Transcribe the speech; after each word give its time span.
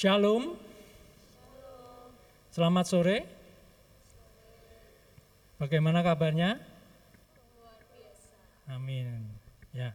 Shalom. 0.00 0.56
Selamat 2.48 2.88
sore. 2.88 3.28
Bagaimana 5.60 6.00
kabarnya? 6.00 6.56
Amin. 8.64 9.28
Ya. 9.76 9.92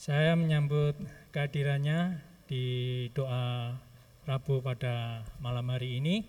Saya 0.00 0.32
menyambut 0.40 0.96
kehadirannya 1.36 2.16
di 2.48 2.64
doa 3.12 3.76
Rabu 4.24 4.64
pada 4.64 5.20
malam 5.36 5.68
hari 5.68 6.00
ini, 6.00 6.24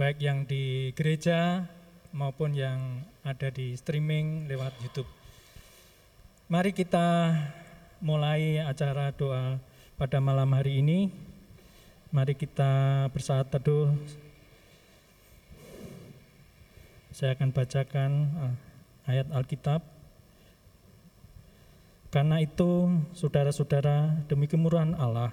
baik 0.00 0.16
yang 0.16 0.48
di 0.48 0.96
gereja 0.96 1.68
maupun 2.16 2.56
yang 2.56 3.04
ada 3.28 3.52
di 3.52 3.76
streaming 3.76 4.48
lewat 4.48 4.72
YouTube. 4.80 5.10
Mari 6.48 6.72
kita 6.72 7.36
mulai 8.00 8.64
acara 8.64 9.12
doa 9.12 9.60
pada 10.00 10.16
malam 10.16 10.48
hari 10.56 10.80
ini. 10.80 11.25
Mari 12.16 12.32
kita 12.32 13.04
bersaat 13.12 13.52
teduh. 13.52 13.92
Saya 17.12 17.36
akan 17.36 17.52
bacakan 17.52 18.10
eh, 18.40 18.54
ayat 19.04 19.28
Alkitab. 19.36 19.84
Karena 22.08 22.40
itu, 22.40 22.88
saudara-saudara, 23.12 24.16
demi 24.32 24.48
kemurahan 24.48 24.96
Allah, 24.96 25.28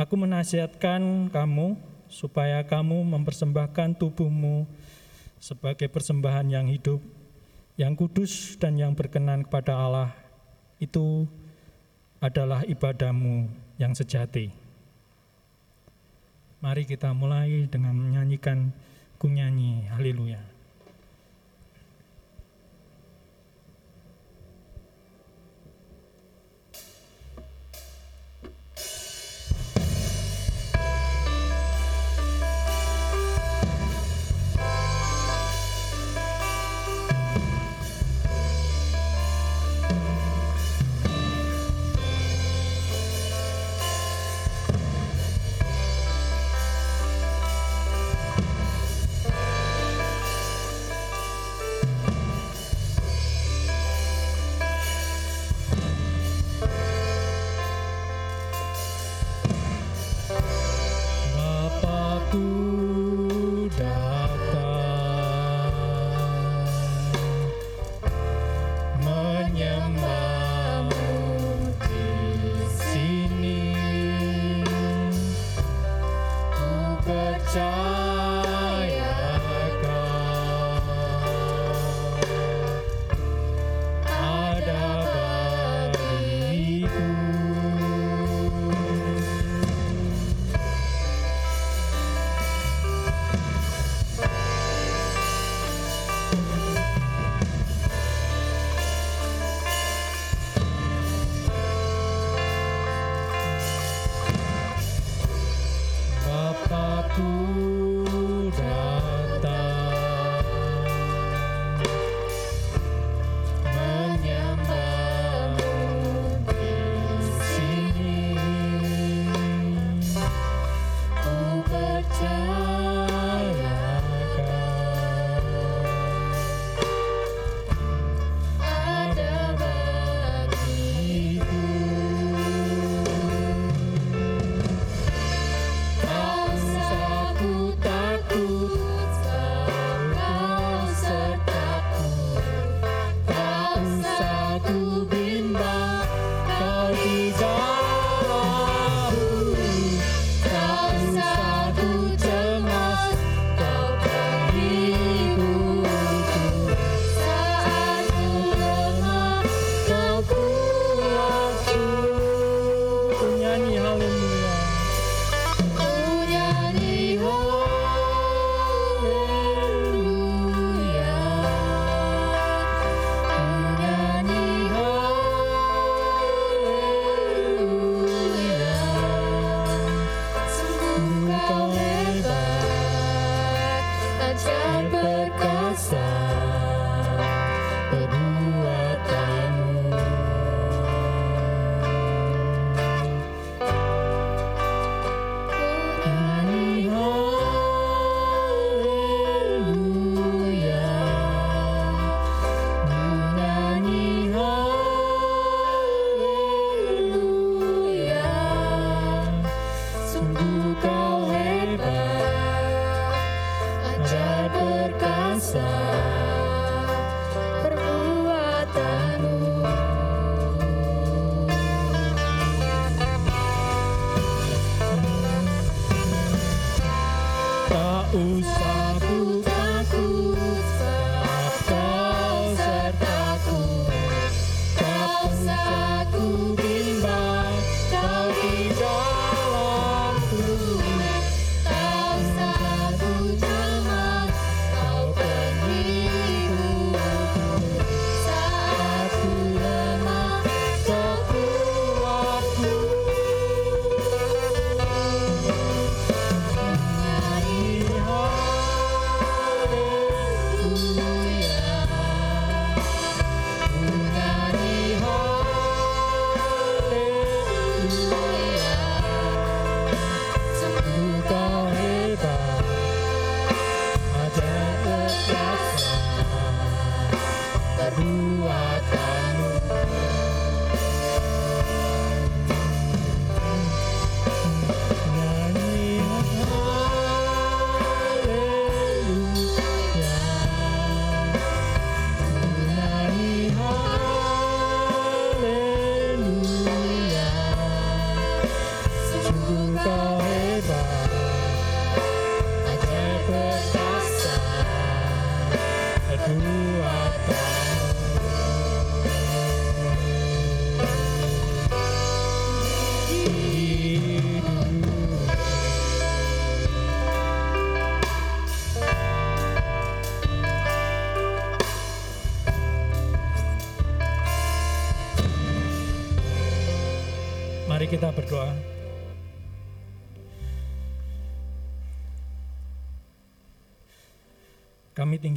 aku 0.00 0.16
menasihatkan 0.16 1.28
kamu 1.28 1.76
supaya 2.08 2.64
kamu 2.64 3.04
mempersembahkan 3.04 4.00
tubuhmu 4.00 4.64
sebagai 5.36 5.92
persembahan 5.92 6.48
yang 6.48 6.64
hidup, 6.64 7.04
yang 7.76 7.92
kudus 7.92 8.56
dan 8.56 8.80
yang 8.80 8.96
berkenan 8.96 9.44
kepada 9.44 9.76
Allah. 9.76 10.16
Itu 10.80 11.28
adalah 12.24 12.64
ibadahmu 12.64 13.52
yang 13.76 13.92
sejati. 13.92 14.65
Mari 16.66 16.82
kita 16.82 17.14
mulai 17.14 17.70
dengan 17.70 17.94
menyanyikan 17.94 18.74
kunyanyi 19.22 19.86
haleluya. 19.86 20.55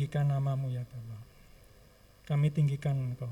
Tinggikan 0.10 0.42
namamu 0.42 0.74
ya 0.74 0.82
Bapa. 0.90 1.22
Kami 2.26 2.50
tinggikan 2.50 2.98
Engkau. 2.98 3.30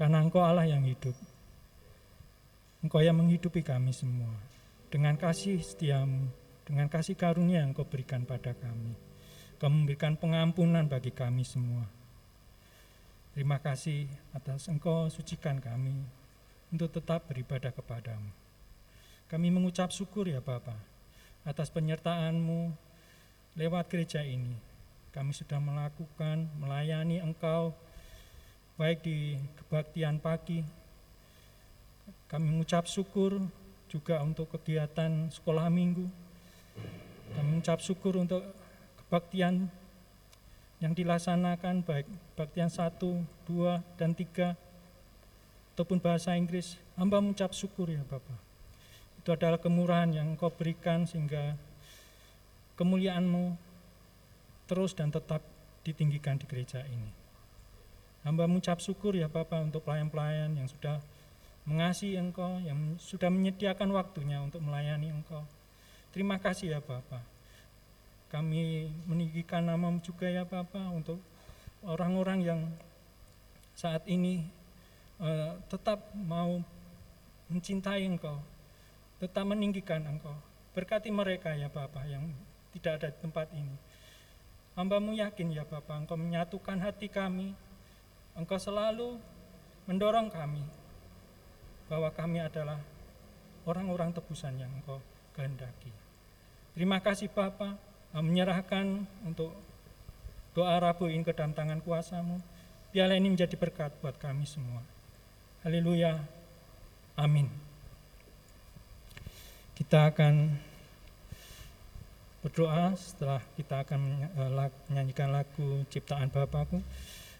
Karena 0.00 0.24
Engkau 0.24 0.40
Allah 0.40 0.64
yang 0.64 0.80
hidup. 0.80 1.12
Engkau 2.80 3.04
yang 3.04 3.20
menghidupi 3.20 3.60
kami 3.60 3.92
semua. 3.92 4.32
Dengan 4.88 5.20
kasih 5.20 5.60
setiamu, 5.60 6.32
dengan 6.64 6.88
kasih 6.88 7.20
karunia 7.20 7.60
yang 7.60 7.76
Engkau 7.76 7.84
berikan 7.84 8.24
pada 8.24 8.56
kami. 8.56 8.96
Engkau 9.60 9.68
memberikan 9.68 10.16
pengampunan 10.16 10.88
bagi 10.88 11.12
kami 11.12 11.44
semua. 11.44 11.84
Terima 13.36 13.60
kasih 13.60 14.08
atas 14.32 14.72
Engkau 14.72 15.12
sucikan 15.12 15.60
kami 15.60 16.00
untuk 16.72 16.96
tetap 16.96 17.28
beribadah 17.28 17.76
kepadamu. 17.76 18.32
Kami 19.28 19.52
mengucap 19.52 19.92
syukur 19.92 20.32
ya 20.32 20.40
Bapak 20.40 20.80
atas 21.44 21.68
penyertaanmu 21.68 22.72
lewat 23.52 23.84
gereja 23.92 24.24
ini 24.24 24.67
kami 25.12 25.32
sudah 25.32 25.56
melakukan, 25.56 26.48
melayani 26.60 27.24
Engkau, 27.24 27.72
baik 28.76 29.02
di 29.02 29.40
kebaktian 29.58 30.20
pagi. 30.20 30.60
Kami 32.28 32.44
mengucap 32.44 32.84
syukur 32.84 33.40
juga 33.88 34.20
untuk 34.20 34.52
kegiatan 34.52 35.32
sekolah 35.32 35.72
minggu. 35.72 36.04
Kami 37.32 37.46
mengucap 37.56 37.80
syukur 37.80 38.20
untuk 38.20 38.44
kebaktian 39.04 39.72
yang 40.78 40.92
dilaksanakan 40.94 41.82
baik 41.82 42.06
kebaktian 42.34 42.70
satu, 42.70 43.24
dua, 43.48 43.82
dan 43.98 44.14
tiga, 44.14 44.54
ataupun 45.74 45.98
bahasa 45.98 46.36
Inggris. 46.38 46.78
Hamba 46.94 47.18
mengucap 47.18 47.50
syukur 47.56 47.90
ya 47.90 48.04
Bapak. 48.06 48.38
Itu 49.18 49.34
adalah 49.34 49.58
kemurahan 49.58 50.14
yang 50.14 50.36
Engkau 50.36 50.52
berikan 50.54 51.08
sehingga 51.08 51.58
kemuliaanmu 52.78 53.67
terus 54.68 54.92
dan 54.92 55.08
tetap 55.08 55.40
ditinggikan 55.82 56.36
di 56.36 56.44
gereja 56.44 56.84
ini. 56.84 57.10
Hamba 58.28 58.44
mengucap 58.44 58.84
syukur 58.84 59.16
ya 59.16 59.26
Bapak 59.26 59.72
untuk 59.72 59.88
pelayan-pelayan 59.88 60.52
yang 60.52 60.68
sudah 60.68 61.00
mengasihi 61.64 62.20
Engkau, 62.20 62.60
yang 62.60 63.00
sudah 63.00 63.32
menyediakan 63.32 63.88
waktunya 63.96 64.36
untuk 64.44 64.60
melayani 64.60 65.08
Engkau. 65.08 65.48
Terima 66.12 66.36
kasih 66.36 66.76
ya 66.76 66.80
Bapak. 66.84 67.24
Kami 68.28 68.92
meninggikan 69.08 69.64
namamu 69.64 70.04
juga 70.04 70.28
ya 70.28 70.44
Bapak 70.44 70.92
untuk 70.92 71.20
orang-orang 71.80 72.44
yang 72.44 72.60
saat 73.72 74.04
ini 74.04 74.44
uh, 75.22 75.56
tetap 75.72 76.12
mau 76.12 76.60
mencintai 77.48 78.04
Engkau, 78.04 78.36
tetap 79.22 79.44
meninggikan 79.48 80.04
Engkau. 80.04 80.36
Berkati 80.76 81.08
mereka 81.08 81.56
ya 81.56 81.72
Bapak 81.72 82.04
yang 82.08 82.28
tidak 82.76 82.92
ada 83.00 83.08
di 83.08 83.18
tempat 83.24 83.48
ini. 83.56 83.76
Hambamu 84.78 85.10
yakin 85.18 85.50
ya 85.50 85.66
Bapak, 85.66 86.06
Engkau 86.06 86.14
menyatukan 86.14 86.78
hati 86.78 87.10
kami, 87.10 87.50
Engkau 88.38 88.62
selalu 88.62 89.18
mendorong 89.90 90.30
kami 90.30 90.62
bahwa 91.90 92.14
kami 92.14 92.38
adalah 92.38 92.78
orang-orang 93.66 94.14
tebusan 94.14 94.54
yang 94.54 94.70
Engkau 94.70 95.02
kehendaki. 95.34 95.90
Terima 96.78 97.02
kasih 97.02 97.26
Bapak, 97.26 97.74
menyerahkan 98.14 99.02
untuk 99.26 99.50
doa 100.54 100.78
Rabu 100.78 101.10
ini 101.10 101.26
ke 101.26 101.34
dalam 101.34 101.58
tangan 101.58 101.82
kuasamu. 101.82 102.38
Biarlah 102.94 103.18
ini 103.18 103.34
menjadi 103.34 103.58
berkat 103.58 103.90
buat 103.98 104.14
kami 104.14 104.46
semua. 104.46 104.86
Haleluya. 105.66 106.22
Amin. 107.18 107.50
Kita 109.74 110.14
akan 110.14 110.54
berdoa 112.38 112.94
setelah 112.94 113.42
kita 113.58 113.82
akan 113.82 114.00
eh, 114.30 114.70
menyanyikan 114.90 115.34
lagu 115.34 115.82
ciptaan 115.90 116.30
Bapakku. 116.30 116.78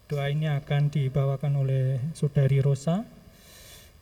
Doa 0.09 0.33
ini 0.33 0.49
akan 0.49 0.89
dibawakan 0.89 1.53
oleh 1.61 2.01
Saudari 2.17 2.65
Rosa. 2.65 3.05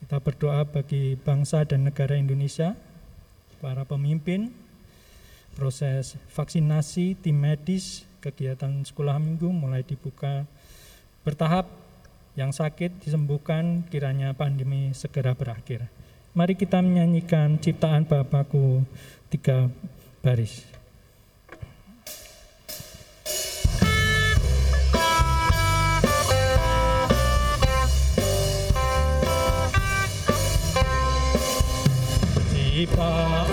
Kita 0.00 0.22
berdoa 0.22 0.62
bagi 0.62 1.18
bangsa 1.18 1.66
dan 1.66 1.88
negara 1.88 2.14
Indonesia, 2.14 2.76
para 3.58 3.82
pemimpin, 3.88 4.52
proses 5.56 6.20
vaksinasi, 6.30 7.16
tim 7.18 7.40
medis, 7.40 8.04
kegiatan 8.20 8.84
sekolah 8.84 9.16
minggu 9.18 9.48
mulai 9.48 9.82
dibuka 9.82 10.44
bertahap, 11.24 11.66
yang 12.36 12.52
sakit 12.52 13.00
disembuhkan, 13.00 13.88
kiranya 13.88 14.36
pandemi 14.36 14.92
segera 14.92 15.32
berakhir. 15.32 15.88
Mari 16.36 16.52
kita 16.52 16.84
menyanyikan 16.84 17.56
ciptaan 17.56 18.04
Bapakku 18.04 18.84
tiga 19.32 19.72
baris. 20.20 20.75
Ciptaan 32.76 33.45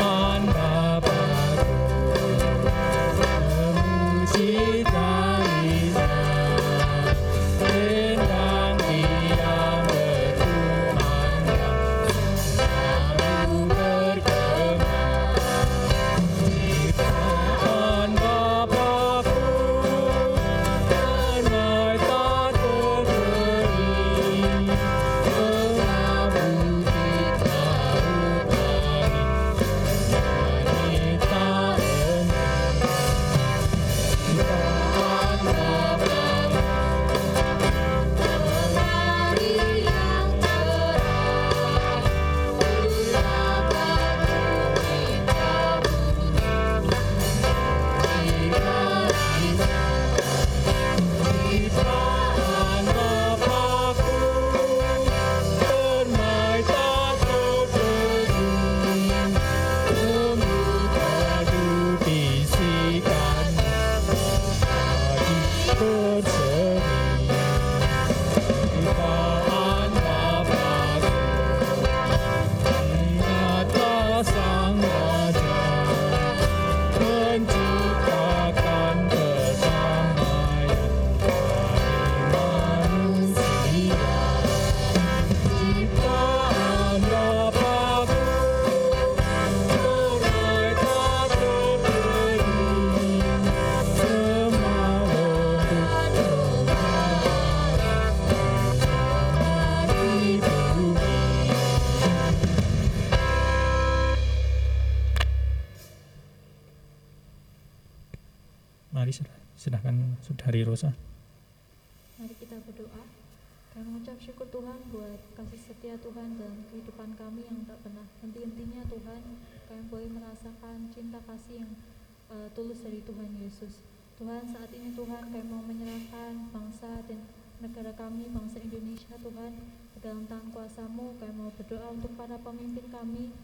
Tuhan 124.24 124.48
saat 124.56 124.72
ini 124.72 124.96
Tuhan 124.96 125.36
kami 125.36 125.51
mau 125.51 125.60
menyerahkan 125.68 126.48
bangsa 126.56 127.03
dan 127.12 127.27
negara 127.60 127.92
kami, 127.92 128.32
bangsa 128.32 128.63
Indonesia 128.63 129.20
Tuhan. 129.20 129.51
ke 129.92 129.98
dalam 130.00 130.24
tangan 130.32 130.48
kuasamu. 130.56 131.20
Kami 131.20 131.34
mau 131.36 131.51
berdoa 131.51 131.92
untuk 131.92 132.15
para 132.15 132.39
pemimpin 132.39 132.88
kami 132.88 133.36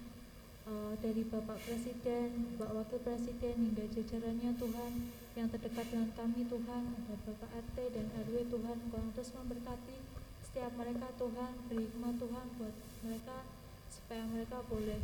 uh, 0.64 0.96
dari 1.04 1.28
Bapak 1.28 1.60
Presiden, 1.68 2.56
Bapak 2.56 2.80
Wakil 2.80 3.04
Presiden 3.04 3.56
hingga 3.60 3.92
jajarannya 3.92 4.56
Tuhan 4.56 4.92
yang 5.36 5.52
terdekat 5.52 5.84
dengan 5.92 6.16
kami 6.16 6.48
Tuhan. 6.48 6.84
Ada 6.96 7.16
Bapak 7.28 7.50
RT 7.60 7.78
dan 8.00 8.06
RW 8.24 8.36
Tuhan 8.48 8.78
Kau 8.88 9.04
terus 9.20 9.36
memberkati 9.36 10.00
setiap 10.48 10.72
mereka 10.80 11.12
Tuhan. 11.20 11.60
Beri 11.68 11.92
hikmat 11.92 12.16
Tuhan 12.24 12.46
buat 12.56 12.76
mereka 13.04 13.44
supaya 13.92 14.24
mereka 14.32 14.64
boleh 14.72 15.04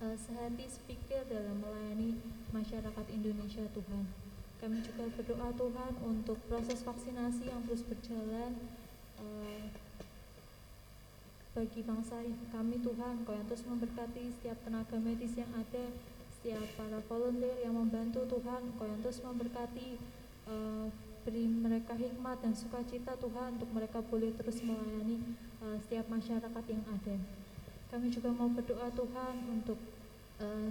uh, 0.00 0.16
sehati 0.16 0.64
sepikir 0.72 1.28
dalam 1.28 1.60
melayani 1.60 2.16
masyarakat 2.48 3.06
Indonesia 3.12 3.68
Tuhan 3.76 4.29
kami 4.60 4.84
juga 4.84 5.08
berdoa 5.16 5.48
Tuhan 5.56 5.92
untuk 6.04 6.36
proses 6.44 6.84
vaksinasi 6.84 7.48
yang 7.48 7.64
terus 7.64 7.80
berjalan 7.80 8.52
uh, 9.16 9.64
bagi 11.56 11.80
bangsa 11.82 12.20
kami 12.52 12.78
Tuhan 12.84 13.24
Kau 13.24 13.34
yang 13.34 13.48
terus 13.48 13.64
memberkati 13.64 14.22
setiap 14.38 14.60
tenaga 14.62 15.00
medis 15.00 15.34
yang 15.34 15.50
ada 15.56 15.88
setiap 16.38 16.62
para 16.76 17.00
volunteer 17.08 17.56
yang 17.64 17.74
membantu 17.74 18.22
Tuhan 18.28 18.76
Kau 18.76 18.84
yang 18.84 19.00
terus 19.00 19.24
memberkati 19.24 19.96
uh, 20.46 20.86
beri 21.24 21.44
mereka 21.48 21.92
hikmat 21.96 22.40
dan 22.40 22.52
sukacita 22.56 23.12
Tuhan 23.16 23.60
untuk 23.60 23.70
mereka 23.72 24.00
boleh 24.00 24.32
terus 24.36 24.64
melayani 24.64 25.20
uh, 25.60 25.76
setiap 25.84 26.08
masyarakat 26.08 26.64
yang 26.68 26.84
ada. 26.88 27.16
Kami 27.92 28.08
juga 28.08 28.32
mau 28.32 28.48
berdoa 28.48 28.88
Tuhan 28.88 29.34
untuk 29.52 29.76
uh, 30.40 30.70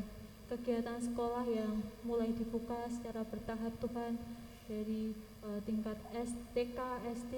kegiatan 0.50 0.98
sekolah 0.98 1.46
yang 1.46 1.86
mulai 2.02 2.34
dibuka 2.34 2.90
secara 2.90 3.22
bertahap 3.22 3.70
Tuhan 3.78 4.18
dari 4.66 5.14
uh, 5.46 5.62
tingkat 5.62 5.98
STK, 6.10 6.78
SD, 7.06 7.34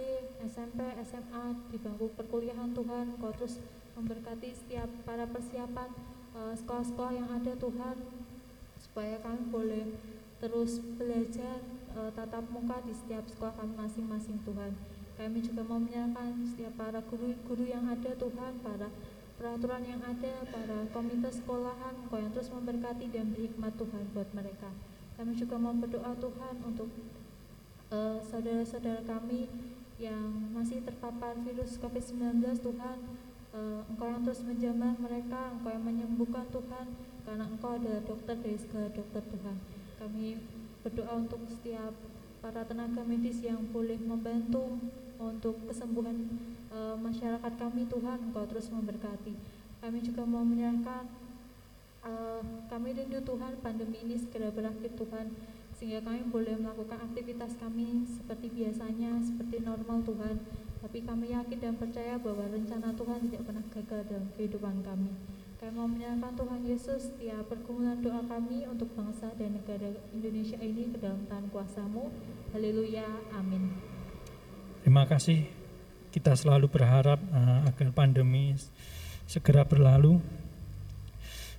SMP, 0.48 0.80
SMA 1.04 1.46
di 1.68 1.78
bangku 1.80 2.08
perkuliahan 2.16 2.72
Tuhan. 2.72 3.20
Kau 3.20 3.36
terus 3.36 3.60
memberkati 4.00 4.56
setiap 4.56 4.88
para 5.04 5.28
persiapan 5.28 5.92
eh, 6.32 6.56
sekolah-sekolah 6.56 7.12
yang 7.12 7.28
ada 7.28 7.54
Tuhan 7.60 7.96
supaya 8.80 9.20
kami 9.20 9.52
boleh 9.52 9.86
terus 10.42 10.82
belajar 10.98 11.62
uh, 11.94 12.10
tatap 12.18 12.42
muka 12.50 12.82
di 12.82 12.98
setiap 12.98 13.22
sekolah 13.30 13.54
kami 13.62 13.78
masing-masing 13.78 14.42
Tuhan. 14.42 14.74
Kami 15.22 15.38
juga 15.38 15.62
mau 15.62 15.78
menyerahkan 15.78 16.34
setiap 16.50 16.74
para 16.82 16.98
guru-guru 17.06 17.62
yang 17.70 17.86
ada 17.86 18.10
Tuhan 18.18 18.58
para 18.66 18.90
peraturan 19.42 19.82
yang 19.82 20.06
ada 20.06 20.46
para 20.54 20.86
komite 20.94 21.34
sekolahan 21.34 21.98
Kau 22.14 22.22
yang 22.22 22.30
terus 22.30 22.54
memberkati 22.54 23.10
dan 23.10 23.34
berhikmat 23.34 23.74
Tuhan 23.74 24.06
buat 24.14 24.30
mereka. 24.38 24.70
Kami 25.18 25.34
juga 25.34 25.58
mau 25.58 25.74
berdoa 25.74 26.14
Tuhan 26.14 26.62
untuk 26.62 26.94
Eh, 27.92 28.20
saudara-saudara 28.24 29.04
uh, 29.04 29.20
kami 29.20 29.52
yang 30.00 30.32
masih 30.56 30.80
terpapar 30.80 31.36
virus 31.44 31.76
COVID-19 31.76 32.40
Tuhan 32.64 32.98
uh, 33.52 33.84
Engkau 33.84 34.08
yang 34.08 34.24
terus 34.24 34.48
menjamah 34.48 34.96
mereka 34.96 35.52
Engkau 35.52 35.76
yang 35.76 35.84
menyembuhkan 35.84 36.48
Tuhan 36.56 36.88
karena 37.28 37.44
Engkau 37.52 37.76
adalah 37.76 38.00
dokter 38.08 38.40
dari 38.40 38.56
segala 38.56 38.88
dokter 38.96 39.20
Tuhan. 39.28 39.60
Kami 40.00 40.40
berdoa 40.88 41.20
untuk 41.20 41.44
setiap 41.52 41.92
para 42.40 42.64
tenaga 42.64 43.04
medis 43.04 43.44
yang 43.44 43.60
boleh 43.76 44.00
membantu 44.00 44.80
untuk 45.20 45.60
kesembuhan 45.68 46.32
uh, 46.72 46.96
masyarakat 46.98 47.54
kami 47.60 47.86
Tuhan 47.86 48.18
Engkau 48.32 48.48
terus 48.48 48.72
memberkati 48.72 49.36
kami 49.84 50.00
juga 50.02 50.26
mau 50.26 50.42
menyerahkan 50.42 51.06
uh, 52.08 52.42
kami 52.72 52.96
rindu 52.98 53.22
Tuhan 53.22 53.60
pandemi 53.62 54.02
ini 54.02 54.18
segera 54.18 54.50
berakhir 54.50 54.96
Tuhan 54.98 55.30
sehingga 55.82 55.98
kami 56.06 56.30
boleh 56.30 56.62
melakukan 56.62 57.10
aktivitas 57.10 57.58
kami 57.58 58.06
seperti 58.06 58.54
biasanya, 58.54 59.18
seperti 59.18 59.66
normal 59.66 60.06
Tuhan. 60.06 60.38
Tapi 60.78 61.02
kami 61.02 61.34
yakin 61.34 61.58
dan 61.58 61.74
percaya 61.74 62.22
bahwa 62.22 62.46
rencana 62.54 62.94
Tuhan 62.94 63.26
tidak 63.26 63.50
pernah 63.50 63.66
gagal 63.74 64.02
dalam 64.06 64.30
kehidupan 64.38 64.86
kami. 64.86 65.10
Kami 65.58 65.74
mau 65.74 65.90
menyerahkan 65.90 66.38
Tuhan 66.38 66.62
Yesus 66.70 67.10
setiap 67.10 67.50
pergumulan 67.50 67.98
doa 67.98 68.22
kami 68.30 68.70
untuk 68.70 68.94
bangsa 68.94 69.34
dan 69.42 69.58
negara 69.58 69.90
Indonesia 70.14 70.62
ini 70.62 70.94
ke 70.94 71.02
dalam 71.02 71.26
tangan 71.26 71.50
kuasamu. 71.50 72.14
Haleluya, 72.54 73.10
amin. 73.34 73.74
Terima 74.86 75.10
kasih. 75.10 75.61
Kita 76.12 76.36
selalu 76.36 76.68
berharap 76.68 77.24
uh, 77.32 77.64
agar 77.72 77.88
pandemi 77.96 78.52
segera 79.32 79.64
berlalu. 79.64 80.20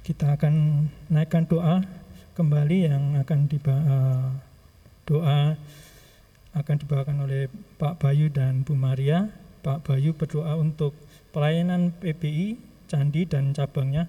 Kita 0.04 0.37
akan 0.37 0.87
naikkan 1.09 1.49
doa 1.49 1.80
kembali 2.37 2.78
yang 2.85 3.04
akan 3.16 3.49
diba 3.49 3.73
uh, 3.73 4.28
doa 5.09 5.56
akan 6.52 6.76
dibawakan 6.85 7.25
oleh 7.25 7.49
Pak 7.80 7.97
Bayu 7.97 8.28
dan 8.28 8.61
Bu 8.61 8.76
Maria. 8.76 9.32
Pak 9.64 9.88
Bayu 9.88 10.12
berdoa 10.12 10.61
untuk 10.61 10.92
pelayanan 11.32 11.97
PPI 11.97 12.61
Candi 12.92 13.25
dan 13.25 13.56
cabangnya 13.56 14.04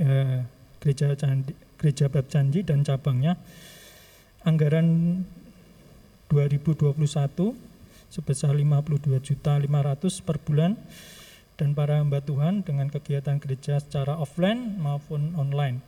uh, 0.00 0.40
gereja 0.80 1.12
Candi, 1.20 1.52
gereja 1.76 2.08
Bab 2.08 2.32
Candi 2.32 2.64
dan 2.64 2.80
cabangnya 2.80 3.36
anggaran 4.48 5.20
2021 6.32 7.71
sebesar 8.12 8.52
52 8.52 9.08
juta 9.24 9.56
500 9.56 10.20
per 10.20 10.36
bulan. 10.44 10.76
Dan 11.56 11.72
para 11.72 12.00
hamba 12.00 12.20
Tuhan 12.20 12.60
dengan 12.60 12.92
kegiatan 12.92 13.40
gereja 13.40 13.80
secara 13.80 14.20
offline 14.20 14.76
maupun 14.76 15.32
online. 15.40 15.80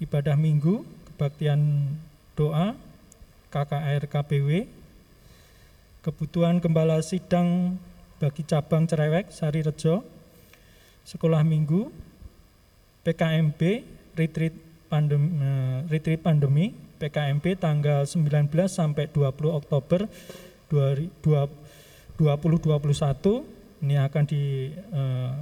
Ibadah 0.00 0.36
minggu, 0.36 0.84
kebaktian 1.12 1.88
doa, 2.36 2.76
KKR 3.52 4.08
KPW, 4.08 4.68
kebutuhan 6.00 6.60
gembala 6.60 7.00
sidang 7.04 7.76
bagi 8.20 8.44
cabang 8.44 8.88
Cerewek, 8.88 9.32
Sari 9.32 9.60
Rejo, 9.60 10.00
sekolah 11.04 11.44
minggu, 11.44 11.92
PKMP, 13.04 13.84
retreat 14.16 14.54
pandemi, 14.88 15.28
eh, 15.40 15.78
retreat 15.88 16.20
pandemi 16.20 16.72
PKMP 17.00 17.56
tanggal 17.56 18.04
19 18.04 18.68
sampai 18.68 19.08
20 19.08 19.56
Oktober 19.56 20.04
2021 20.70 22.22
ini 23.82 23.94
akan 23.98 24.24
di 24.24 24.70
eh, 24.72 25.32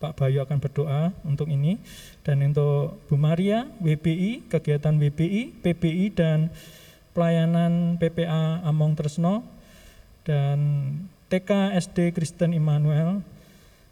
Pak 0.00 0.16
Bayu 0.16 0.40
akan 0.40 0.58
berdoa 0.64 1.12
untuk 1.28 1.52
ini 1.52 1.76
dan 2.24 2.40
untuk 2.40 2.96
Bu 3.04 3.20
Maria 3.20 3.68
WBI 3.84 4.48
kegiatan 4.48 4.96
WBI 4.96 5.60
PBI 5.60 6.06
dan 6.16 6.48
pelayanan 7.12 8.00
PPA 8.00 8.64
Among 8.64 8.96
Tresno 8.96 9.44
dan 10.24 10.58
TK 11.28 11.76
SD 11.76 12.16
Kristen 12.16 12.56
Immanuel 12.56 13.20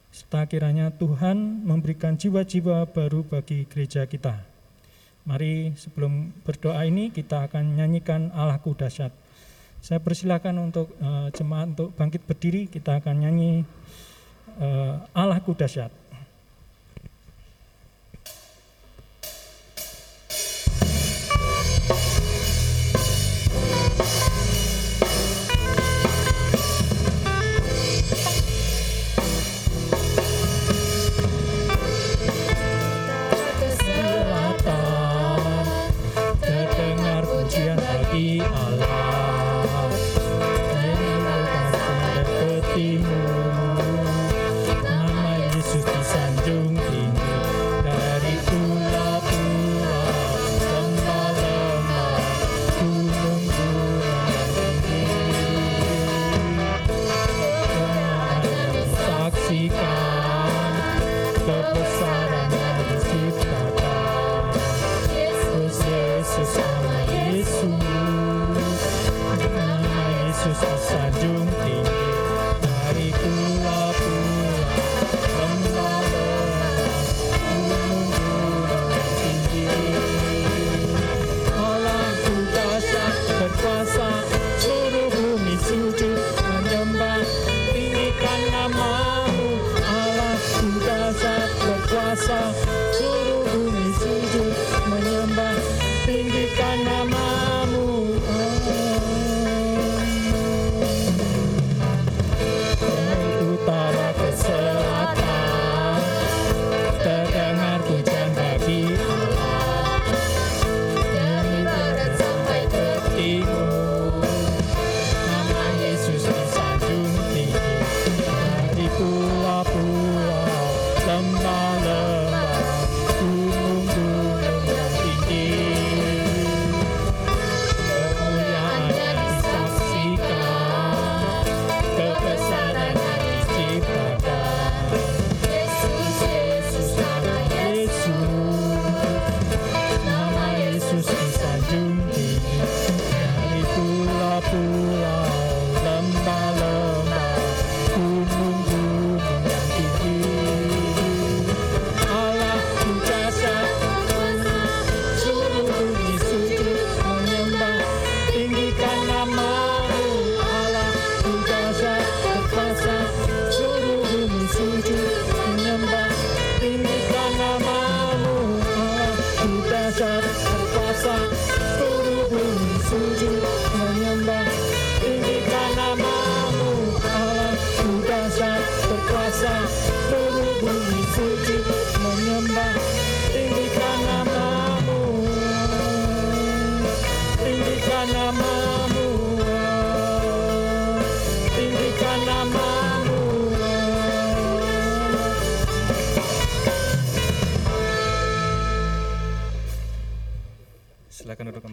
serta 0.08 0.48
kiranya 0.48 0.88
Tuhan 0.96 1.62
memberikan 1.68 2.16
jiwa-jiwa 2.16 2.88
baru 2.88 3.22
bagi 3.28 3.68
gereja 3.68 4.08
kita. 4.08 4.40
Mari 5.28 5.76
sebelum 5.76 6.32
berdoa 6.40 6.88
ini 6.88 7.12
kita 7.12 7.44
akan 7.52 7.76
nyanyikan 7.76 8.32
Allahku 8.32 8.72
dahsyat. 8.72 9.12
Saya 9.78 10.02
persilahkan 10.02 10.54
untuk 10.58 10.90
uh, 10.98 11.30
untuk 11.64 11.94
bangkit 11.94 12.26
berdiri, 12.26 12.66
kita 12.66 12.98
akan 12.98 13.14
nyanyi 13.22 13.62
uh, 14.58 15.06
Allahku 15.14 15.54
dahsyat. 15.54 16.07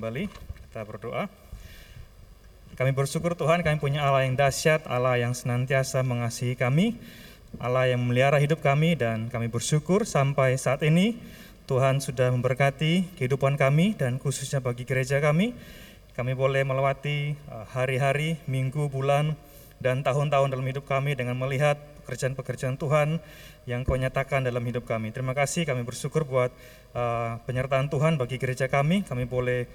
Kembali, 0.05 0.29
kita 0.69 0.85
berdoa. 0.85 1.25
Kami 2.77 2.93
bersyukur 2.93 3.33
Tuhan 3.33 3.65
kami 3.65 3.81
punya 3.81 4.05
Allah 4.05 4.29
yang 4.29 4.37
dahsyat, 4.37 4.85
Allah 4.85 5.17
yang 5.17 5.33
senantiasa 5.33 6.05
mengasihi 6.05 6.53
kami, 6.53 6.93
Allah 7.57 7.89
yang 7.89 8.05
memelihara 8.05 8.37
hidup 8.37 8.61
kami 8.61 8.93
dan 8.93 9.33
kami 9.33 9.49
bersyukur 9.49 10.05
sampai 10.05 10.61
saat 10.61 10.85
ini 10.85 11.17
Tuhan 11.65 12.05
sudah 12.05 12.29
memberkati 12.37 13.17
kehidupan 13.17 13.57
kami 13.57 13.97
dan 13.97 14.21
khususnya 14.21 14.61
bagi 14.61 14.85
gereja 14.85 15.17
kami. 15.17 15.57
Kami 16.13 16.37
boleh 16.37 16.61
melewati 16.61 17.33
uh, 17.49 17.65
hari-hari, 17.73 18.37
minggu, 18.45 18.93
bulan, 18.93 19.33
dan 19.81 20.05
tahun-tahun 20.05 20.53
dalam 20.53 20.69
hidup 20.69 20.85
kami 20.85 21.17
dengan 21.17 21.33
melihat 21.33 21.81
pekerjaan-pekerjaan 22.05 22.77
Tuhan 22.77 23.17
yang 23.65 23.81
kau 23.81 23.97
nyatakan 23.97 24.45
dalam 24.45 24.61
hidup 24.61 24.85
kami. 24.85 25.09
Terima 25.09 25.33
kasih 25.33 25.65
kami 25.65 25.81
bersyukur 25.81 26.21
buat 26.23 26.53
uh, 26.93 27.41
penyertaan 27.49 27.89
Tuhan 27.89 28.21
bagi 28.21 28.37
gereja 28.37 28.69
kami. 28.69 29.01
Kami 29.01 29.25
boleh 29.25 29.65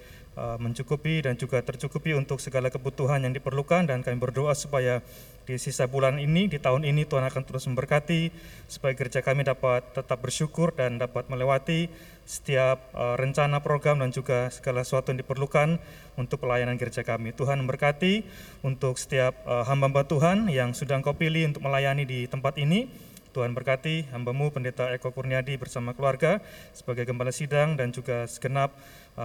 mencukupi 0.40 1.20
dan 1.20 1.36
juga 1.36 1.60
tercukupi 1.60 2.16
untuk 2.16 2.40
segala 2.40 2.72
kebutuhan 2.72 3.20
yang 3.20 3.36
diperlukan 3.36 3.84
dan 3.84 4.00
kami 4.00 4.16
berdoa 4.16 4.56
supaya 4.56 5.04
di 5.50 5.58
sisa 5.58 5.90
bulan 5.90 6.22
ini, 6.22 6.46
di 6.46 6.62
tahun 6.62 6.86
ini 6.86 7.08
Tuhan 7.10 7.26
akan 7.26 7.42
terus 7.42 7.66
memberkati 7.66 8.30
supaya 8.70 8.94
gereja 8.94 9.18
kami 9.18 9.42
dapat 9.42 9.82
tetap 9.90 10.22
bersyukur 10.22 10.70
dan 10.76 11.02
dapat 11.02 11.26
melewati 11.26 11.90
setiap 12.22 12.94
uh, 12.94 13.18
rencana 13.18 13.58
program 13.58 13.98
dan 13.98 14.14
juga 14.14 14.46
segala 14.54 14.86
sesuatu 14.86 15.10
yang 15.10 15.26
diperlukan 15.26 15.82
untuk 16.14 16.46
pelayanan 16.46 16.78
gereja 16.78 17.02
kami. 17.02 17.34
Tuhan 17.34 17.58
memberkati 17.66 18.22
untuk 18.62 18.94
setiap 18.94 19.34
uh, 19.42 19.66
hamba-hamba 19.66 20.06
Tuhan 20.06 20.46
yang 20.46 20.70
sudah 20.70 21.02
Engkau 21.02 21.18
pilih 21.18 21.50
untuk 21.50 21.66
melayani 21.66 22.06
di 22.06 22.30
tempat 22.30 22.54
ini. 22.62 22.86
Tuhan 23.30 23.54
berkati 23.54 24.10
hambamu 24.10 24.50
Pendeta 24.50 24.90
Eko 24.90 25.14
Kurniadi 25.14 25.54
bersama 25.54 25.94
keluarga 25.94 26.42
sebagai 26.74 27.06
gembala 27.06 27.30
sidang 27.30 27.78
dan 27.78 27.94
juga 27.94 28.26
segenap 28.26 28.74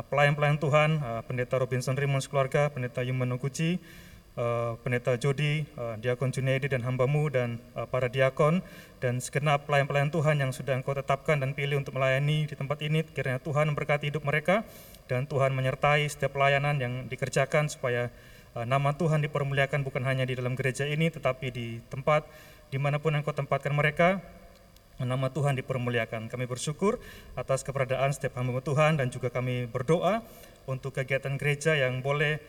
pelayan-pelayan 0.04 0.60
Tuhan, 0.60 1.00
uh, 1.00 1.22
Pendeta 1.24 1.56
Robinson 1.62 1.96
Rimons 1.96 2.28
keluarga, 2.28 2.68
Pendeta 2.68 3.06
Yuman 3.06 3.32
Noguchi, 3.32 3.80
uh, 4.36 4.76
Pendeta 4.84 5.16
Jody, 5.16 5.64
Diakon 6.04 6.36
Junaidi 6.36 6.68
dan 6.68 6.84
hambamu 6.84 7.32
dan 7.32 7.62
para 7.94 8.12
diakon 8.12 8.60
dan 9.00 9.24
segenap 9.24 9.64
pelayan-pelayan 9.70 10.12
Tuhan 10.12 10.42
yang 10.42 10.52
sudah 10.52 10.76
engkau 10.76 10.92
tetapkan 10.98 11.40
dan 11.40 11.56
pilih 11.56 11.80
untuk 11.80 11.96
melayani 11.96 12.50
di 12.50 12.56
tempat 12.58 12.82
ini. 12.84 13.06
Kiranya 13.06 13.40
Tuhan 13.40 13.72
memberkati 13.72 14.12
hidup 14.12 14.28
mereka 14.28 14.68
dan 15.08 15.30
Tuhan 15.30 15.56
menyertai 15.56 16.10
setiap 16.10 16.36
pelayanan 16.36 16.82
yang 16.82 17.08
dikerjakan 17.08 17.72
supaya 17.72 18.12
nama 18.56 18.96
Tuhan 18.96 19.20
dipermuliakan 19.28 19.84
bukan 19.84 20.08
hanya 20.08 20.24
di 20.24 20.40
dalam 20.40 20.56
gereja 20.56 20.88
ini 20.88 21.12
tetapi 21.12 21.52
di 21.52 21.84
tempat 21.92 22.24
di 22.72 22.80
mana 22.80 23.04
pun 23.04 23.12
engkau 23.12 23.36
tempatkan 23.36 23.76
mereka 23.76 24.24
nama 25.02 25.28
Tuhan 25.28 25.60
dipermuliakan. 25.60 26.32
Kami 26.32 26.46
bersyukur 26.48 27.04
atas 27.36 27.68
keberadaan 27.68 28.16
setiap 28.16 28.40
hamba 28.40 28.64
Tuhan 28.64 28.96
dan 28.96 29.12
juga 29.12 29.28
kami 29.28 29.68
berdoa 29.68 30.24
untuk 30.66 30.96
kegiatan 30.96 31.36
gereja 31.36 31.76
yang 31.76 32.00
boleh 32.00 32.40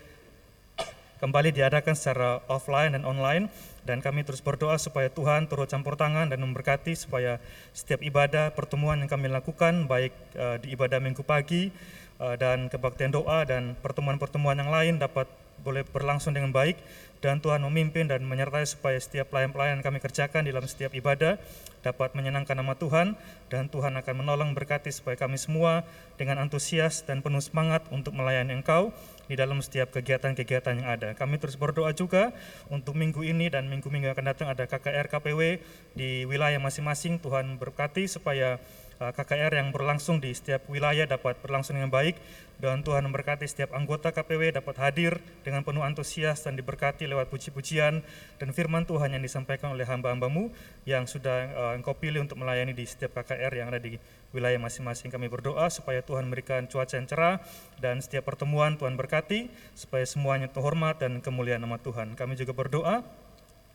kembali 1.16 1.48
diadakan 1.48 1.96
secara 1.96 2.44
offline 2.46 2.92
dan 2.92 3.08
online 3.08 3.48
dan 3.88 4.04
kami 4.04 4.20
terus 4.20 4.44
berdoa 4.44 4.76
supaya 4.76 5.08
Tuhan 5.08 5.48
turut 5.48 5.64
campur 5.64 5.96
tangan 5.96 6.28
dan 6.28 6.38
memberkati 6.44 6.92
supaya 6.92 7.40
setiap 7.72 8.04
ibadah 8.04 8.52
pertemuan 8.52 9.00
yang 9.00 9.08
kami 9.08 9.32
lakukan 9.32 9.88
baik 9.88 10.12
uh, 10.36 10.60
di 10.60 10.76
ibadah 10.76 11.00
minggu 11.00 11.24
pagi 11.24 11.72
uh, 12.20 12.36
dan 12.36 12.68
kebaktian 12.68 13.16
doa 13.16 13.48
dan 13.48 13.72
pertemuan-pertemuan 13.80 14.60
yang 14.60 14.68
lain 14.68 15.00
dapat 15.00 15.24
boleh 15.64 15.84
berlangsung 15.84 16.36
dengan 16.36 16.52
baik 16.52 16.80
dan 17.24 17.40
Tuhan 17.40 17.64
memimpin 17.64 18.06
dan 18.06 18.22
menyertai 18.22 18.68
supaya 18.68 19.00
setiap 19.00 19.32
pelayan-pelayan 19.32 19.80
kami 19.80 19.98
kerjakan 19.98 20.44
dalam 20.44 20.62
setiap 20.68 20.92
ibadah 20.92 21.40
dapat 21.80 22.12
menyenangkan 22.18 22.58
nama 22.58 22.74
Tuhan 22.74 23.14
dan 23.46 23.70
Tuhan 23.70 23.94
akan 23.94 24.14
menolong 24.18 24.50
berkati 24.58 24.90
supaya 24.90 25.14
kami 25.14 25.38
semua 25.38 25.86
dengan 26.18 26.42
antusias 26.42 27.06
dan 27.06 27.22
penuh 27.22 27.38
semangat 27.38 27.86
untuk 27.94 28.10
melayani 28.18 28.58
Engkau 28.58 28.90
di 29.30 29.38
dalam 29.38 29.62
setiap 29.62 29.94
kegiatan-kegiatan 29.94 30.82
yang 30.82 30.88
ada. 30.90 31.14
Kami 31.14 31.38
terus 31.38 31.54
berdoa 31.54 31.94
juga 31.94 32.34
untuk 32.70 32.98
minggu 32.98 33.22
ini 33.22 33.46
dan 33.50 33.70
minggu-minggu 33.70 34.10
akan 34.14 34.24
datang 34.34 34.48
ada 34.50 34.66
KKR 34.66 35.06
KPW 35.10 35.62
di 35.94 36.26
wilayah 36.26 36.58
masing-masing. 36.58 37.22
Tuhan 37.22 37.58
berkati 37.58 38.10
supaya 38.10 38.58
KKR 38.96 39.52
yang 39.52 39.76
berlangsung 39.76 40.24
di 40.24 40.32
setiap 40.32 40.64
wilayah 40.72 41.04
dapat 41.04 41.36
berlangsung 41.44 41.76
dengan 41.76 41.92
baik 41.92 42.16
dan 42.56 42.80
Tuhan 42.80 43.04
memberkati 43.04 43.44
setiap 43.44 43.76
anggota 43.76 44.08
KPW 44.08 44.56
dapat 44.56 44.80
hadir 44.80 45.20
dengan 45.44 45.60
penuh 45.60 45.84
antusias 45.84 46.40
dan 46.40 46.56
diberkati 46.56 47.04
lewat 47.04 47.28
puji-pujian 47.28 48.00
dan 48.40 48.48
firman 48.56 48.88
Tuhan 48.88 49.12
yang 49.12 49.20
disampaikan 49.20 49.76
oleh 49.76 49.84
hamba-hambamu 49.84 50.48
yang 50.88 51.04
sudah 51.04 51.52
uh, 51.52 51.72
engkau 51.76 51.92
pilih 51.92 52.24
untuk 52.24 52.40
melayani 52.40 52.72
di 52.72 52.88
setiap 52.88 53.20
KKR 53.20 53.52
yang 53.52 53.68
ada 53.68 53.76
di 53.76 54.00
wilayah 54.32 54.56
masing-masing. 54.56 55.12
Kami 55.12 55.28
berdoa 55.28 55.68
supaya 55.68 56.00
Tuhan 56.00 56.32
memberikan 56.32 56.64
cuaca 56.64 56.96
yang 56.96 57.04
cerah 57.04 57.44
dan 57.76 58.00
setiap 58.00 58.24
pertemuan 58.24 58.80
Tuhan 58.80 58.96
berkati 58.96 59.52
supaya 59.76 60.08
semuanya 60.08 60.48
terhormat 60.48 60.96
dan 60.96 61.20
kemuliaan 61.20 61.60
nama 61.60 61.76
Tuhan. 61.76 62.16
Kami 62.16 62.40
juga 62.40 62.56
berdoa 62.56 63.04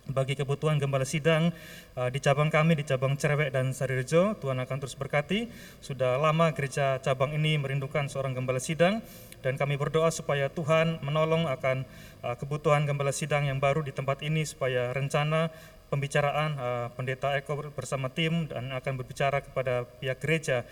bagi 0.09 0.33
kebutuhan 0.33 0.81
gembala 0.81 1.05
sidang 1.05 1.53
uh, 1.93 2.09
di 2.09 2.17
cabang 2.17 2.49
kami 2.49 2.73
di 2.73 2.83
cabang 2.87 3.13
Cerewek 3.13 3.53
dan 3.53 3.69
Sarirejo 3.75 4.33
Tuhan 4.41 4.57
akan 4.57 4.77
terus 4.81 4.97
berkati. 4.97 5.51
Sudah 5.83 6.17
lama 6.17 6.49
gereja 6.57 6.97
cabang 7.03 7.37
ini 7.37 7.61
merindukan 7.61 8.09
seorang 8.09 8.33
gembala 8.33 8.57
sidang 8.57 9.05
dan 9.45 9.57
kami 9.57 9.77
berdoa 9.77 10.09
supaya 10.09 10.49
Tuhan 10.49 11.01
menolong 11.05 11.45
akan 11.49 11.85
uh, 12.25 12.35
kebutuhan 12.37 12.89
gembala 12.89 13.13
sidang 13.13 13.45
yang 13.45 13.61
baru 13.61 13.85
di 13.85 13.93
tempat 13.93 14.25
ini 14.25 14.41
supaya 14.45 14.89
rencana 14.93 15.53
pembicaraan 15.93 16.51
uh, 16.55 16.87
pendeta 16.95 17.35
Eko 17.35 17.59
bersama 17.75 18.09
tim 18.09 18.47
dan 18.47 18.71
akan 18.71 18.93
berbicara 18.97 19.43
kepada 19.43 19.83
pihak 19.99 20.23
gereja 20.23 20.63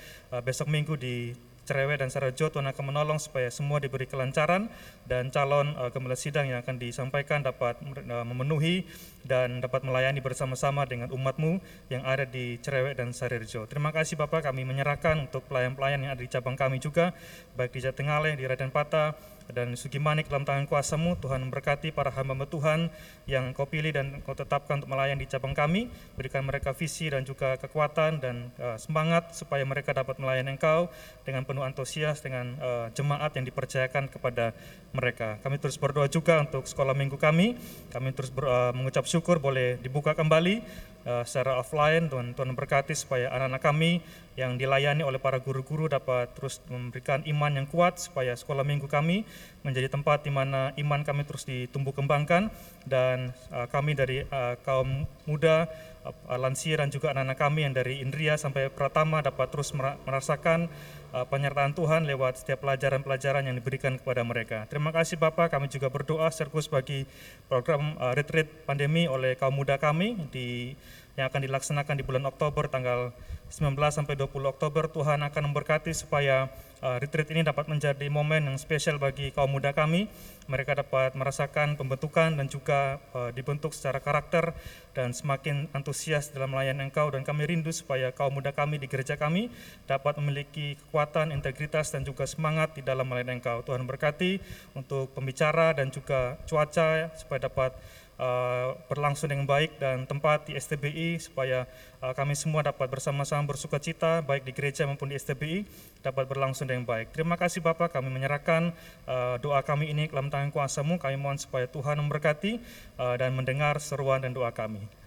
besok 0.48 0.72
minggu 0.72 0.96
di 0.96 1.36
Cerewet 1.69 2.01
dan 2.01 2.10
Sarajo 2.10 2.49
Tuhan 2.49 2.65
akan 2.65 2.89
menolong 2.89 3.21
supaya 3.21 3.53
semua 3.53 3.77
diberi 3.77 4.10
kelancaran 4.10 4.73
dan 5.05 5.29
calon 5.29 5.77
uh, 5.77 5.93
gembala 5.93 6.17
sidang 6.17 6.49
yang 6.49 6.65
akan 6.65 6.82
disampaikan 6.82 7.45
dapat 7.45 7.77
uh, 7.86 8.25
memenuhi 8.25 8.89
dan 9.21 9.62
dapat 9.62 9.86
melayani 9.86 10.17
bersama-sama 10.17 10.89
dengan 10.89 11.13
umatmu 11.13 11.62
yang 11.93 12.01
ada 12.01 12.25
di 12.25 12.58
Cerewet 12.65 12.97
dan 12.97 13.13
Sarirjo. 13.13 13.69
Terima 13.69 13.93
kasih 13.93 14.17
Bapak 14.17 14.49
kami 14.49 14.65
menyerahkan 14.65 15.29
untuk 15.29 15.45
pelayan-pelayan 15.45 16.01
yang 16.01 16.17
ada 16.17 16.25
di 16.25 16.32
cabang 16.34 16.58
kami 16.58 16.82
juga 16.82 17.13
baik 17.53 17.77
di 17.77 17.86
Jatingaleh, 17.86 18.34
di 18.34 18.49
Raden 18.49 18.73
Pata, 18.73 19.13
dan 19.49 19.73
Sugimanik 19.73 20.29
dalam 20.29 20.45
tangan 20.45 20.69
kuasamu 20.69 21.17
Tuhan 21.17 21.41
memberkati 21.49 21.89
para 21.93 22.13
hamba 22.13 22.45
Tuhan 22.45 22.93
yang 23.30 23.54
kau 23.54 23.70
pilih 23.70 23.94
dan 23.94 24.26
kau 24.26 24.34
tetapkan 24.34 24.82
untuk 24.82 24.89
melayani 24.89 25.22
di 25.22 25.30
cabang 25.30 25.54
kami. 25.54 25.86
Berikan 26.18 26.42
mereka 26.42 26.74
visi 26.74 27.13
dan 27.13 27.22
juga 27.22 27.62
kekuatan 27.62 28.18
dan 28.18 28.50
uh, 28.58 28.76
semangat 28.82 29.38
supaya 29.38 29.62
mereka 29.62 29.94
dapat 29.94 30.18
melayani 30.18 30.58
engkau 30.58 30.89
dengan 31.22 31.46
penuh 31.46 31.62
antusias 31.62 32.26
dengan 32.26 32.58
uh, 32.58 32.88
jemaat 32.98 33.38
yang 33.38 33.46
dipercayakan 33.46 34.10
kepada 34.10 34.58
mereka. 34.89 35.38
Kami 35.46 35.62
terus 35.62 35.78
berdoa 35.78 36.10
juga 36.10 36.42
untuk 36.42 36.65
sekolah 36.65 36.98
minggu 36.98 37.22
kami. 37.22 37.54
Kami 37.94 38.10
terus 38.18 38.34
ber, 38.34 38.50
uh, 38.50 38.74
mengucap 38.74 39.06
syukur 39.06 39.38
boleh 39.38 39.78
dibuka 39.78 40.18
kembali 40.18 40.65
uh, 41.06 41.24
secara 41.24 41.62
offline. 41.62 42.10
Tuhan 42.10 42.34
Tuhan 42.34 42.58
berkati 42.58 42.98
supaya 42.98 43.30
anak-anak 43.30 43.62
kami 43.62 43.92
yang 44.39 44.56
dilayani 44.56 45.04
oleh 45.04 45.20
para 45.20 45.44
guru-guru 45.44 45.92
dapat 45.92 46.32
terus 46.32 46.63
memberikan 46.72 47.20
iman 47.28 47.52
yang 47.60 47.68
kuat 47.68 48.00
supaya 48.00 48.32
sekolah 48.39 48.63
minggu 48.63 48.88
kami 48.88 49.28
menjadi 49.68 49.92
tempat 49.92 50.24
di 50.24 50.32
mana 50.32 50.72
iman 50.80 51.04
kami 51.04 51.28
terus 51.28 51.44
ditumbuh 51.44 51.92
kembangkan. 51.92 52.48
Dan 52.88 53.18
uh, 53.51 53.67
kami 53.67 53.91
dari 53.99 54.23
uh, 54.23 54.55
kaum 54.63 55.03
muda 55.27 55.67
uh, 56.08 56.38
lansia 56.39 56.79
dan 56.79 56.88
juga 56.88 57.12
anak-anak 57.12 57.38
kami 57.38 57.60
yang 57.67 57.73
dari 57.75 57.99
Indria 57.99 58.39
sampai 58.39 58.71
Pratama 58.71 59.19
dapat 59.19 59.51
terus 59.51 59.75
merasakan 60.08 60.71
uh, 61.12 61.25
penyertaan 61.27 61.75
Tuhan 61.75 62.08
lewat 62.08 62.39
setiap 62.39 62.63
pelajaran-pelajaran 62.63 63.51
yang 63.51 63.55
diberikan 63.60 63.99
kepada 63.99 64.23
mereka. 64.23 64.63
Terima 64.71 64.95
kasih 64.95 65.19
Bapak, 65.19 65.51
kami 65.51 65.67
juga 65.67 65.91
berdoa 65.91 66.32
serkus 66.32 66.71
bagi 66.71 67.03
program 67.51 67.99
uh, 67.99 68.15
retreat 68.15 68.47
pandemi 68.63 69.12
oleh 69.12 69.36
kaum 69.36 69.53
muda 69.53 69.75
kami 69.75 70.15
di 70.32 70.77
yang 71.19 71.27
akan 71.27 71.43
dilaksanakan 71.51 71.99
di 71.99 72.03
bulan 72.08 72.23
Oktober 72.32 72.71
tanggal 72.71 73.12
19 73.51 73.75
sampai 73.91 74.15
20 74.15 74.32
Oktober 74.55 74.88
Tuhan 74.88 75.19
akan 75.19 75.41
memberkati 75.51 75.91
supaya 75.91 76.47
uh, 76.84 76.98
retreat 77.00 77.30
ini 77.32 77.44
dapat 77.44 77.68
menjadi 77.68 78.08
momen 78.12 78.50
yang 78.50 78.58
spesial 78.60 79.00
bagi 79.00 79.32
kaum 79.32 79.52
muda 79.52 79.72
kami. 79.72 80.08
Mereka 80.50 80.74
dapat 80.82 81.13
merasakan 81.13 81.78
pembentukan 81.78 82.34
dan 82.34 82.50
juga 82.50 82.98
uh, 83.13 83.30
dibentuk 83.30 83.72
secara 83.72 84.02
karakter 84.02 84.58
dan 84.98 85.13
semakin 85.13 85.70
antusias 85.78 86.34
dalam 86.34 86.50
melayani 86.52 86.89
Engkau 86.89 87.13
dan 87.13 87.22
kami 87.22 87.46
rindu 87.46 87.70
supaya 87.70 88.10
kaum 88.10 88.34
muda 88.34 88.50
kami 88.50 88.82
di 88.82 88.89
gereja 88.89 89.13
kami 89.13 89.54
dapat 89.86 90.18
memiliki 90.18 90.74
kekuatan, 90.82 91.30
integritas 91.30 91.94
dan 91.94 92.02
juga 92.02 92.26
semangat 92.26 92.74
di 92.74 92.82
dalam 92.82 93.06
melayani 93.06 93.38
Engkau. 93.38 93.62
Tuhan 93.62 93.86
berkati 93.86 94.42
untuk 94.74 95.13
pembicara 95.13 95.78
dan 95.78 95.94
juga 95.94 96.42
cuaca 96.50 97.13
supaya 97.13 97.39
dapat 97.46 97.78
uh, 98.19 98.75
berlangsung 98.91 99.32
dengan 99.32 99.47
baik 99.47 99.79
dan 99.79 100.03
tempat 100.03 100.51
di 100.51 100.60
STBI 100.60 101.17
supaya 101.17 101.65
uh, 102.03 102.12
kami 102.12 102.36
semua 102.36 102.62
dapat 102.62 102.91
bersama-sama 102.91 103.47
bersuka 103.47 103.79
cita 103.79 104.19
baik 104.21 104.43
di 104.43 104.51
gereja 104.51 104.84
maupun 104.84 105.10
di 105.10 105.15
STBI 105.15 105.63
dapat 106.03 106.27
berlangsung 106.27 106.67
dengan 106.67 106.84
baik. 106.84 107.15
Terima 107.15 107.39
kasih 107.39 107.63
Bapak 107.63 107.95
kami 107.95 108.12
menyerahkan 108.12 108.75
uh, 109.08 109.39
doa 109.39 109.63
kami 109.63 109.89
ini 109.89 110.12
dalam 110.12 110.27
tangan 110.27 110.51
kuasamu. 110.51 110.99
Kami 110.99 111.15
mohon 111.15 111.39
supaya 111.39 111.65
Tuhan 111.65 111.97
memberkati 112.03 112.62
dan 112.99 113.32
mendengar 113.32 113.79
seruan 113.79 114.19
dan 114.19 114.36
doa 114.36 114.51
kami. 114.51 114.99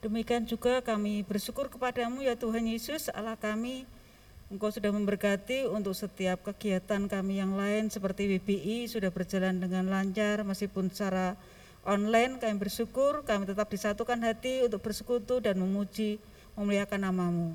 Demikian 0.00 0.48
juga 0.48 0.80
kami 0.80 1.20
bersyukur 1.28 1.68
kepadamu 1.68 2.24
ya 2.24 2.32
Tuhan 2.32 2.64
Yesus 2.64 3.12
Allah 3.12 3.36
kami 3.36 3.84
Engkau 4.48 4.72
sudah 4.72 4.88
memberkati 4.88 5.68
untuk 5.68 5.92
setiap 5.92 6.40
kegiatan 6.40 7.04
kami 7.04 7.36
yang 7.36 7.52
lain 7.52 7.92
seperti 7.92 8.24
WBI 8.24 8.88
sudah 8.88 9.12
berjalan 9.12 9.60
dengan 9.60 9.92
lancar 9.92 10.40
meskipun 10.40 10.88
secara 10.88 11.36
online 11.84 12.40
kami 12.40 12.56
bersyukur 12.56 13.28
kami 13.28 13.44
tetap 13.44 13.68
disatukan 13.68 14.16
hati 14.24 14.64
untuk 14.64 14.80
bersekutu 14.80 15.36
dan 15.36 15.60
memuji 15.60 16.16
memuliakan 16.56 17.00
namamu. 17.04 17.52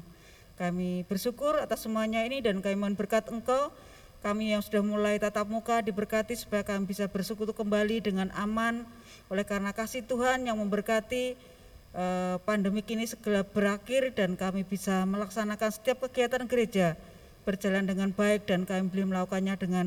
Kami 0.53 1.01
bersyukur 1.09 1.57
atas 1.57 1.81
semuanya 1.81 2.21
ini 2.29 2.45
dan 2.45 2.61
kami 2.61 2.77
mohon 2.77 2.93
berkat 2.93 3.25
Engkau 3.33 3.73
kami 4.21 4.53
yang 4.53 4.61
sudah 4.61 4.85
mulai 4.85 5.17
tatap 5.17 5.49
muka 5.49 5.81
diberkati 5.81 6.37
supaya 6.37 6.61
kami 6.61 6.85
bisa 6.85 7.09
bersekutu 7.09 7.57
kembali 7.57 8.05
dengan 8.05 8.29
aman 8.37 8.85
oleh 9.33 9.41
karena 9.41 9.73
kasih 9.73 10.05
Tuhan 10.05 10.45
yang 10.45 10.61
memberkati 10.61 11.54
pandemi 12.43 12.83
ini 12.91 13.07
segera 13.07 13.47
berakhir 13.47 14.11
dan 14.11 14.35
kami 14.35 14.67
bisa 14.67 15.07
melaksanakan 15.07 15.71
setiap 15.71 16.03
kegiatan 16.07 16.43
gereja 16.43 16.99
berjalan 17.47 17.87
dengan 17.87 18.11
baik 18.11 18.49
dan 18.49 18.67
kami 18.67 18.91
boleh 18.91 19.05
melakukannya 19.15 19.55
dengan 19.55 19.85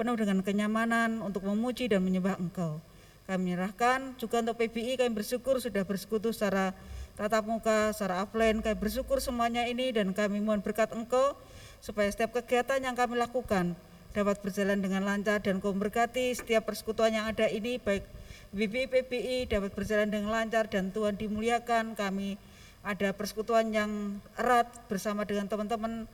penuh 0.00 0.16
dengan 0.16 0.40
kenyamanan 0.40 1.20
untuk 1.20 1.44
memuji 1.44 1.92
dan 1.92 2.00
menyembah 2.00 2.40
Engkau. 2.40 2.80
Kami 3.28 3.52
menyerahkan 3.52 4.16
juga 4.18 4.42
untuk 4.42 4.58
PBI 4.58 4.98
kami 4.98 5.12
bersyukur 5.14 5.60
sudah 5.62 5.86
bersekutu 5.86 6.34
secara 6.34 6.74
tatap 7.14 7.46
muka, 7.46 7.94
secara 7.94 8.24
offline. 8.24 8.64
Kami 8.64 8.76
bersyukur 8.78 9.20
semuanya 9.22 9.68
ini 9.68 9.92
dan 9.92 10.10
kami 10.16 10.40
mohon 10.42 10.64
berkat 10.64 10.90
Engkau 10.90 11.36
supaya 11.78 12.08
setiap 12.10 12.34
kegiatan 12.40 12.82
yang 12.82 12.96
kami 12.98 13.18
lakukan 13.18 13.78
dapat 14.12 14.40
berjalan 14.44 14.78
dengan 14.78 15.02
lancar 15.08 15.40
dan 15.40 15.58
kau 15.58 15.72
berkati 15.72 16.36
setiap 16.36 16.68
persekutuan 16.68 17.16
yang 17.16 17.26
ada 17.26 17.48
ini 17.48 17.80
baik 17.80 18.04
BPI 18.52 18.84
PPI 18.84 19.36
dapat 19.48 19.72
berjalan 19.72 20.12
dengan 20.12 20.28
lancar 20.28 20.68
dan 20.68 20.92
Tuhan 20.92 21.16
dimuliakan. 21.16 21.96
Kami 21.96 22.36
ada 22.84 23.16
persekutuan 23.16 23.72
yang 23.72 24.20
erat 24.36 24.68
bersama 24.92 25.24
dengan 25.24 25.48
teman-teman 25.48 26.04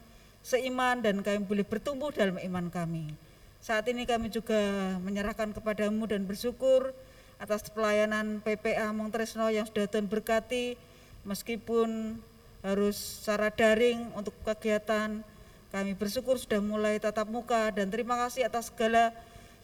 seiman 0.47 1.03
dan 1.03 1.19
kami 1.19 1.43
boleh 1.43 1.67
bertumbuh 1.67 2.15
dalam 2.15 2.39
iman 2.39 2.71
kami. 2.71 3.11
Saat 3.59 3.91
ini 3.91 4.07
kami 4.07 4.31
juga 4.31 4.55
menyerahkan 5.03 5.51
kepadamu 5.51 6.07
dan 6.07 6.31
bersyukur 6.31 6.95
atas 7.43 7.67
pelayanan 7.75 8.39
PPA 8.47 8.95
Mongtresno 8.95 9.51
yang 9.51 9.67
sudah 9.67 9.91
Tuhan 9.91 10.07
berkati 10.07 10.79
meskipun 11.27 12.23
harus 12.63 13.23
secara 13.23 13.51
daring 13.51 14.15
untuk 14.15 14.35
kegiatan 14.47 15.23
kami 15.69 15.93
bersyukur 15.95 16.41
sudah 16.41 16.59
mulai 16.65 16.97
tatap 16.97 17.29
muka 17.29 17.71
dan 17.71 17.93
terima 17.93 18.17
kasih 18.27 18.49
atas 18.49 18.73
segala 18.73 19.13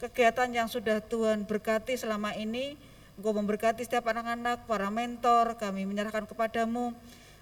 kegiatan 0.02 0.48
yang 0.50 0.68
sudah 0.70 1.02
Tuhan 1.04 1.46
berkati 1.46 1.94
selama 1.98 2.35
ini. 2.35 2.74
Engkau 3.14 3.30
memberkati 3.30 3.87
setiap 3.87 4.11
anak-anak, 4.11 4.66
para 4.66 4.90
mentor, 4.90 5.54
kami 5.54 5.87
menyerahkan 5.87 6.26
kepadamu, 6.26 6.90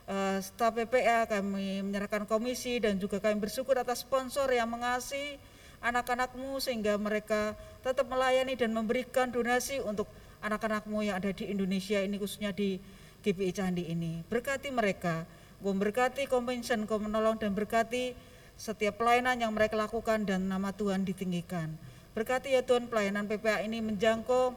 uh, 0.05 0.37
staf 0.45 0.77
PPA, 0.77 1.25
kami 1.25 1.81
menyerahkan 1.81 2.29
komisi 2.29 2.77
dan 2.77 3.01
juga 3.01 3.25
kami 3.25 3.41
bersyukur 3.41 3.81
atas 3.81 4.05
sponsor 4.05 4.53
yang 4.53 4.69
mengasihi 4.69 5.41
anak-anakmu 5.83 6.61
sehingga 6.63 7.01
mereka 7.01 7.59
tetap 7.81 8.07
melayani 8.07 8.55
dan 8.55 8.71
memberikan 8.71 9.33
donasi 9.33 9.81
untuk 9.83 10.07
anak-anakmu 10.45 11.03
yang 11.03 11.19
ada 11.19 11.33
di 11.33 11.51
Indonesia 11.51 11.99
ini 11.99 12.21
khususnya 12.21 12.53
di 12.53 12.77
GPI 13.23 13.53
Candi 13.55 13.85
ini. 13.91 14.23
Berkati 14.27 14.71
mereka, 14.71 15.27
Engkau 15.63 15.73
memberkati 15.75 16.27
convention, 16.27 16.87
Engkau 16.87 16.99
menolong 16.99 17.39
dan 17.39 17.55
berkati 17.55 18.15
setiap 18.59 18.99
pelayanan 18.99 19.39
yang 19.39 19.55
mereka 19.55 19.79
lakukan 19.79 20.27
dan 20.27 20.47
nama 20.51 20.75
Tuhan 20.75 21.07
ditinggikan. 21.07 21.75
Berkati 22.13 22.53
ya 22.53 22.61
Tuhan 22.61 22.93
pelayanan 22.93 23.25
PPA 23.25 23.65
ini 23.65 23.81
menjangkau. 23.81 24.53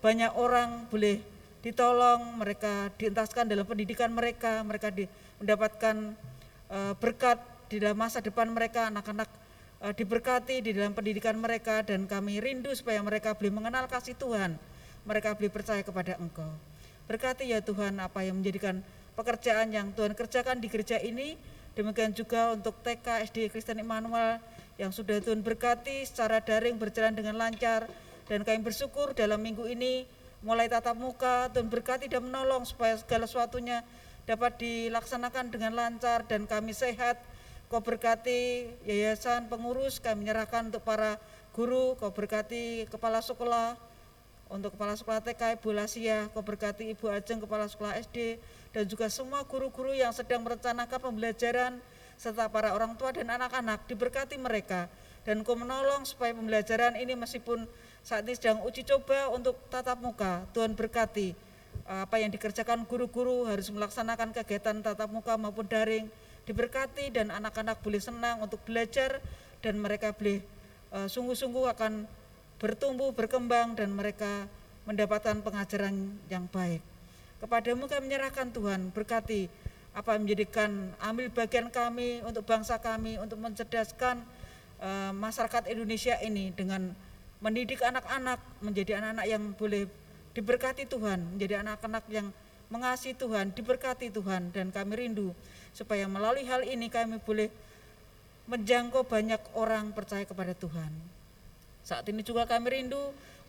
Banyak 0.00 0.32
orang 0.38 0.86
boleh 0.86 1.18
ditolong, 1.60 2.40
mereka 2.40 2.88
dientaskan 2.96 3.50
dalam 3.50 3.66
pendidikan 3.68 4.08
mereka, 4.14 4.64
mereka 4.64 4.88
di, 4.88 5.04
mendapatkan 5.42 6.16
uh, 6.72 6.94
berkat 6.96 7.36
di 7.68 7.82
dalam 7.82 7.98
masa 7.98 8.24
depan 8.24 8.48
mereka, 8.48 8.88
anak-anak 8.88 9.28
uh, 9.84 9.92
diberkati 9.92 10.64
di 10.64 10.72
dalam 10.72 10.96
pendidikan 10.96 11.36
mereka 11.36 11.84
dan 11.84 12.08
kami 12.08 12.40
rindu 12.40 12.72
supaya 12.72 13.02
mereka 13.04 13.36
boleh 13.36 13.52
mengenal 13.52 13.84
kasih 13.92 14.16
Tuhan, 14.16 14.56
mereka 15.04 15.36
boleh 15.36 15.52
percaya 15.52 15.82
kepada 15.84 16.16
Engkau. 16.16 16.48
Berkati 17.10 17.50
ya 17.50 17.60
Tuhan 17.60 18.00
apa 18.00 18.24
yang 18.24 18.40
menjadikan 18.40 18.80
pekerjaan 19.18 19.68
yang 19.74 19.92
Tuhan 19.92 20.16
kerjakan 20.16 20.62
di 20.62 20.72
gereja 20.72 20.96
ini, 20.96 21.36
demikian 21.76 22.16
juga 22.16 22.56
untuk 22.56 22.72
TK 22.80 23.28
SD 23.28 23.52
Kristen 23.52 23.82
Immanuel 23.82 24.40
yang 24.80 24.96
sudah 24.96 25.20
Tuhan 25.20 25.44
berkati 25.44 26.08
secara 26.08 26.40
daring 26.40 26.80
berjalan 26.80 27.12
dengan 27.12 27.36
lancar. 27.36 27.84
Dan 28.24 28.48
kami 28.48 28.64
bersyukur 28.64 29.12
dalam 29.12 29.36
minggu 29.36 29.68
ini 29.68 30.08
mulai 30.40 30.72
tatap 30.72 30.96
muka 30.96 31.52
Tuhan 31.52 31.68
berkati 31.68 32.08
dan 32.08 32.24
menolong 32.24 32.64
supaya 32.64 32.96
segala 32.96 33.28
sesuatunya 33.28 33.84
dapat 34.24 34.56
dilaksanakan 34.56 35.52
dengan 35.52 35.76
lancar 35.76 36.24
dan 36.24 36.48
kami 36.48 36.72
sehat. 36.72 37.20
Kau 37.68 37.84
berkati 37.84 38.72
yayasan 38.88 39.52
pengurus 39.52 40.00
kami 40.00 40.24
menyerahkan 40.24 40.72
untuk 40.72 40.80
para 40.80 41.20
guru 41.52 41.94
kau 42.00 42.10
berkati 42.10 42.88
kepala 42.88 43.20
sekolah 43.20 43.76
untuk 44.50 44.74
kepala 44.74 44.98
sekolah 44.98 45.22
TK 45.22 45.62
Ibu 45.62 45.70
Lasia 45.70 46.26
kau 46.34 46.42
berkati 46.42 46.90
Ibu 46.90 47.06
Ajeng 47.14 47.38
kepala 47.38 47.70
sekolah 47.70 47.94
SD 48.02 48.42
dan 48.74 48.90
juga 48.90 49.06
semua 49.06 49.46
guru-guru 49.46 49.94
yang 49.94 50.10
sedang 50.10 50.42
merencanakan 50.42 50.98
pembelajaran 50.98 51.78
serta 52.20 52.52
para 52.52 52.76
orang 52.76 53.00
tua 53.00 53.16
dan 53.16 53.32
anak-anak 53.32 53.88
diberkati 53.88 54.36
mereka. 54.36 54.92
Dan 55.24 55.40
kau 55.40 55.56
menolong 55.56 56.04
supaya 56.04 56.36
pembelajaran 56.36 57.00
ini 57.00 57.16
meskipun 57.16 57.64
saat 58.04 58.28
ini 58.28 58.36
sedang 58.36 58.60
uji 58.64 58.84
coba 58.84 59.32
untuk 59.32 59.56
tatap 59.68 60.00
muka 60.00 60.44
Tuhan 60.52 60.72
berkati 60.72 61.32
apa 61.90 62.22
yang 62.22 62.30
dikerjakan 62.30 62.86
guru-guru 62.86 63.48
harus 63.50 63.66
melaksanakan 63.72 64.30
kegiatan 64.36 64.78
tatap 64.84 65.08
muka 65.08 65.34
maupun 65.40 65.64
daring. 65.64 66.06
Diberkati 66.44 67.12
dan 67.12 67.30
anak-anak 67.30 67.78
boleh 67.84 68.00
senang 68.00 68.42
untuk 68.42 68.58
belajar 68.64 69.22
dan 69.60 69.76
mereka 69.76 70.10
boleh 70.16 70.40
uh, 70.90 71.06
sungguh-sungguh 71.06 71.68
akan 71.76 72.08
bertumbuh 72.58 73.12
berkembang 73.12 73.76
dan 73.76 73.92
mereka 73.92 74.48
mendapatkan 74.88 75.36
pengajaran 75.44 76.16
yang 76.32 76.48
baik. 76.50 76.82
Kepadamu 77.40 77.86
kami 77.86 78.08
menyerahkan 78.08 78.50
Tuhan 78.52 78.90
berkati 78.90 79.48
apa 79.90 80.14
menjadikan 80.14 80.94
ambil 81.02 81.26
bagian 81.34 81.66
kami 81.66 82.22
untuk 82.22 82.46
bangsa 82.46 82.78
kami 82.78 83.18
untuk 83.18 83.42
mencerdaskan 83.42 84.22
uh, 84.78 85.10
masyarakat 85.10 85.66
Indonesia 85.66 86.14
ini 86.22 86.54
dengan 86.54 86.94
mendidik 87.42 87.82
anak-anak 87.82 88.38
menjadi 88.62 89.02
anak-anak 89.02 89.26
yang 89.26 89.42
boleh 89.56 89.88
diberkati 90.30 90.86
Tuhan, 90.86 91.34
menjadi 91.34 91.64
anak-anak 91.66 92.04
yang 92.06 92.30
mengasihi 92.70 93.18
Tuhan, 93.18 93.50
diberkati 93.50 94.14
Tuhan 94.14 94.54
dan 94.54 94.70
kami 94.70 94.94
rindu 94.94 95.34
supaya 95.74 96.06
melalui 96.06 96.46
hal 96.46 96.62
ini 96.62 96.86
kami 96.86 97.18
boleh 97.18 97.50
menjangkau 98.46 99.02
banyak 99.06 99.42
orang 99.58 99.90
percaya 99.90 100.22
kepada 100.22 100.54
Tuhan. 100.54 100.90
Saat 101.82 102.06
ini 102.06 102.22
juga 102.22 102.46
kami 102.46 102.70
rindu 102.70 103.00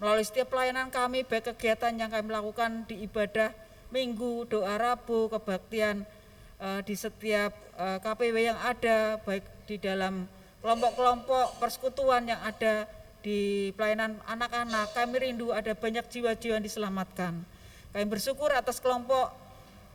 melalui 0.01 0.25
setiap 0.25 0.49
pelayanan 0.49 0.89
kami 0.89 1.21
baik 1.21 1.53
kegiatan 1.53 1.93
yang 1.93 2.09
kami 2.09 2.33
lakukan 2.33 2.89
di 2.89 3.05
ibadah 3.05 3.53
minggu, 3.93 4.49
doa 4.49 4.79
Rabu, 4.79 5.29
kebaktian, 5.29 6.01
uh, 6.61 6.79
di 6.85 6.93
setiap 6.93 7.51
uh, 7.75 7.97
eh, 7.97 7.99
KPW 7.99 8.37
yang 8.53 8.59
ada, 8.61 9.17
baik 9.25 9.43
di 9.65 9.81
dalam 9.81 10.29
kelompok-kelompok 10.61 11.57
persekutuan 11.57 12.29
yang 12.29 12.39
ada 12.45 12.85
di 13.25 13.73
pelayanan 13.73 14.17
anak-anak, 14.29 14.93
kami 14.93 15.15
rindu 15.17 15.49
ada 15.49 15.73
banyak 15.73 16.05
jiwa-jiwa 16.09 16.61
yang 16.61 16.65
diselamatkan. 16.65 17.33
Kami 17.91 18.05
bersyukur 18.05 18.53
atas 18.53 18.77
kelompok 18.77 19.33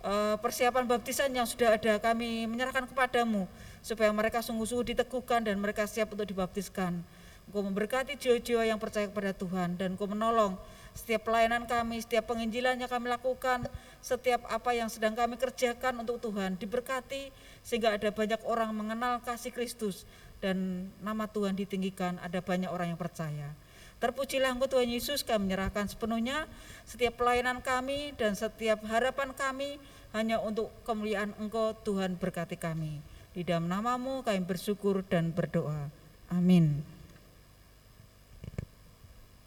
uh, 0.02 0.34
persiapan 0.42 0.84
baptisan 0.90 1.30
yang 1.30 1.46
sudah 1.46 1.78
ada, 1.78 2.02
kami 2.02 2.50
menyerahkan 2.50 2.90
kepadamu 2.90 3.46
supaya 3.82 4.10
mereka 4.10 4.42
sungguh-sungguh 4.42 4.94
diteguhkan 4.94 5.46
dan 5.46 5.58
mereka 5.62 5.86
siap 5.86 6.10
untuk 6.10 6.26
dibaptiskan. 6.26 6.98
Engkau 7.46 7.62
memberkati 7.62 8.18
jiwa-jiwa 8.18 8.66
yang 8.66 8.82
percaya 8.82 9.06
kepada 9.06 9.30
Tuhan 9.30 9.78
dan 9.78 9.94
Engkau 9.94 10.10
menolong 10.10 10.58
setiap 10.96 11.28
pelayanan 11.28 11.68
kami, 11.68 12.00
setiap 12.00 12.32
penginjilan 12.32 12.80
yang 12.80 12.88
kami 12.88 13.12
lakukan, 13.12 13.68
setiap 14.00 14.48
apa 14.48 14.72
yang 14.72 14.88
sedang 14.88 15.12
kami 15.12 15.36
kerjakan 15.36 16.00
untuk 16.00 16.18
Tuhan 16.24 16.56
diberkati 16.56 17.28
sehingga 17.60 17.94
ada 17.94 18.08
banyak 18.08 18.40
orang 18.48 18.72
mengenal 18.72 19.20
kasih 19.20 19.52
Kristus 19.52 20.08
dan 20.40 20.88
nama 21.04 21.28
Tuhan 21.28 21.52
ditinggikan, 21.52 22.16
ada 22.24 22.40
banyak 22.40 22.72
orang 22.72 22.96
yang 22.96 23.00
percaya. 23.00 23.52
Terpujilah 23.96 24.52
Engkau 24.52 24.68
Tuhan 24.68 24.92
Yesus, 24.92 25.24
kami 25.24 25.48
menyerahkan 25.48 25.88
sepenuhnya 25.88 26.44
setiap 26.84 27.16
pelayanan 27.20 27.64
kami 27.64 28.12
dan 28.16 28.36
setiap 28.36 28.84
harapan 28.84 29.32
kami 29.32 29.80
hanya 30.12 30.40
untuk 30.40 30.68
kemuliaan 30.84 31.32
Engkau 31.40 31.72
Tuhan 31.80 32.20
berkati 32.20 32.60
kami. 32.60 33.00
Di 33.32 33.44
dalam 33.44 33.68
namamu 33.68 34.24
kami 34.24 34.44
bersyukur 34.44 35.00
dan 35.04 35.32
berdoa. 35.32 35.88
Amin. 36.28 36.84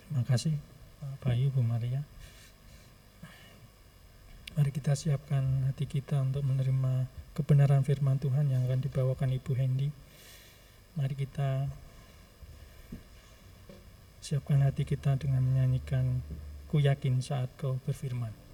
Terima 0.09 0.25
kasih 0.25 0.78
Bayu, 1.23 1.51
Bu 1.51 1.63
Maria. 1.63 2.03
Mari 4.55 4.75
kita 4.75 4.97
siapkan 4.97 5.71
hati 5.71 5.87
kita 5.87 6.19
untuk 6.19 6.43
menerima 6.43 7.07
kebenaran 7.37 7.87
firman 7.87 8.19
Tuhan 8.19 8.51
yang 8.51 8.67
akan 8.67 8.83
dibawakan 8.83 9.31
Ibu 9.31 9.51
Hendy. 9.55 9.87
Mari 10.99 11.15
kita 11.15 11.71
siapkan 14.19 14.59
hati 14.65 14.83
kita 14.83 15.15
dengan 15.15 15.39
menyanyikan 15.45 16.19
Ku 16.69 16.77
yakin 16.77 17.17
saat 17.25 17.49
kau 17.57 17.81
berfirman. 17.81 18.48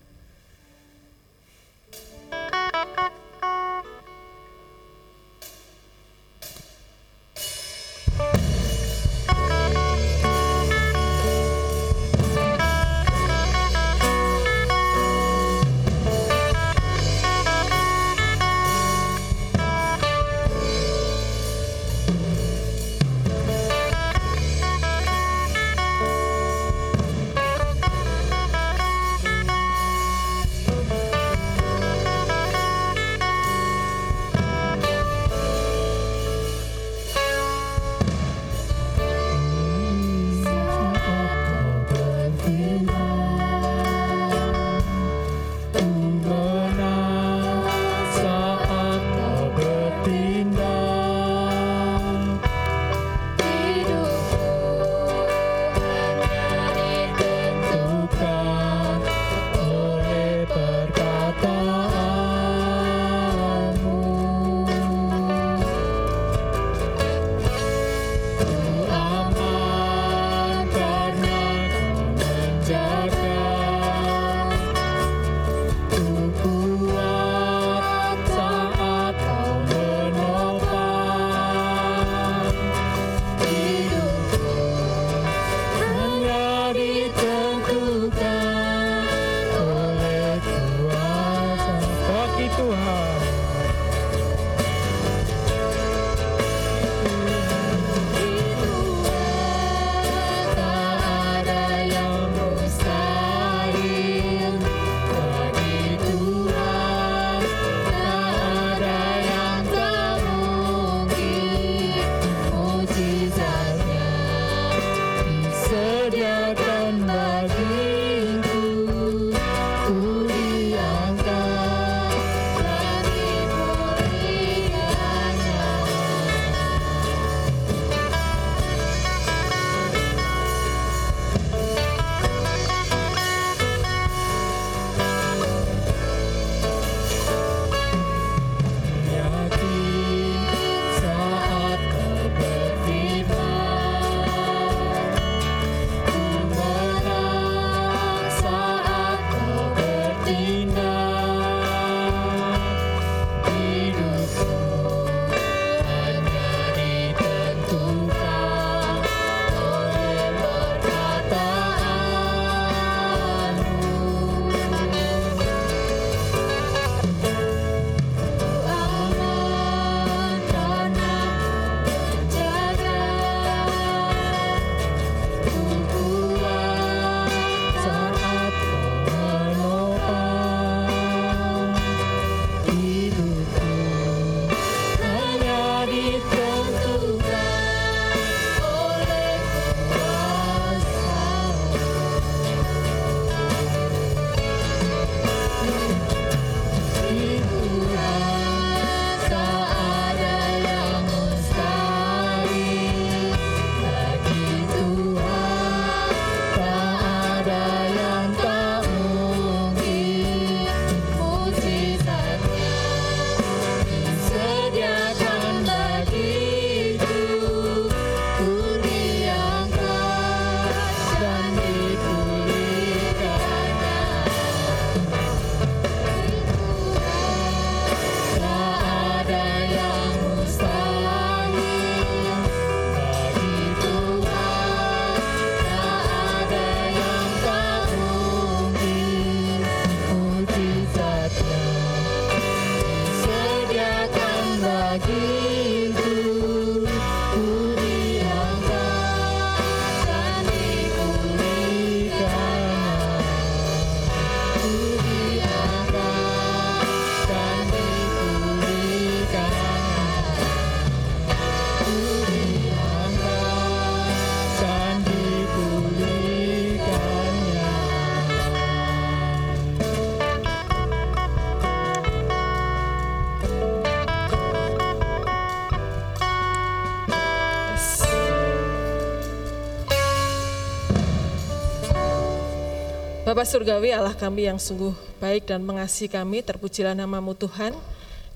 Bapa 283.36 283.52
Surgawi 283.52 283.92
Allah 283.92 284.16
kami 284.16 284.48
yang 284.48 284.56
sungguh 284.56 284.96
baik 285.20 285.52
dan 285.52 285.60
mengasihi 285.60 286.08
kami, 286.08 286.40
terpujilah 286.40 286.96
namamu 286.96 287.36
Tuhan. 287.36 287.76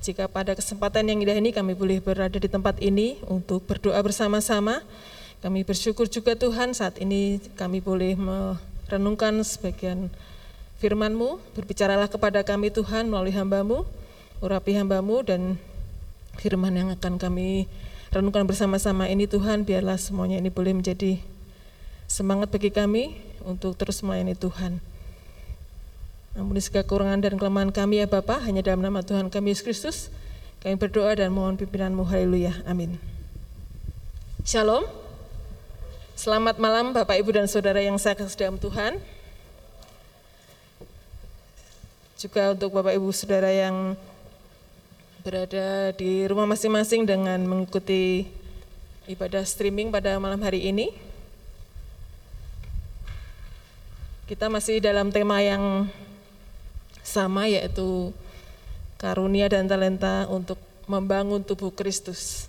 Jika 0.04 0.28
pada 0.28 0.52
kesempatan 0.52 1.08
yang 1.08 1.24
indah 1.24 1.40
ini 1.40 1.56
kami 1.56 1.72
boleh 1.72 2.04
berada 2.04 2.36
di 2.36 2.52
tempat 2.52 2.76
ini 2.84 3.16
untuk 3.32 3.64
berdoa 3.64 3.96
bersama-sama, 4.04 4.84
kami 5.40 5.64
bersyukur 5.64 6.12
juga 6.12 6.36
Tuhan 6.36 6.76
saat 6.76 7.00
ini 7.00 7.40
kami 7.56 7.80
boleh 7.80 8.20
merenungkan 8.20 9.40
sebagian 9.40 10.12
firman-Mu, 10.84 11.40
berbicaralah 11.56 12.12
kepada 12.12 12.44
kami 12.44 12.68
Tuhan 12.68 13.08
melalui 13.08 13.32
hamba-Mu, 13.32 13.88
urapi 14.44 14.76
hamba-Mu 14.76 15.24
dan 15.24 15.56
firman 16.44 16.76
yang 16.76 16.92
akan 16.92 17.16
kami 17.16 17.72
renungkan 18.12 18.44
bersama-sama 18.44 19.08
ini 19.08 19.32
Tuhan, 19.32 19.64
biarlah 19.64 19.96
semuanya 19.96 20.44
ini 20.44 20.52
boleh 20.52 20.76
menjadi 20.76 21.24
semangat 22.12 22.52
bagi 22.52 22.68
kami 22.68 23.16
untuk 23.48 23.80
terus 23.80 24.04
melayani 24.04 24.36
Tuhan. 24.36 24.89
Ampuni 26.40 26.64
segala 26.64 26.88
kekurangan 26.88 27.20
dan 27.20 27.36
kelemahan 27.36 27.68
kami 27.68 28.00
ya 28.00 28.08
Bapa, 28.08 28.40
hanya 28.48 28.64
dalam 28.64 28.80
nama 28.80 29.04
Tuhan 29.04 29.28
kami 29.28 29.52
Yesus 29.52 29.60
Kristus, 29.60 29.98
kami 30.64 30.80
berdoa 30.80 31.12
dan 31.12 31.36
mohon 31.36 31.60
pimpinanmu, 31.60 32.08
haleluya, 32.08 32.64
amin. 32.64 32.96
Shalom, 34.48 34.88
selamat 36.16 36.56
malam 36.56 36.96
Bapak 36.96 37.20
Ibu 37.20 37.36
dan 37.36 37.52
Saudara 37.52 37.84
yang 37.84 38.00
saya 38.00 38.16
kasih 38.16 38.40
dalam 38.40 38.56
Tuhan. 38.56 39.04
Juga 42.16 42.56
untuk 42.56 42.72
Bapak 42.72 42.96
Ibu 42.96 43.12
Saudara 43.12 43.52
yang 43.52 44.00
berada 45.28 45.92
di 45.92 46.24
rumah 46.24 46.48
masing-masing 46.48 47.04
dengan 47.04 47.44
mengikuti 47.44 48.32
ibadah 49.12 49.44
streaming 49.44 49.92
pada 49.92 50.16
malam 50.16 50.40
hari 50.40 50.72
ini. 50.72 50.96
Kita 54.24 54.48
masih 54.48 54.80
dalam 54.80 55.12
tema 55.12 55.44
yang 55.44 55.92
sama 57.10 57.50
yaitu 57.50 58.14
karunia 59.02 59.50
dan 59.50 59.66
talenta 59.66 60.30
untuk 60.30 60.62
membangun 60.86 61.42
tubuh 61.42 61.74
Kristus. 61.74 62.46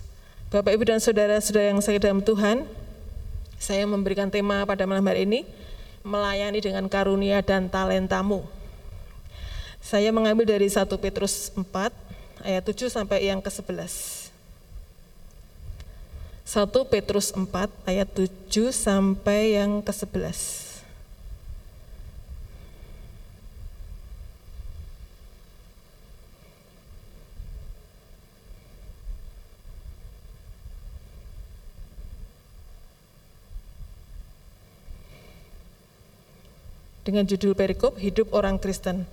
Bapak, 0.53 0.77
Ibu, 0.77 0.83
dan 0.85 1.01
Saudara-saudara 1.01 1.73
yang 1.73 1.81
saya 1.81 1.97
dalam 1.97 2.21
Tuhan, 2.21 2.69
saya 3.57 3.87
memberikan 3.89 4.29
tema 4.29 4.61
pada 4.69 4.85
malam 4.85 5.05
hari 5.07 5.25
ini, 5.25 5.47
melayani 6.05 6.61
dengan 6.61 6.85
karunia 6.85 7.41
dan 7.41 7.71
talentamu. 7.71 8.45
Saya 9.81 10.13
mengambil 10.13 10.45
dari 10.45 10.69
1 10.69 10.85
Petrus 11.01 11.49
4 11.57 11.65
ayat 12.45 12.63
7 12.67 12.89
sampai 12.93 13.25
yang 13.25 13.41
ke-11. 13.41 14.29
1 16.45 16.91
Petrus 16.91 17.31
4 17.31 17.47
ayat 17.87 18.09
7 18.11 18.75
sampai 18.75 19.55
yang 19.55 19.79
ke-11. 19.79 20.60
Dengan 37.01 37.25
judul 37.25 37.57
perikop 37.57 37.97
Hidup 37.97 38.29
Orang 38.33 38.61
Kristen. 38.61 39.09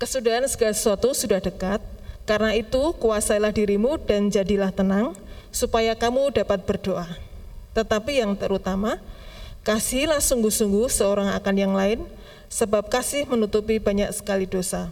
Kesudahan 0.00 0.44
segala 0.48 0.72
sesuatu 0.74 1.12
sudah 1.12 1.38
dekat, 1.38 1.80
karena 2.24 2.56
itu 2.56 2.96
kuasailah 2.96 3.52
dirimu 3.52 4.00
dan 4.00 4.32
jadilah 4.32 4.72
tenang, 4.72 5.12
supaya 5.54 5.94
kamu 5.94 6.34
dapat 6.34 6.64
berdoa. 6.66 7.06
Tetapi 7.76 8.24
yang 8.24 8.34
terutama, 8.34 8.98
kasihilah 9.62 10.18
sungguh-sungguh 10.18 10.90
seorang 10.90 11.30
akan 11.36 11.54
yang 11.54 11.74
lain, 11.76 12.02
sebab 12.48 12.86
kasih 12.86 13.26
menutupi 13.28 13.78
banyak 13.78 14.10
sekali 14.14 14.46
dosa. 14.46 14.90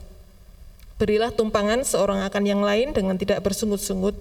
Berilah 1.02 1.34
tumpangan 1.34 1.82
seorang 1.82 2.22
akan 2.22 2.44
yang 2.46 2.62
lain 2.62 2.94
dengan 2.94 3.18
tidak 3.18 3.42
bersungut-sungut. 3.42 4.14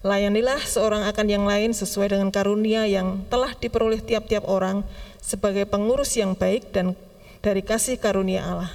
Layanilah 0.00 0.58
seorang 0.64 1.06
akan 1.06 1.26
yang 1.28 1.44
lain 1.44 1.76
sesuai 1.76 2.16
dengan 2.16 2.32
karunia 2.32 2.88
yang 2.88 3.22
telah 3.28 3.52
diperoleh 3.52 4.00
tiap-tiap 4.00 4.48
orang 4.48 4.82
sebagai 5.20 5.68
pengurus 5.68 6.16
yang 6.16 6.32
baik 6.32 6.72
dan 6.72 6.96
dari 7.40 7.64
kasih 7.64 7.96
karunia 7.96 8.44
Allah. 8.44 8.72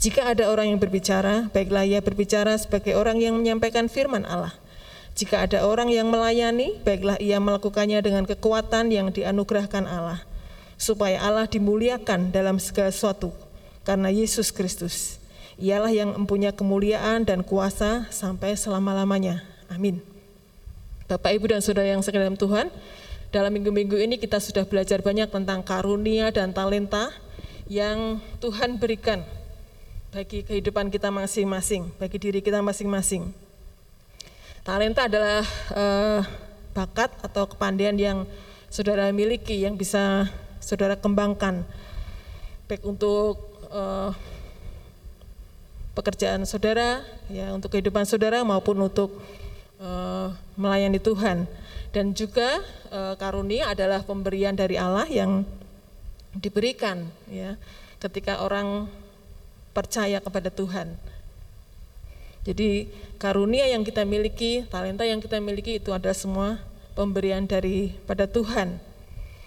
Jika 0.00 0.32
ada 0.32 0.48
orang 0.48 0.72
yang 0.72 0.80
berbicara, 0.80 1.52
baiklah 1.52 1.84
ia 1.84 2.00
berbicara 2.00 2.56
sebagai 2.56 2.96
orang 2.96 3.20
yang 3.20 3.36
menyampaikan 3.36 3.84
firman 3.84 4.24
Allah. 4.24 4.56
Jika 5.12 5.44
ada 5.44 5.68
orang 5.68 5.92
yang 5.92 6.08
melayani, 6.08 6.80
baiklah 6.80 7.20
ia 7.20 7.36
melakukannya 7.36 8.00
dengan 8.00 8.24
kekuatan 8.24 8.88
yang 8.88 9.12
dianugerahkan 9.12 9.84
Allah, 9.84 10.24
supaya 10.80 11.20
Allah 11.20 11.44
dimuliakan 11.44 12.32
dalam 12.32 12.56
segala 12.56 12.88
sesuatu, 12.88 13.28
karena 13.84 14.08
Yesus 14.08 14.48
Kristus. 14.48 15.20
Ialah 15.60 15.92
yang 15.92 16.16
mempunyai 16.16 16.56
kemuliaan 16.56 17.28
dan 17.28 17.44
kuasa 17.44 18.08
sampai 18.08 18.56
selama-lamanya. 18.56 19.44
Amin. 19.68 20.00
Bapak, 21.04 21.36
Ibu, 21.36 21.52
dan 21.52 21.60
Saudara 21.60 21.92
yang 21.92 22.00
sekalian 22.00 22.40
Tuhan, 22.40 22.72
dalam 23.30 23.54
minggu-minggu 23.54 23.94
ini 23.94 24.18
kita 24.18 24.42
sudah 24.42 24.66
belajar 24.66 25.06
banyak 25.06 25.30
tentang 25.30 25.62
karunia 25.62 26.34
dan 26.34 26.50
talenta 26.50 27.14
yang 27.70 28.18
Tuhan 28.42 28.82
berikan 28.82 29.22
bagi 30.10 30.42
kehidupan 30.42 30.90
kita 30.90 31.14
masing-masing, 31.14 31.94
bagi 32.02 32.18
diri 32.18 32.42
kita 32.42 32.58
masing-masing. 32.58 33.30
Talenta 34.66 35.06
adalah 35.06 35.46
uh, 35.70 36.20
bakat 36.74 37.14
atau 37.22 37.46
kepandaian 37.46 37.94
yang 37.94 38.26
saudara 38.66 39.06
miliki, 39.14 39.62
yang 39.62 39.78
bisa 39.78 40.26
saudara 40.58 40.98
kembangkan, 40.98 41.62
baik 42.66 42.82
untuk 42.82 43.62
uh, 43.70 44.10
pekerjaan 45.94 46.42
saudara, 46.42 47.06
ya 47.30 47.54
untuk 47.54 47.70
kehidupan 47.78 48.02
saudara 48.02 48.42
maupun 48.42 48.74
untuk 48.82 49.22
uh, 49.80 50.36
melayani 50.54 51.00
Tuhan 51.00 51.48
dan 51.90 52.14
juga 52.14 52.62
e, 52.86 53.00
karunia 53.18 53.74
adalah 53.74 54.06
pemberian 54.06 54.54
dari 54.54 54.78
Allah 54.78 55.06
yang 55.10 55.42
diberikan 56.30 57.10
ya 57.26 57.58
ketika 57.98 58.46
orang 58.46 58.86
percaya 59.74 60.22
kepada 60.22 60.54
Tuhan. 60.54 60.94
Jadi 62.46 62.88
karunia 63.20 63.68
yang 63.68 63.84
kita 63.84 64.06
miliki, 64.06 64.64
talenta 64.70 65.04
yang 65.04 65.20
kita 65.20 65.42
miliki 65.42 65.76
itu 65.76 65.92
adalah 65.92 66.16
semua 66.16 66.48
pemberian 66.96 67.44
dari 67.44 67.92
pada 68.08 68.24
Tuhan. 68.24 68.80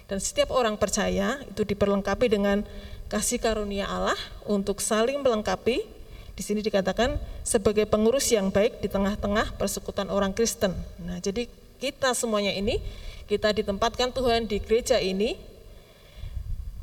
Dan 0.05 0.19
setiap 0.19 0.53
orang 0.53 0.77
percaya 0.77 1.41
itu 1.47 1.65
diperlengkapi 1.65 2.27
dengan 2.29 2.61
kasih 3.09 3.41
karunia 3.41 3.89
Allah 3.89 4.19
untuk 4.45 4.83
saling 4.83 5.23
melengkapi. 5.23 5.81
Di 6.33 6.41
sini 6.41 6.65
dikatakan 6.65 7.21
sebagai 7.45 7.85
pengurus 7.85 8.33
yang 8.33 8.49
baik 8.49 8.81
di 8.81 8.89
tengah-tengah 8.89 9.53
persekutuan 9.57 10.09
orang 10.09 10.33
Kristen. 10.33 10.73
Nah, 11.05 11.21
jadi 11.21 11.45
kita 11.77 12.17
semuanya 12.17 12.49
ini, 12.55 12.81
kita 13.29 13.53
ditempatkan 13.53 14.09
Tuhan 14.09 14.49
di 14.49 14.57
gereja 14.57 14.97
ini 14.97 15.37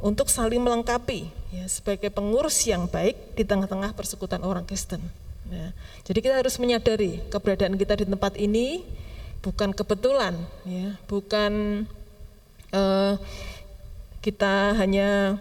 untuk 0.00 0.32
saling 0.32 0.62
melengkapi 0.64 1.28
ya 1.52 1.66
sebagai 1.66 2.08
pengurus 2.08 2.62
yang 2.64 2.88
baik 2.88 3.36
di 3.36 3.44
tengah-tengah 3.44 3.92
persekutuan 3.92 4.40
orang 4.46 4.64
Kristen. 4.64 5.02
Ya. 5.50 5.74
Jadi 6.06 6.18
kita 6.22 6.38
harus 6.38 6.56
menyadari 6.62 7.20
keberadaan 7.26 7.74
kita 7.74 7.98
di 7.98 8.06
tempat 8.06 8.38
ini 8.38 8.86
bukan 9.42 9.74
kebetulan, 9.74 10.36
ya, 10.68 10.94
bukan 11.10 11.84
uh, 12.70 13.18
kita 14.20 14.76
hanya 14.78 15.40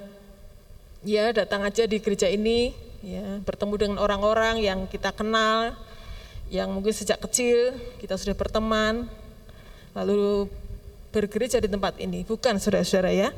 ya 1.03 1.29
datang 1.35 1.67
aja 1.67 1.85
di 1.85 1.99
gereja 1.99 2.25
ini, 2.31 2.73
ya 2.99 3.39
bertemu 3.43 3.73
dengan 3.75 3.97
orang-orang 4.03 4.59
yang 4.63 4.79
kita 4.87 5.15
kenal, 5.15 5.75
yang 6.49 6.73
mungkin 6.73 6.91
sejak 6.91 7.21
kecil 7.23 7.77
kita 8.01 8.17
sudah 8.17 8.35
berteman, 8.35 9.07
lalu 9.93 10.49
bergereja 11.09 11.57
di 11.61 11.69
tempat 11.69 11.97
ini. 11.97 12.21
Bukan 12.25 12.61
saudara-saudara 12.61 13.11
ya. 13.13 13.29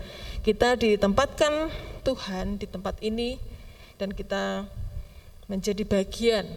Kita 0.42 0.76
ditempatkan 0.76 1.70
Tuhan 2.02 2.58
di 2.58 2.66
tempat 2.66 2.98
ini 3.00 3.38
dan 4.02 4.12
kita 4.12 4.66
menjadi 5.46 5.84
bagian 5.86 6.50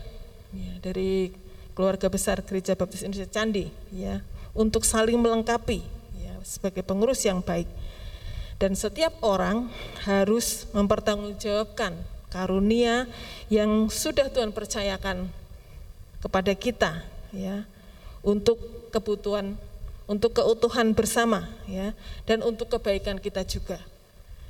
ya, 0.55 0.73
dari 0.81 1.35
keluarga 1.75 2.07
besar 2.09 2.41
Gereja 2.47 2.79
Baptis 2.79 3.03
Indonesia 3.03 3.29
Candi 3.29 3.67
ya 3.91 4.23
untuk 4.55 4.87
saling 4.87 5.19
melengkapi 5.19 5.83
ya 6.17 6.39
sebagai 6.47 6.87
pengurus 6.87 7.21
yang 7.27 7.43
baik. 7.43 7.67
Dan 8.55 8.79
setiap 8.79 9.19
orang 9.21 9.67
harus 10.07 10.71
mempertanggungjawabkan 10.71 12.14
karunia 12.35 13.07
yang 13.47 13.87
sudah 13.87 14.27
Tuhan 14.27 14.51
percayakan 14.51 15.31
kepada 16.19 16.51
kita 16.59 17.07
ya 17.31 17.63
untuk 18.27 18.59
kebutuhan 18.91 19.55
untuk 20.11 20.35
keutuhan 20.35 20.91
bersama 20.99 21.47
ya 21.71 21.95
dan 22.27 22.43
untuk 22.43 22.75
kebaikan 22.75 23.23
kita 23.23 23.47
juga. 23.47 23.79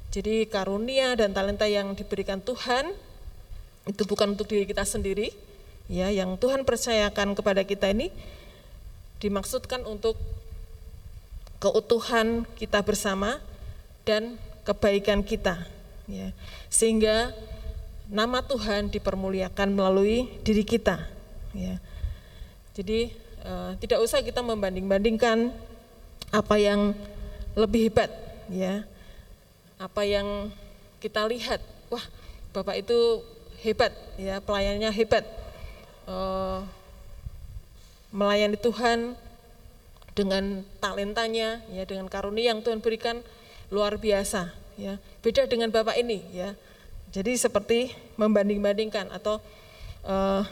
Jadi 0.08 0.48
karunia 0.48 1.12
dan 1.12 1.36
talenta 1.36 1.68
yang 1.68 1.92
diberikan 1.92 2.40
Tuhan 2.40 2.88
itu 3.84 4.02
bukan 4.08 4.32
untuk 4.32 4.48
diri 4.48 4.64
kita 4.64 4.88
sendiri 4.88 5.28
ya 5.92 6.08
yang 6.08 6.40
Tuhan 6.40 6.64
percayakan 6.64 7.36
kepada 7.36 7.68
kita 7.68 7.92
ini 7.92 8.08
dimaksudkan 9.20 9.84
untuk 9.84 10.16
keutuhan 11.60 12.48
kita 12.56 12.80
bersama 12.80 13.44
dan 14.08 14.40
kebaikan 14.64 15.20
kita 15.20 15.68
ya. 16.08 16.32
Sehingga 16.72 17.36
nama 18.10 18.44
Tuhan 18.44 18.92
dipermuliakan 18.92 19.72
melalui 19.72 20.28
diri 20.44 20.64
kita, 20.64 21.04
ya. 21.56 21.80
Jadi 22.74 23.14
uh, 23.46 23.78
tidak 23.78 24.02
usah 24.02 24.20
kita 24.20 24.42
membanding-bandingkan 24.42 25.54
apa 26.34 26.56
yang 26.58 26.92
lebih 27.54 27.88
hebat, 27.90 28.10
ya. 28.50 28.84
Apa 29.78 30.04
yang 30.04 30.50
kita 30.98 31.24
lihat, 31.28 31.60
wah, 31.88 32.02
Bapak 32.54 32.78
itu 32.78 33.22
hebat, 33.62 33.92
ya, 34.20 34.38
pelayannya 34.42 34.90
hebat. 34.94 35.24
Uh, 36.04 36.62
melayani 38.14 38.54
Tuhan 38.54 39.18
dengan 40.14 40.62
talentanya 40.78 41.58
ya 41.66 41.82
dengan 41.82 42.06
karunia 42.06 42.54
yang 42.54 42.62
Tuhan 42.62 42.78
berikan 42.78 43.26
luar 43.74 43.98
biasa 43.98 44.54
ya 44.78 45.02
beda 45.26 45.50
dengan 45.50 45.74
bapak 45.74 45.98
ini 45.98 46.22
ya 46.30 46.54
jadi 47.14 47.38
seperti 47.38 47.94
membanding-bandingkan 48.18 49.06
atau 49.14 49.38
uh, 50.02 50.42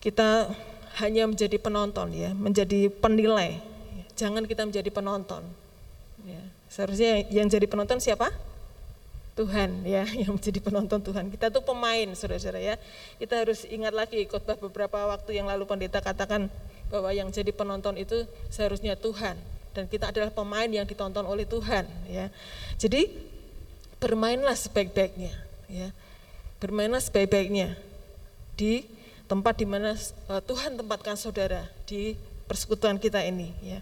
kita 0.00 0.48
hanya 0.96 1.28
menjadi 1.28 1.60
penonton 1.60 2.08
ya 2.16 2.32
menjadi 2.32 2.88
penilai. 2.88 3.60
Jangan 4.16 4.48
kita 4.48 4.64
menjadi 4.64 4.88
penonton. 4.88 5.44
Ya 6.24 6.40
seharusnya 6.72 7.28
yang 7.28 7.52
jadi 7.52 7.68
penonton 7.68 8.00
siapa? 8.00 8.32
Tuhan 9.32 9.84
ya 9.84 10.08
yang 10.24 10.40
menjadi 10.40 10.60
penonton 10.64 11.04
Tuhan. 11.04 11.28
Kita 11.28 11.52
tuh 11.52 11.60
pemain 11.60 12.08
saudara-saudara 12.16 12.60
ya. 12.60 12.74
Kita 13.20 13.44
harus 13.44 13.68
ingat 13.68 13.92
lagi 13.92 14.24
khotbah 14.24 14.56
beberapa 14.56 15.04
waktu 15.04 15.36
yang 15.36 15.52
lalu 15.52 15.68
pendeta 15.68 16.00
katakan 16.00 16.48
bahwa 16.88 17.12
yang 17.12 17.28
jadi 17.28 17.52
penonton 17.52 18.00
itu 18.00 18.24
seharusnya 18.48 18.96
Tuhan. 18.96 19.36
Dan 19.72 19.88
kita 19.88 20.12
adalah 20.12 20.32
pemain 20.32 20.68
yang 20.68 20.84
ditonton 20.84 21.24
oleh 21.24 21.44
Tuhan 21.44 21.88
ya. 22.08 22.28
Jadi 22.76 23.31
bermainlah 24.02 24.58
sebaik-baiknya 24.58 25.30
ya. 25.70 25.94
Bermainlah 26.58 26.98
sebaik-baiknya 26.98 27.78
di 28.58 28.82
tempat 29.30 29.62
di 29.62 29.66
mana 29.66 29.94
uh, 30.26 30.42
Tuhan 30.42 30.74
tempatkan 30.74 31.14
saudara 31.14 31.70
di 31.86 32.18
persekutuan 32.50 32.98
kita 32.98 33.22
ini 33.22 33.54
ya. 33.62 33.78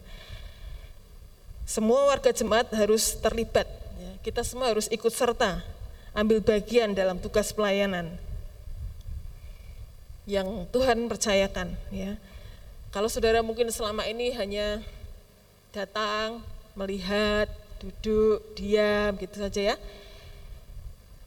Semua 1.64 2.04
warga 2.12 2.28
jemaat 2.36 2.68
harus 2.76 3.16
terlibat 3.16 3.64
ya. 3.96 4.12
Kita 4.20 4.44
semua 4.44 4.68
harus 4.68 4.92
ikut 4.92 5.10
serta 5.10 5.64
ambil 6.12 6.44
bagian 6.44 6.92
dalam 6.92 7.16
tugas 7.16 7.56
pelayanan 7.56 8.12
yang 10.28 10.68
Tuhan 10.68 11.08
percayakan 11.08 11.74
ya 11.90 12.18
kalau 12.90 13.06
saudara 13.06 13.38
mungkin 13.38 13.70
selama 13.70 14.02
ini 14.10 14.34
hanya 14.34 14.82
datang, 15.70 16.42
melihat, 16.74 17.46
duduk, 17.78 18.42
diam 18.58 19.14
gitu 19.14 19.38
saja 19.38 19.74
ya. 19.74 19.76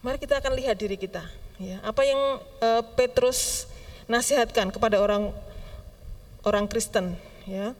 Mari 0.03 0.19
kita 0.19 0.43
akan 0.43 0.53
lihat 0.59 0.75
diri 0.77 0.99
kita. 0.99 1.23
Ya, 1.61 1.79
apa 1.81 2.03
yang 2.03 2.19
uh, 2.59 2.83
Petrus 2.97 3.71
nasihatkan 4.05 4.69
kepada 4.73 4.99
orang 4.99 5.31
orang 6.43 6.67
Kristen 6.67 7.15
ya 7.47 7.71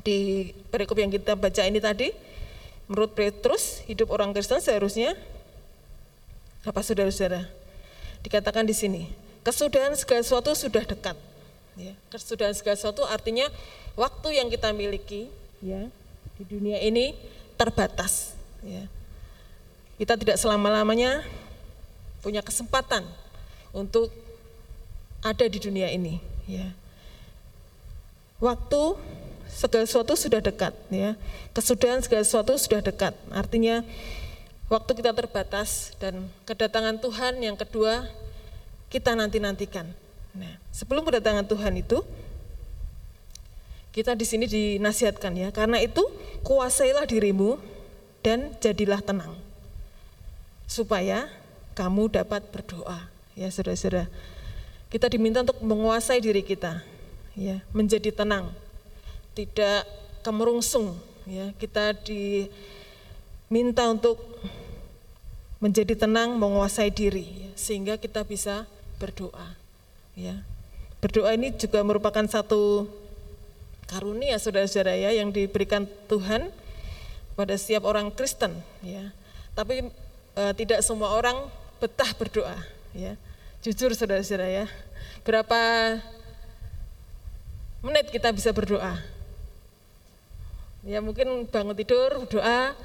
di 0.00 0.50
perikop 0.72 0.96
yang 0.96 1.12
kita 1.12 1.36
baca 1.36 1.62
ini 1.68 1.84
tadi 1.84 2.16
menurut 2.88 3.12
Petrus 3.12 3.84
hidup 3.84 4.08
orang 4.08 4.32
Kristen 4.32 4.62
seharusnya 4.64 5.20
apa 6.64 6.80
saudara-saudara 6.80 7.44
dikatakan 8.24 8.64
di 8.64 8.72
sini 8.72 9.02
kesudahan 9.44 9.92
segala 10.00 10.24
sesuatu 10.24 10.56
sudah 10.56 10.80
dekat 10.80 11.18
Ya, 11.74 11.90
kesudahan 12.06 12.54
segala 12.54 12.78
sesuatu 12.78 13.02
artinya 13.02 13.50
waktu 13.98 14.38
yang 14.38 14.46
kita 14.46 14.70
miliki 14.70 15.26
ya 15.58 15.90
di 16.38 16.44
dunia 16.46 16.78
ini 16.78 17.18
terbatas. 17.58 18.38
Ya. 18.62 18.86
Kita 19.94 20.18
tidak 20.18 20.36
selama-lamanya 20.40 21.22
punya 22.24 22.42
kesempatan 22.42 23.06
untuk 23.70 24.10
ada 25.22 25.44
di 25.46 25.58
dunia 25.60 25.88
ini. 25.92 26.18
Ya. 26.50 26.72
Waktu 28.42 28.98
segala 29.48 29.86
sesuatu 29.86 30.18
sudah 30.18 30.42
dekat. 30.42 30.74
Ya. 30.90 31.14
Kesudahan 31.54 32.02
segala 32.02 32.26
sesuatu 32.26 32.58
sudah 32.58 32.82
dekat. 32.82 33.14
Artinya 33.30 33.86
waktu 34.66 34.90
kita 34.98 35.14
terbatas 35.14 35.94
dan 36.02 36.26
kedatangan 36.48 36.98
Tuhan 36.98 37.38
yang 37.38 37.54
kedua 37.54 38.08
kita 38.90 39.14
nanti-nantikan. 39.14 39.90
Nah, 40.34 40.54
sebelum 40.74 41.06
kedatangan 41.06 41.46
Tuhan 41.46 41.78
itu 41.78 42.02
kita 43.94 44.18
di 44.18 44.26
sini 44.26 44.50
dinasihatkan 44.50 45.38
ya, 45.38 45.48
karena 45.54 45.78
itu 45.78 46.02
kuasailah 46.42 47.06
dirimu 47.06 47.62
dan 48.26 48.50
jadilah 48.58 48.98
tenang. 48.98 49.43
Supaya 50.74 51.30
kamu 51.78 52.10
dapat 52.10 52.50
berdoa. 52.50 53.06
Ya, 53.38 53.46
Saudara-saudara. 53.46 54.10
Kita 54.90 55.06
diminta 55.06 55.46
untuk 55.46 55.62
menguasai 55.62 56.18
diri 56.18 56.42
kita, 56.42 56.82
ya, 57.38 57.62
menjadi 57.70 58.10
tenang. 58.10 58.50
Tidak 59.34 59.82
kemerungsung, 60.26 60.98
ya. 61.26 61.54
Kita 61.58 61.94
diminta 62.02 63.86
untuk 63.90 64.18
menjadi 65.64 65.96
tenang, 65.96 66.36
menguasai 66.36 66.92
diri 66.92 67.48
ya, 67.48 67.50
sehingga 67.56 67.96
kita 67.96 68.20
bisa 68.28 68.68
berdoa. 69.00 69.56
Ya. 70.12 70.44
Berdoa 71.00 71.32
ini 71.32 71.56
juga 71.56 71.80
merupakan 71.80 72.28
satu 72.28 72.84
karunia 73.88 74.36
saudara-saudara 74.36 74.96
ya 74.96 75.16
yang 75.16 75.32
diberikan 75.32 75.88
Tuhan 76.08 76.52
pada 77.32 77.56
setiap 77.56 77.88
orang 77.88 78.12
Kristen 78.12 78.60
ya. 78.84 79.16
Tapi 79.56 79.88
e, 80.34 80.42
tidak 80.58 80.82
semua 80.82 81.14
orang 81.14 81.48
betah 81.78 82.10
berdoa 82.18 82.58
ya. 82.94 83.18
Jujur 83.64 83.94
saudara-saudara 83.96 84.50
ya. 84.50 84.66
Berapa 85.24 85.58
menit 87.80 88.12
kita 88.12 88.30
bisa 88.34 88.52
berdoa? 88.52 89.00
Ya 90.84 91.00
mungkin 91.00 91.48
bangun 91.48 91.72
tidur 91.72 92.28
doa 92.28 92.76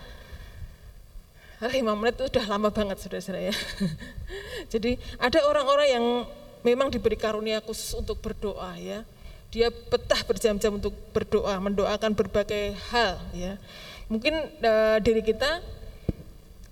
lima 1.68 1.91
menit 1.91 2.16
itu 2.16 2.32
sudah 2.32 2.45
lama 2.47 2.72
banget 2.72 3.04
saudara-saudara 3.04 3.52
ya. 3.52 3.56
Jadi 4.72 4.95
ada 5.20 5.43
orang-orang 5.43 5.88
yang 5.91 6.06
memang 6.64 6.88
diberi 6.88 7.20
karunia 7.20 7.60
khusus 7.60 7.91
untuk 8.00 8.24
berdoa 8.24 8.80
ya. 8.80 9.04
Dia 9.52 9.68
betah 9.68 10.24
berjam-jam 10.24 10.80
untuk 10.80 10.95
berdoa, 11.12 11.60
mendoakan 11.60 12.16
berbagai 12.16 12.80
hal 12.95 13.20
ya. 13.36 13.60
Mungkin 14.08 14.34
uh, 14.64 14.97
diri 15.04 15.20
kita 15.20 15.60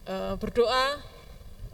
uh, 0.07 0.33
berdoa 0.39 0.97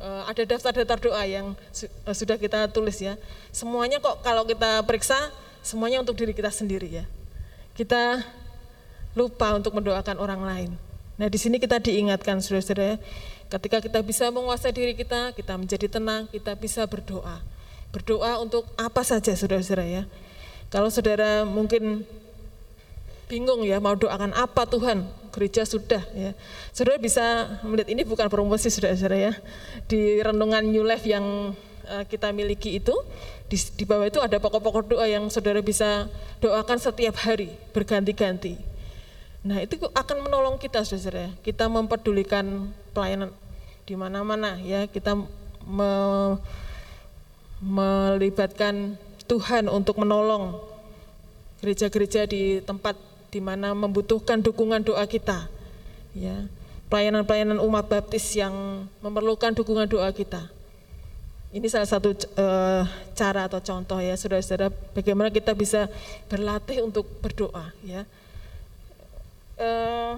uh, 0.02 0.24
ada 0.28 0.44
daftar-daftar 0.44 1.00
doa 1.00 1.24
yang 1.24 1.54
uh, 1.54 2.16
sudah 2.16 2.36
kita 2.36 2.68
tulis 2.74 3.00
ya. 3.00 3.16
Semuanya 3.54 4.02
kok 4.04 4.20
kalau 4.26 4.44
kita 4.44 4.84
periksa 4.84 5.32
semuanya 5.64 6.02
untuk 6.04 6.18
diri 6.18 6.36
kita 6.36 6.52
sendiri 6.52 6.90
ya. 6.90 7.06
Kita 7.74 8.22
lupa 9.14 9.54
untuk 9.56 9.78
mendoakan 9.78 10.18
orang 10.18 10.42
lain. 10.44 10.72
Nah, 11.14 11.30
di 11.30 11.38
sini 11.38 11.62
kita 11.62 11.78
diingatkan 11.78 12.42
Saudara-saudara 12.42 12.98
ketika 13.54 13.78
kita 13.86 14.00
bisa 14.02 14.26
menguasai 14.34 14.74
diri 14.74 14.98
kita, 14.98 15.30
kita 15.38 15.54
menjadi 15.54 15.86
tenang, 15.86 16.26
kita 16.30 16.58
bisa 16.58 16.90
berdoa. 16.90 17.38
Berdoa 17.94 18.42
untuk 18.42 18.66
apa 18.74 19.06
saja 19.06 19.38
saudara-saudara 19.38 19.86
ya. 19.86 20.04
Kalau 20.74 20.90
saudara 20.90 21.46
mungkin 21.46 22.02
bingung 23.30 23.62
ya 23.62 23.78
mau 23.78 23.94
doakan 23.94 24.34
apa 24.34 24.66
Tuhan, 24.66 25.06
gereja 25.34 25.66
sudah 25.66 26.06
ya. 26.14 26.38
Saudara 26.70 27.02
bisa 27.02 27.50
melihat 27.66 27.90
ini 27.90 28.06
bukan 28.06 28.30
promosi 28.30 28.70
saudara-saudara 28.70 29.18
ya. 29.18 29.34
Di 29.90 30.22
renungan 30.22 30.62
New 30.62 30.86
Life 30.86 31.10
yang 31.10 31.58
uh, 31.90 32.04
kita 32.06 32.30
miliki 32.30 32.78
itu 32.78 32.94
di, 33.50 33.58
di 33.58 33.84
bawah 33.84 34.06
itu 34.06 34.22
ada 34.22 34.38
pokok-pokok 34.38 34.94
doa 34.94 35.10
yang 35.10 35.26
saudara 35.34 35.60
bisa 35.66 36.06
doakan 36.38 36.78
setiap 36.78 37.18
hari 37.26 37.50
berganti-ganti. 37.74 38.62
Nah 39.44 39.60
itu 39.60 39.76
akan 39.82 40.18
menolong 40.30 40.56
kita 40.62 40.86
saudara. 40.86 41.34
Kita 41.42 41.66
mempedulikan 41.66 42.70
pelayanan 42.94 43.34
di 43.90 43.98
mana-mana 43.98 44.62
ya. 44.62 44.86
Kita 44.86 45.18
me, 45.66 45.92
melibatkan 47.60 48.96
Tuhan 49.26 49.66
untuk 49.66 49.98
menolong 49.98 50.62
gereja-gereja 51.64 52.28
di 52.28 52.60
tempat 52.60 53.13
di 53.34 53.42
mana 53.42 53.74
membutuhkan 53.74 54.38
dukungan 54.46 54.86
doa 54.86 55.02
kita. 55.10 55.50
Ya, 56.14 56.46
pelayanan-pelayanan 56.94 57.58
umat 57.58 57.90
baptis 57.90 58.38
yang 58.38 58.86
memerlukan 59.02 59.58
dukungan 59.58 59.90
doa 59.90 60.14
kita. 60.14 60.46
Ini 61.50 61.66
salah 61.66 61.90
satu 61.90 62.14
uh, 62.38 62.86
cara 63.18 63.50
atau 63.50 63.58
contoh 63.62 63.98
ya 63.98 64.14
saudara-saudara 64.18 64.74
bagaimana 64.94 65.30
kita 65.34 65.54
bisa 65.58 65.90
berlatih 66.30 66.86
untuk 66.86 67.06
berdoa 67.22 67.74
ya. 67.82 68.06
Uh, 69.58 70.18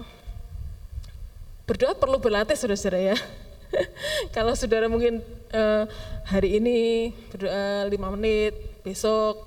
berdoa 1.64 1.96
perlu 1.96 2.20
berlatih 2.20 2.56
saudara-saudara 2.56 3.00
ya. 3.12 3.16
Kalau 4.36 4.52
saudara 4.52 4.88
mungkin 4.88 5.24
uh, 5.56 5.88
hari 6.28 6.60
ini 6.60 7.12
berdoa 7.32 7.88
lima 7.88 8.12
menit, 8.12 8.56
besok 8.80 9.40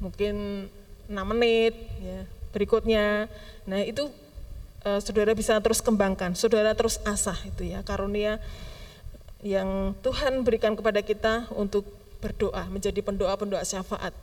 mungkin 0.00 0.68
enam 1.08 1.26
menit, 1.32 1.76
ya 2.00 2.28
berikutnya. 2.54 3.26
Nah 3.66 3.80
itu 3.82 4.06
eh, 4.86 5.00
saudara 5.02 5.34
bisa 5.34 5.58
terus 5.58 5.82
kembangkan, 5.82 6.38
saudara 6.38 6.70
terus 6.78 7.02
asah 7.02 7.36
itu 7.42 7.66
ya 7.74 7.82
karunia 7.82 8.38
yang 9.44 9.92
Tuhan 10.00 10.40
berikan 10.40 10.72
kepada 10.72 11.04
kita 11.04 11.52
untuk 11.52 11.84
berdoa, 12.24 12.64
menjadi 12.72 13.04
pendoa-pendoa 13.04 13.60
syafaat. 13.60 14.16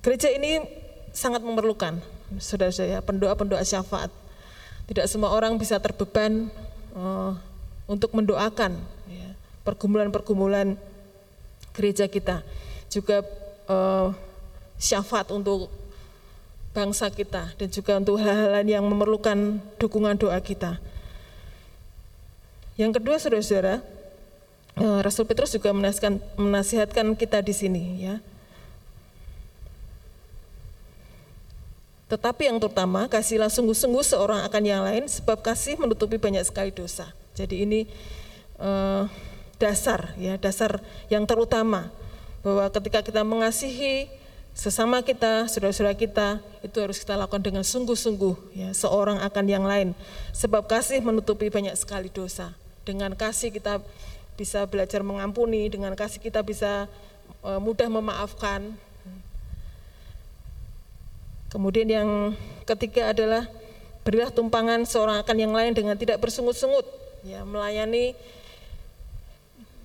Gereja 0.00 0.32
ini 0.32 0.64
sangat 1.12 1.44
memerlukan, 1.44 2.00
saudara-saudara, 2.40 3.04
pendoa-pendoa 3.04 3.60
syafaat. 3.60 4.08
Tidak 4.88 5.04
semua 5.04 5.36
orang 5.36 5.60
bisa 5.60 5.76
terbeban 5.76 6.48
uh, 6.96 7.36
untuk 7.84 8.16
mendoakan 8.16 8.80
ya, 9.04 9.28
pergumulan-pergumulan 9.68 10.80
gereja 11.76 12.08
kita. 12.08 12.40
Juga 12.88 13.20
uh, 13.68 14.16
syafaat 14.80 15.28
untuk 15.28 15.68
bangsa 16.76 17.10
kita 17.10 17.56
dan 17.56 17.68
juga 17.72 17.98
untuk 17.98 18.20
hal-hal 18.20 18.64
yang 18.64 18.84
memerlukan 18.84 19.58
dukungan 19.80 20.14
doa 20.20 20.38
kita. 20.38 20.78
Yang 22.78 23.02
kedua, 23.02 23.16
saudara-saudara, 23.18 23.82
uh, 24.78 25.02
Rasul 25.02 25.26
Petrus 25.26 25.50
juga 25.50 25.74
menasihatkan, 25.74 27.18
kita 27.18 27.42
di 27.42 27.50
sini, 27.50 27.82
ya. 28.06 28.22
Tetapi 32.06 32.46
yang 32.46 32.62
terutama, 32.62 33.10
kasihlah 33.10 33.50
sungguh-sungguh 33.50 34.06
seorang 34.06 34.46
akan 34.46 34.62
yang 34.62 34.86
lain, 34.86 35.10
sebab 35.10 35.42
kasih 35.42 35.74
menutupi 35.76 36.22
banyak 36.22 36.46
sekali 36.46 36.70
dosa. 36.70 37.10
Jadi 37.34 37.66
ini 37.66 37.80
uh, 38.62 39.10
dasar, 39.58 40.14
ya 40.14 40.38
dasar 40.38 40.78
yang 41.10 41.26
terutama 41.26 41.90
bahwa 42.46 42.70
ketika 42.70 43.02
kita 43.02 43.26
mengasihi 43.26 44.06
sesama 44.58 45.06
kita, 45.06 45.46
saudara-saudara 45.46 45.94
kita, 45.94 46.42
itu 46.66 46.74
harus 46.82 46.98
kita 46.98 47.14
lakukan 47.14 47.38
dengan 47.38 47.62
sungguh-sungguh, 47.62 48.58
ya 48.58 48.74
seorang 48.74 49.22
akan 49.22 49.44
yang 49.46 49.62
lain. 49.62 49.94
Sebab 50.34 50.66
kasih 50.66 50.98
menutupi 50.98 51.46
banyak 51.46 51.78
sekali 51.78 52.10
dosa. 52.10 52.50
Dengan 52.82 53.14
kasih 53.14 53.54
kita 53.54 53.78
bisa 54.34 54.66
belajar 54.66 55.06
mengampuni, 55.06 55.70
dengan 55.70 55.94
kasih 55.94 56.18
kita 56.18 56.42
bisa 56.42 56.90
uh, 57.46 57.62
mudah 57.62 57.86
memaafkan, 57.86 58.74
Kemudian 61.48 61.88
yang 61.88 62.10
ketiga 62.68 63.16
adalah 63.16 63.48
berilah 64.04 64.28
tumpangan 64.28 64.84
seorang 64.84 65.16
akan 65.24 65.36
yang 65.40 65.52
lain 65.56 65.72
dengan 65.72 65.96
tidak 65.96 66.20
bersungut-sungut, 66.20 66.84
ya 67.24 67.40
melayani 67.48 68.12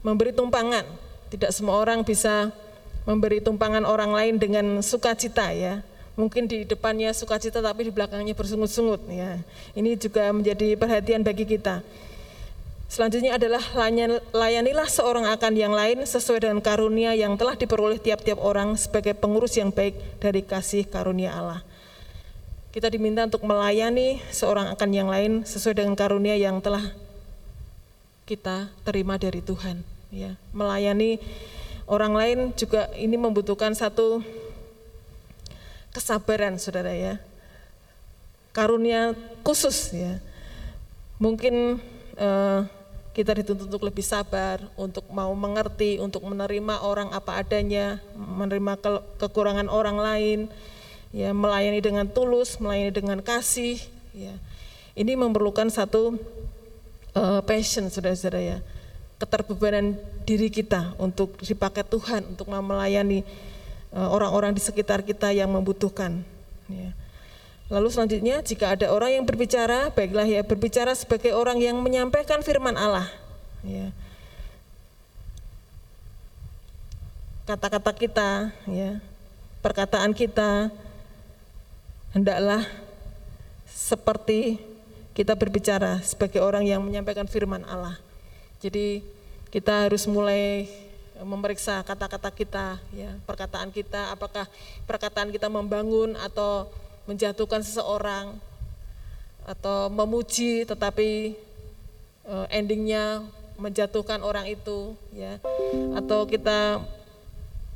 memberi 0.04 0.36
tumpangan. 0.36 0.84
Tidak 1.32 1.56
semua 1.56 1.80
orang 1.80 2.04
bisa 2.04 2.52
memberi 3.04 3.44
tumpangan 3.44 3.84
orang 3.84 4.12
lain 4.16 4.36
dengan 4.40 4.80
sukacita 4.80 5.52
ya. 5.52 5.84
Mungkin 6.14 6.46
di 6.46 6.62
depannya 6.64 7.10
sukacita 7.10 7.58
tapi 7.58 7.90
di 7.90 7.92
belakangnya 7.92 8.38
bersungut-sungut 8.38 9.10
ya. 9.10 9.42
Ini 9.74 9.98
juga 9.98 10.30
menjadi 10.30 10.78
perhatian 10.78 11.26
bagi 11.26 11.44
kita. 11.44 11.82
Selanjutnya 12.86 13.42
adalah 13.42 13.66
layanilah 14.38 14.86
seorang 14.86 15.26
akan 15.26 15.54
yang 15.58 15.74
lain 15.74 16.06
sesuai 16.06 16.46
dengan 16.46 16.62
karunia 16.62 17.18
yang 17.18 17.34
telah 17.34 17.58
diperoleh 17.58 17.98
tiap-tiap 17.98 18.38
orang 18.38 18.78
sebagai 18.78 19.18
pengurus 19.18 19.58
yang 19.58 19.74
baik 19.74 19.98
dari 20.22 20.46
kasih 20.46 20.86
karunia 20.86 21.34
Allah. 21.34 21.66
Kita 22.70 22.94
diminta 22.94 23.26
untuk 23.26 23.42
melayani 23.50 24.22
seorang 24.30 24.70
akan 24.78 24.90
yang 24.94 25.10
lain 25.10 25.42
sesuai 25.42 25.82
dengan 25.82 25.98
karunia 25.98 26.38
yang 26.38 26.62
telah 26.62 26.94
kita 28.30 28.70
terima 28.86 29.18
dari 29.18 29.42
Tuhan. 29.42 29.82
Ya, 30.14 30.38
melayani 30.54 31.18
orang 31.88 32.14
lain 32.16 32.40
juga 32.56 32.90
ini 32.96 33.16
membutuhkan 33.20 33.76
satu 33.76 34.24
kesabaran, 35.94 36.58
saudara 36.58 36.92
ya. 36.92 37.22
Karunia 38.54 39.18
khusus 39.42 39.94
ya. 39.94 40.22
Mungkin 41.18 41.82
eh, 42.18 42.62
kita 43.14 43.38
dituntut 43.38 43.70
untuk 43.70 43.86
lebih 43.86 44.02
sabar, 44.02 44.58
untuk 44.74 45.06
mau 45.14 45.30
mengerti, 45.38 46.02
untuk 46.02 46.26
menerima 46.26 46.82
orang 46.82 47.14
apa 47.14 47.38
adanya, 47.38 48.02
menerima 48.18 48.74
ke 48.82 48.92
kekurangan 49.22 49.70
orang 49.70 49.98
lain, 50.02 50.40
ya 51.14 51.30
melayani 51.30 51.78
dengan 51.78 52.10
tulus, 52.10 52.58
melayani 52.58 52.90
dengan 52.90 53.22
kasih, 53.22 53.78
ya. 54.18 54.34
Ini 54.98 55.14
memerlukan 55.14 55.70
satu 55.70 56.18
uh, 57.14 57.42
passion, 57.46 57.90
saudara-saudara 57.90 58.42
ya, 58.42 58.58
keterbebanan 59.24 59.96
diri 60.28 60.52
kita 60.52 61.00
untuk 61.00 61.40
dipakai 61.40 61.88
Tuhan 61.88 62.36
untuk 62.36 62.52
melayani 62.52 63.24
eh, 63.96 64.10
orang-orang 64.12 64.52
di 64.52 64.60
sekitar 64.60 65.00
kita 65.08 65.32
yang 65.32 65.48
membutuhkan. 65.48 66.28
Ya. 66.68 66.92
Lalu 67.72 67.88
selanjutnya 67.88 68.44
jika 68.44 68.76
ada 68.76 68.92
orang 68.92 69.16
yang 69.16 69.26
berbicara, 69.26 69.88
baiklah 69.96 70.28
ya 70.28 70.44
berbicara 70.44 70.92
sebagai 70.92 71.32
orang 71.32 71.64
yang 71.64 71.80
menyampaikan 71.80 72.44
firman 72.44 72.76
Allah. 72.76 73.08
Ya. 73.64 73.96
Kata-kata 77.48 77.92
kita, 77.96 78.30
ya, 78.68 79.00
perkataan 79.64 80.12
kita 80.16 80.72
hendaklah 82.16 82.64
seperti 83.68 84.60
kita 85.12 85.36
berbicara 85.36 86.00
sebagai 86.04 86.40
orang 86.40 86.68
yang 86.68 86.84
menyampaikan 86.84 87.28
firman 87.28 87.64
Allah. 87.68 88.00
Jadi 88.64 89.04
kita 89.54 89.86
harus 89.86 90.10
mulai 90.10 90.66
memeriksa 91.22 91.86
kata-kata 91.86 92.34
kita, 92.34 92.82
ya, 92.90 93.14
perkataan 93.30 93.70
kita, 93.70 94.10
apakah 94.10 94.50
perkataan 94.90 95.30
kita 95.30 95.46
membangun 95.46 96.18
atau 96.18 96.66
menjatuhkan 97.06 97.62
seseorang 97.62 98.34
atau 99.46 99.94
memuji 99.94 100.66
tetapi 100.66 101.38
uh, 102.26 102.50
endingnya 102.50 103.22
menjatuhkan 103.62 104.26
orang 104.26 104.50
itu 104.50 104.98
ya. 105.14 105.38
Atau 105.94 106.26
kita 106.26 106.82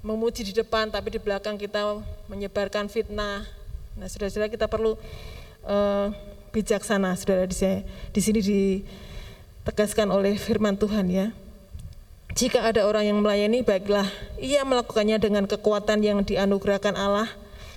memuji 0.01 0.49
di 0.49 0.57
depan 0.57 0.89
tapi 0.89 1.13
di 1.13 1.21
belakang 1.21 1.61
kita 1.61 2.01
menyebarkan 2.25 2.89
fitnah. 2.89 3.45
Nah 3.93 4.07
saudara-saudara 4.09 4.49
kita 4.49 4.65
perlu 4.65 4.97
uh, 5.61 6.09
bijaksana 6.49 7.13
saudara 7.13 7.45
di 7.45 8.21
sini 8.23 8.39
ditegaskan 8.41 10.09
oleh 10.09 10.41
firman 10.41 10.73
Tuhan 10.73 11.05
ya 11.13 11.29
jika 12.37 12.69
ada 12.69 12.85
orang 12.85 13.09
yang 13.09 13.17
melayani 13.17 13.65
baiklah 13.65 14.05
ia 14.37 14.61
melakukannya 14.61 15.17
dengan 15.17 15.49
kekuatan 15.49 16.05
yang 16.05 16.21
dianugerahkan 16.21 16.93
Allah 16.93 17.25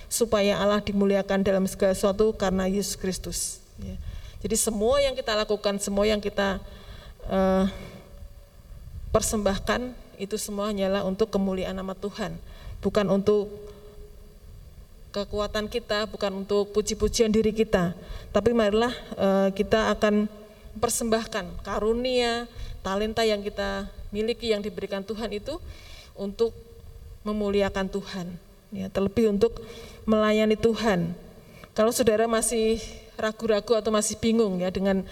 supaya 0.05 0.61
Allah 0.61 0.77
dimuliakan 0.85 1.41
dalam 1.41 1.65
segala 1.65 1.97
sesuatu 1.97 2.29
karena 2.37 2.69
Yesus 2.69 2.93
Kristus. 2.93 3.57
Ya. 3.81 3.97
Jadi 4.45 4.53
semua 4.59 5.01
yang 5.01 5.17
kita 5.17 5.33
lakukan, 5.33 5.81
semua 5.81 6.05
yang 6.05 6.21
kita 6.21 6.61
uh, 7.25 7.65
persembahkan 9.09 9.97
itu 10.21 10.37
semua 10.37 10.69
hanyalah 10.69 11.09
untuk 11.09 11.33
kemuliaan 11.33 11.73
nama 11.73 11.97
Tuhan, 11.97 12.37
bukan 12.85 13.09
untuk 13.09 13.49
kekuatan 15.09 15.71
kita, 15.71 16.05
bukan 16.05 16.45
untuk 16.45 16.69
puji-pujian 16.69 17.33
diri 17.33 17.49
kita. 17.49 17.97
Tapi 18.29 18.53
marilah 18.53 18.93
uh, 19.17 19.49
kita 19.49 19.89
akan 19.97 20.29
persembahkan 20.77 21.65
karunia, 21.65 22.45
talenta 22.85 23.25
yang 23.25 23.41
kita 23.41 23.89
miliki 24.11 24.51
yang 24.51 24.61
diberikan 24.61 25.01
Tuhan 25.01 25.31
itu 25.31 25.57
untuk 26.13 26.53
memuliakan 27.23 27.87
Tuhan. 27.87 28.27
Ya, 28.71 28.87
terlebih 28.87 29.31
untuk 29.31 29.59
melayani 30.07 30.55
Tuhan. 30.55 31.11
Kalau 31.75 31.91
saudara 31.91 32.27
masih 32.27 32.79
ragu-ragu 33.19 33.75
atau 33.75 33.91
masih 33.91 34.15
bingung 34.19 34.59
ya 34.59 34.71
dengan 34.71 35.03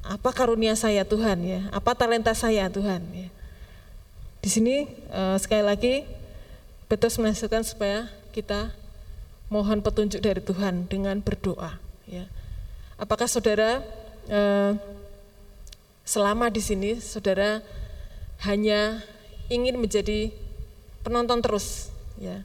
apa 0.00 0.32
karunia 0.32 0.72
saya 0.76 1.04
Tuhan 1.04 1.44
ya, 1.44 1.60
apa 1.72 1.92
talenta 1.92 2.32
saya 2.32 2.72
Tuhan 2.72 3.04
ya. 3.12 3.28
Di 4.40 4.48
sini 4.48 4.88
uh, 5.12 5.36
sekali 5.36 5.60
lagi 5.60 5.94
Petrus 6.88 7.20
menasihatkan 7.20 7.62
supaya 7.62 8.08
kita 8.32 8.72
mohon 9.52 9.84
petunjuk 9.84 10.24
dari 10.24 10.40
Tuhan 10.40 10.88
dengan 10.88 11.20
berdoa 11.20 11.76
ya. 12.08 12.24
Apakah 12.96 13.28
saudara 13.28 13.84
uh, 14.32 14.72
selama 16.04 16.48
di 16.48 16.64
sini 16.64 16.96
saudara 16.98 17.60
hanya 18.44 19.04
ingin 19.52 19.76
menjadi 19.76 20.32
penonton 21.04 21.40
terus 21.40 21.90
ya 22.20 22.44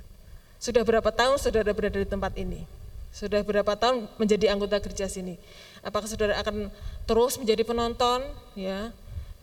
sudah 0.65 0.81
berapa 0.81 1.13
tahun 1.13 1.37
saudara 1.37 1.69
berada 1.77 2.01
di 2.01 2.09
tempat 2.09 2.33
ini? 2.41 2.65
Sudah 3.13 3.45
berapa 3.45 3.77
tahun 3.77 4.09
menjadi 4.17 4.49
anggota 4.51 4.81
gereja 4.81 5.05
sini? 5.05 5.37
Apakah 5.85 6.09
saudara 6.09 6.35
akan 6.41 6.73
terus 7.05 7.37
menjadi 7.37 7.61
penonton? 7.61 8.25
Ya, 8.57 8.89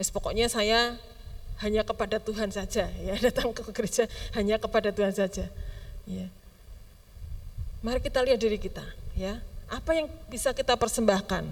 Yes, 0.02 0.10
pokoknya 0.10 0.50
saya 0.50 0.98
hanya 1.62 1.86
kepada 1.86 2.18
Tuhan 2.18 2.50
saja, 2.50 2.90
ya 2.90 3.14
datang 3.30 3.54
ke 3.54 3.62
gereja 3.70 4.10
hanya 4.34 4.58
kepada 4.58 4.90
Tuhan 4.90 5.14
saja. 5.14 5.46
Ya. 6.10 6.26
Mari 7.86 8.02
kita 8.02 8.18
lihat 8.26 8.42
diri 8.42 8.58
kita, 8.58 8.82
ya. 9.14 9.38
Apa 9.70 9.94
yang 9.94 10.10
bisa 10.26 10.50
kita 10.50 10.74
persembahkan 10.74 11.46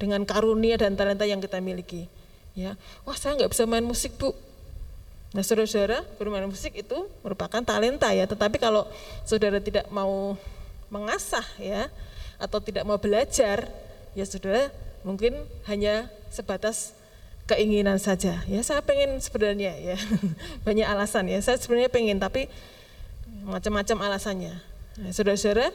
dengan 0.00 0.24
karunia 0.24 0.80
dan 0.80 0.96
talenta 0.96 1.28
yang 1.28 1.44
kita 1.44 1.60
miliki? 1.60 2.08
Ya, 2.56 2.80
wah 3.04 3.12
saya 3.12 3.36
nggak 3.36 3.52
bisa 3.52 3.68
main 3.68 3.84
musik 3.84 4.16
bu, 4.16 4.32
Nah 5.36 5.44
saudara-saudara 5.44 6.00
bermain 6.16 6.48
musik 6.48 6.72
itu 6.72 6.96
merupakan 7.20 7.60
talenta 7.60 8.08
ya, 8.16 8.24
tetapi 8.24 8.56
kalau 8.56 8.88
saudara 9.28 9.60
tidak 9.60 9.84
mau 9.92 10.40
mengasah 10.88 11.44
ya, 11.60 11.92
atau 12.40 12.56
tidak 12.64 12.88
mau 12.88 12.96
belajar, 12.96 13.68
ya 14.16 14.24
saudara 14.24 14.72
mungkin 15.04 15.36
hanya 15.68 16.08
sebatas 16.32 16.96
keinginan 17.44 18.00
saja. 18.00 18.40
Ya 18.48 18.64
saya 18.64 18.80
pengen 18.80 19.20
sebenarnya 19.20 19.76
ya 19.76 19.96
banyak 20.66 20.88
alasan 20.88 21.28
ya. 21.28 21.36
Saya 21.44 21.60
sebenarnya 21.60 21.92
pengen 21.92 22.16
tapi 22.16 22.48
macam-macam 23.44 24.08
alasannya. 24.08 24.56
Nah, 25.04 25.10
saudara-saudara 25.12 25.68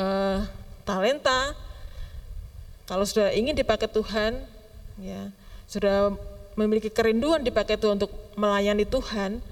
eh, 0.00 0.38
talenta 0.88 1.52
kalau 2.88 3.04
sudah 3.04 3.36
ingin 3.36 3.52
dipakai 3.52 3.92
Tuhan 3.92 4.40
ya 4.96 5.28
sudah 5.68 6.14
memiliki 6.54 6.90
kerinduan 6.90 7.42
dipakai 7.42 7.74
Tuhan 7.74 7.98
untuk 7.98 8.12
melayani 8.38 8.86
Tuhan 8.86 9.42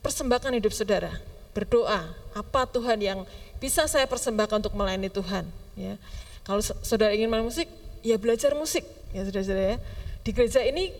persembahkan 0.00 0.54
hidup 0.56 0.72
saudara. 0.74 1.10
Berdoa 1.50 2.14
apa 2.32 2.62
Tuhan 2.70 2.98
yang 3.02 3.18
bisa 3.58 3.84
saya 3.90 4.06
persembahkan 4.06 4.62
untuk 4.62 4.74
melayani 4.78 5.10
Tuhan 5.10 5.44
ya? 5.74 5.98
Kalau 6.46 6.62
saudara 6.62 7.12
ingin 7.12 7.28
main 7.28 7.44
musik 7.44 7.66
ya 8.00 8.16
belajar 8.16 8.54
musik 8.56 8.86
ya 9.10 9.26
saudara-saudara 9.26 9.76
ya. 9.76 9.78
Di 10.22 10.30
gereja 10.30 10.60
ini 10.62 10.94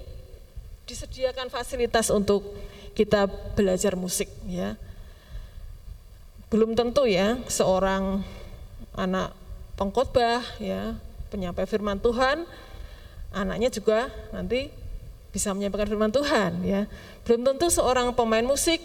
disediakan 0.85 1.49
fasilitas 1.49 2.11
untuk 2.11 2.43
kita 2.99 3.31
belajar 3.55 3.95
musik 3.95 4.27
ya. 4.51 4.75
Belum 6.51 6.75
tentu 6.75 7.07
ya 7.07 7.39
seorang 7.47 8.27
anak 8.99 9.31
pengkhotbah 9.79 10.43
ya 10.59 10.99
penyampai 11.31 11.65
firman 11.65 12.03
Tuhan 12.03 12.43
anaknya 13.31 13.71
juga 13.71 14.11
nanti 14.35 14.71
bisa 15.31 15.55
menyampaikan 15.55 15.87
firman 15.87 16.13
Tuhan 16.13 16.63
ya. 16.67 16.91
Belum 17.23 17.47
tentu 17.47 17.71
seorang 17.71 18.11
pemain 18.15 18.43
musik 18.43 18.83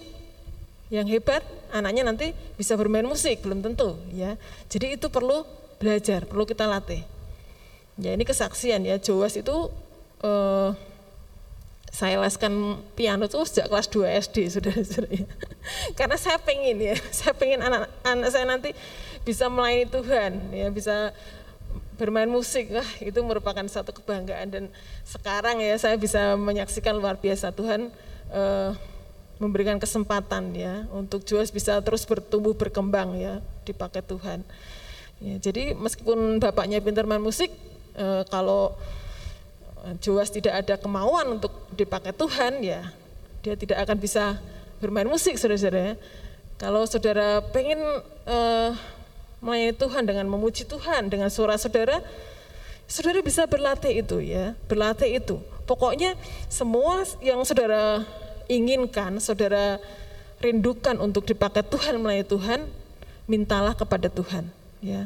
yang 0.93 1.09
hebat 1.09 1.41
anaknya 1.73 2.05
nanti 2.05 2.31
bisa 2.55 2.77
bermain 2.77 3.05
musik 3.05 3.41
belum 3.41 3.65
tentu 3.65 3.97
ya. 4.13 4.37
Jadi 4.69 4.97
itu 5.01 5.09
perlu 5.09 5.43
belajar 5.81 6.29
perlu 6.29 6.45
kita 6.45 6.69
latih. 6.69 7.01
Ya 7.97 8.13
ini 8.13 8.23
kesaksian 8.23 8.85
ya. 8.85 9.01
Joas 9.01 9.33
itu 9.33 9.73
eh, 10.21 10.69
saya 11.95 12.19
leskan 12.19 12.83
piano 12.93 13.25
tuh 13.31 13.47
sejak 13.47 13.71
kelas 13.71 13.87
2 13.87 14.19
SD 14.29 14.37
sudah 14.51 14.73
ya. 15.09 15.25
karena 15.97 16.17
saya 16.19 16.37
pengen 16.37 16.77
ya. 16.77 16.95
Saya 17.17 17.33
pengen 17.33 17.63
anak 17.63 17.87
anak 18.03 18.29
saya 18.35 18.45
nanti 18.45 18.75
bisa 19.23 19.47
melayani 19.49 19.87
Tuhan 19.89 20.31
ya. 20.51 20.67
Bisa 20.69 21.15
bermain 21.95 22.29
musik. 22.29 22.71
Wah 22.71 22.87
itu 23.01 23.19
merupakan 23.23 23.63
satu 23.67 23.95
kebanggaan 23.95 24.47
dan 24.51 24.63
sekarang 25.07 25.63
ya 25.63 25.75
saya 25.79 25.95
bisa 25.95 26.35
menyaksikan 26.35 26.95
luar 26.95 27.17
biasa 27.17 27.55
Tuhan 27.55 27.89
eh, 28.31 28.71
memberikan 29.39 29.79
kesempatan 29.79 30.55
ya 30.55 30.87
untuk 30.95 31.27
Joas 31.27 31.51
bisa 31.51 31.79
terus 31.83 32.07
bertumbuh 32.07 32.55
berkembang 32.55 33.19
ya 33.19 33.43
dipakai 33.67 34.03
Tuhan. 34.03 34.43
Ya, 35.23 35.39
jadi 35.39 35.71
meskipun 35.75 36.43
bapaknya 36.43 36.83
pintar 36.83 37.07
main 37.07 37.23
musik 37.23 37.51
eh, 37.95 38.23
kalau 38.27 38.75
Joas 40.01 40.33
tidak 40.33 40.65
ada 40.65 40.81
kemauan 40.81 41.37
untuk 41.37 41.53
dipakai 41.77 42.09
Tuhan 42.09 42.65
ya 42.65 42.89
dia 43.45 43.53
tidak 43.53 43.85
akan 43.85 43.97
bisa 44.01 44.41
bermain 44.81 45.05
musik 45.05 45.37
saudara-saudara 45.37 45.93
kalau 46.57 46.89
saudara 46.89 47.45
pengen 47.53 47.77
eh, 48.25 48.71
melayani 49.45 49.77
Tuhan 49.77 50.03
dengan 50.09 50.25
memuji 50.25 50.65
Tuhan 50.65 51.13
dengan 51.13 51.29
suara 51.29 51.53
saudara, 51.61 52.01
saudara 52.89 53.21
bisa 53.21 53.45
berlatih 53.45 54.01
itu 54.01 54.17
ya, 54.25 54.57
berlatih 54.65 55.21
itu. 55.21 55.37
Pokoknya 55.69 56.17
semua 56.49 57.05
yang 57.21 57.45
saudara 57.45 58.01
inginkan, 58.49 59.21
saudara 59.21 59.77
rindukan 60.41 60.97
untuk 60.97 61.29
dipakai 61.29 61.61
Tuhan 61.61 62.01
melayani 62.01 62.25
Tuhan, 62.25 62.59
mintalah 63.29 63.77
kepada 63.77 64.09
Tuhan 64.09 64.49
ya. 64.81 65.05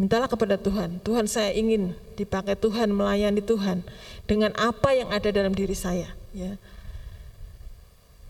Mintalah 0.00 0.32
kepada 0.32 0.56
Tuhan, 0.56 0.96
Tuhan 1.04 1.28
saya 1.28 1.52
ingin 1.52 1.92
dipakai 2.16 2.56
Tuhan 2.56 2.88
melayani 2.88 3.44
Tuhan 3.44 3.84
dengan 4.24 4.48
apa 4.56 4.96
yang 4.96 5.12
ada 5.12 5.28
dalam 5.28 5.52
diri 5.52 5.76
saya 5.76 6.08
ya. 6.32 6.56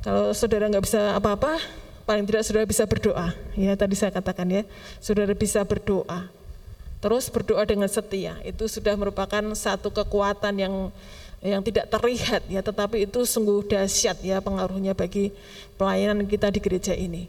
Kalau 0.03 0.35
saudara 0.35 0.67
nggak 0.67 0.83
bisa 0.83 1.15
apa-apa, 1.15 1.63
paling 2.05 2.25
tidak 2.27 2.43
saudara 2.47 2.67
bisa 2.67 2.85
berdoa. 2.85 3.33
Ya, 3.57 3.73
tadi 3.77 3.95
saya 3.97 4.11
katakan 4.15 4.47
ya, 4.51 4.63
saudara 4.99 5.33
bisa 5.33 5.63
berdoa. 5.65 6.29
Terus 7.01 7.33
berdoa 7.33 7.65
dengan 7.65 7.89
setia, 7.89 8.37
itu 8.45 8.69
sudah 8.69 8.93
merupakan 8.93 9.41
satu 9.57 9.89
kekuatan 9.89 10.55
yang 10.61 10.75
yang 11.41 11.65
tidak 11.65 11.89
terlihat 11.89 12.45
ya, 12.53 12.61
tetapi 12.61 13.09
itu 13.09 13.25
sungguh 13.25 13.65
dahsyat 13.65 14.21
ya 14.21 14.45
pengaruhnya 14.45 14.93
bagi 14.93 15.33
pelayanan 15.81 16.29
kita 16.29 16.53
di 16.53 16.61
gereja 16.61 16.93
ini. 16.93 17.25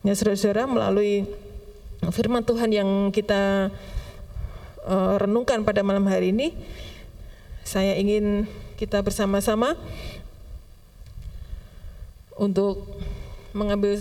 Ya, 0.00 0.16
saudara-saudara 0.16 0.64
melalui 0.64 1.28
firman 2.08 2.40
Tuhan 2.40 2.72
yang 2.72 2.88
kita 3.12 3.68
uh, 4.88 5.14
renungkan 5.20 5.60
pada 5.68 5.84
malam 5.84 6.08
hari 6.08 6.32
ini, 6.32 6.56
saya 7.68 7.92
ingin 8.00 8.48
kita 8.80 9.04
bersama-sama 9.04 9.76
untuk 12.38 12.88
mengambil 13.52 14.00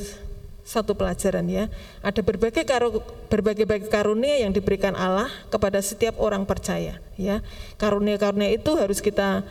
satu 0.68 1.00
pelajaran 1.00 1.48
ya. 1.48 1.72
Ada 2.04 2.20
berbagai 2.20 2.68
karu, 2.68 3.00
berbagai 3.32 3.64
bagai 3.64 3.88
karunia 3.88 4.43
yang 4.43 4.52
diberikan 4.52 4.91
Allah 5.00 5.32
kepada 5.48 5.80
setiap 5.80 6.20
orang 6.20 6.43
percaya 6.43 7.00
ya. 7.16 7.39
Karunia-karunia 7.80 8.52
itu 8.52 8.76
harus 8.76 9.00
kita 9.00 9.48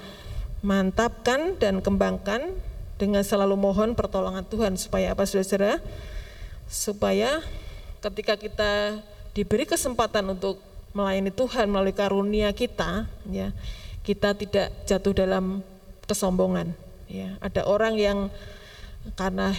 mantapkan 0.60 1.56
dan 1.56 1.80
kembangkan 1.80 2.52
dengan 3.00 3.24
selalu 3.24 3.56
mohon 3.56 3.96
pertolongan 3.96 4.44
Tuhan 4.44 4.76
supaya 4.76 5.16
apa 5.16 5.24
Saudara? 5.24 5.80
Supaya 6.68 7.40
ketika 8.04 8.36
kita 8.36 9.00
diberi 9.32 9.64
kesempatan 9.64 10.36
untuk 10.36 10.60
melayani 10.92 11.32
Tuhan 11.32 11.68
melalui 11.68 11.96
karunia 11.96 12.52
kita 12.52 13.08
ya, 13.28 13.56
kita 14.04 14.36
tidak 14.36 14.68
jatuh 14.84 15.12
dalam 15.16 15.64
kesombongan 16.04 16.76
ya. 17.08 17.40
Ada 17.40 17.64
orang 17.64 17.96
yang 17.96 18.18
karena 19.16 19.54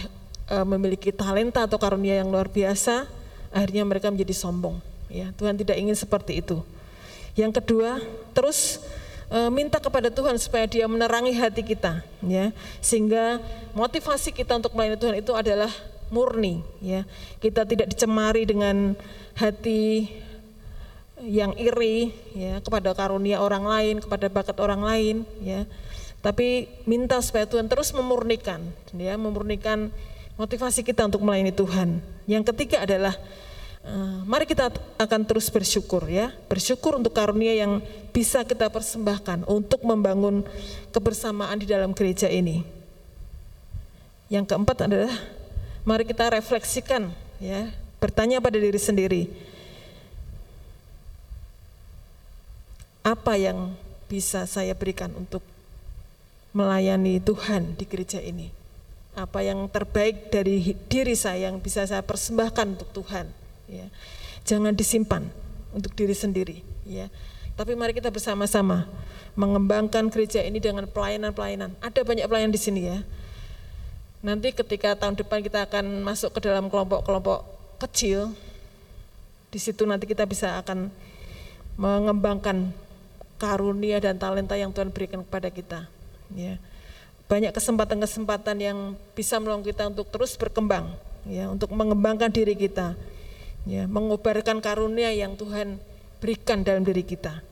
e, 0.48 0.56
memiliki 0.64 1.12
talenta 1.12 1.68
atau 1.68 1.76
karunia 1.76 2.18
yang 2.18 2.32
luar 2.32 2.48
biasa, 2.48 3.04
akhirnya 3.52 3.84
mereka 3.84 4.08
menjadi 4.08 4.34
sombong. 4.34 4.80
Ya, 5.08 5.32
Tuhan 5.36 5.56
tidak 5.56 5.76
ingin 5.76 5.96
seperti 5.96 6.40
itu. 6.40 6.60
Yang 7.38 7.62
kedua, 7.62 8.02
terus 8.32 8.82
e, 9.28 9.38
minta 9.52 9.78
kepada 9.78 10.08
Tuhan 10.10 10.36
supaya 10.40 10.64
Dia 10.66 10.88
menerangi 10.88 11.32
hati 11.36 11.62
kita, 11.62 12.02
ya, 12.24 12.50
sehingga 12.80 13.38
motivasi 13.76 14.34
kita 14.34 14.58
untuk 14.58 14.74
melayani 14.74 14.98
Tuhan 14.98 15.16
itu 15.20 15.32
adalah 15.36 15.70
murni, 16.08 16.64
ya. 16.80 17.04
Kita 17.38 17.68
tidak 17.68 17.92
dicemari 17.92 18.48
dengan 18.48 18.96
hati 19.36 20.08
yang 21.22 21.54
iri, 21.56 22.14
ya, 22.34 22.60
kepada 22.64 22.94
karunia 22.96 23.40
orang 23.44 23.64
lain, 23.64 23.94
kepada 24.02 24.26
bakat 24.32 24.56
orang 24.60 24.82
lain, 24.82 25.16
ya 25.44 25.68
tapi 26.18 26.66
minta 26.82 27.22
supaya 27.22 27.46
Tuhan 27.46 27.70
terus 27.70 27.94
memurnikan 27.94 28.58
ya 28.90 29.14
memurnikan 29.14 29.94
motivasi 30.38 30.86
kita 30.86 31.04
untuk 31.04 31.20
melayani 31.26 31.50
Tuhan. 31.50 31.98
Yang 32.30 32.54
ketiga 32.54 32.86
adalah 32.86 33.18
uh, 33.82 34.22
mari 34.24 34.46
kita 34.46 34.70
akan 34.96 35.20
terus 35.26 35.50
bersyukur 35.50 36.06
ya. 36.06 36.30
Bersyukur 36.46 36.94
untuk 36.94 37.12
karunia 37.12 37.58
yang 37.58 37.82
bisa 38.14 38.46
kita 38.46 38.70
persembahkan 38.70 39.44
untuk 39.50 39.82
membangun 39.82 40.46
kebersamaan 40.94 41.58
di 41.58 41.66
dalam 41.66 41.90
gereja 41.92 42.30
ini. 42.30 42.62
Yang 44.30 44.54
keempat 44.54 44.86
adalah 44.86 45.12
mari 45.82 46.06
kita 46.06 46.30
refleksikan 46.30 47.10
ya 47.42 47.74
bertanya 47.98 48.38
pada 48.38 48.56
diri 48.56 48.78
sendiri. 48.78 49.22
Apa 53.02 53.34
yang 53.40 53.74
bisa 54.06 54.44
saya 54.44 54.76
berikan 54.76 55.10
untuk 55.16 55.40
melayani 56.52 57.18
Tuhan 57.24 57.74
di 57.74 57.84
gereja 57.88 58.20
ini. 58.20 58.57
Apa 59.18 59.42
yang 59.42 59.66
terbaik 59.66 60.30
dari 60.30 60.78
diri 60.86 61.18
saya 61.18 61.50
yang 61.50 61.58
bisa 61.58 61.82
saya 61.82 62.06
persembahkan 62.06 62.78
untuk 62.78 63.02
Tuhan. 63.02 63.26
Ya. 63.66 63.90
Jangan 64.46 64.78
disimpan 64.78 65.26
untuk 65.74 65.90
diri 65.98 66.14
sendiri. 66.14 66.62
Ya. 66.86 67.10
Tapi 67.58 67.74
mari 67.74 67.90
kita 67.90 68.14
bersama-sama 68.14 68.86
mengembangkan 69.34 70.06
gereja 70.14 70.46
ini 70.46 70.62
dengan 70.62 70.86
pelayanan-pelayanan. 70.86 71.74
Ada 71.82 72.06
banyak 72.06 72.30
pelayan 72.30 72.54
di 72.54 72.60
sini 72.62 72.86
ya. 72.86 73.02
Nanti 74.22 74.54
ketika 74.54 74.94
tahun 74.94 75.18
depan 75.18 75.42
kita 75.42 75.66
akan 75.66 76.06
masuk 76.06 76.38
ke 76.38 76.46
dalam 76.46 76.70
kelompok-kelompok 76.70 77.42
kecil, 77.82 78.30
di 79.50 79.58
situ 79.58 79.82
nanti 79.82 80.06
kita 80.06 80.22
bisa 80.22 80.62
akan 80.62 80.94
mengembangkan 81.74 82.70
karunia 83.38 84.02
dan 84.02 84.18
talenta 84.18 84.58
yang 84.58 84.74
Tuhan 84.74 84.90
berikan 84.90 85.22
kepada 85.22 85.48
kita 85.48 85.86
ya 86.34 86.58
banyak 87.28 87.52
kesempatan-kesempatan 87.52 88.56
yang 88.56 88.78
bisa 89.12 89.36
menolong 89.36 89.62
kita 89.64 89.88
untuk 89.92 90.08
terus 90.08 90.34
berkembang 90.40 90.96
ya 91.28 91.52
untuk 91.52 91.68
mengembangkan 91.76 92.32
diri 92.32 92.56
kita 92.56 92.96
ya 93.68 93.84
mengobarkan 93.84 94.64
karunia 94.64 95.12
yang 95.12 95.36
Tuhan 95.36 95.76
berikan 96.18 96.64
dalam 96.64 96.82
diri 96.82 97.04
kita 97.04 97.44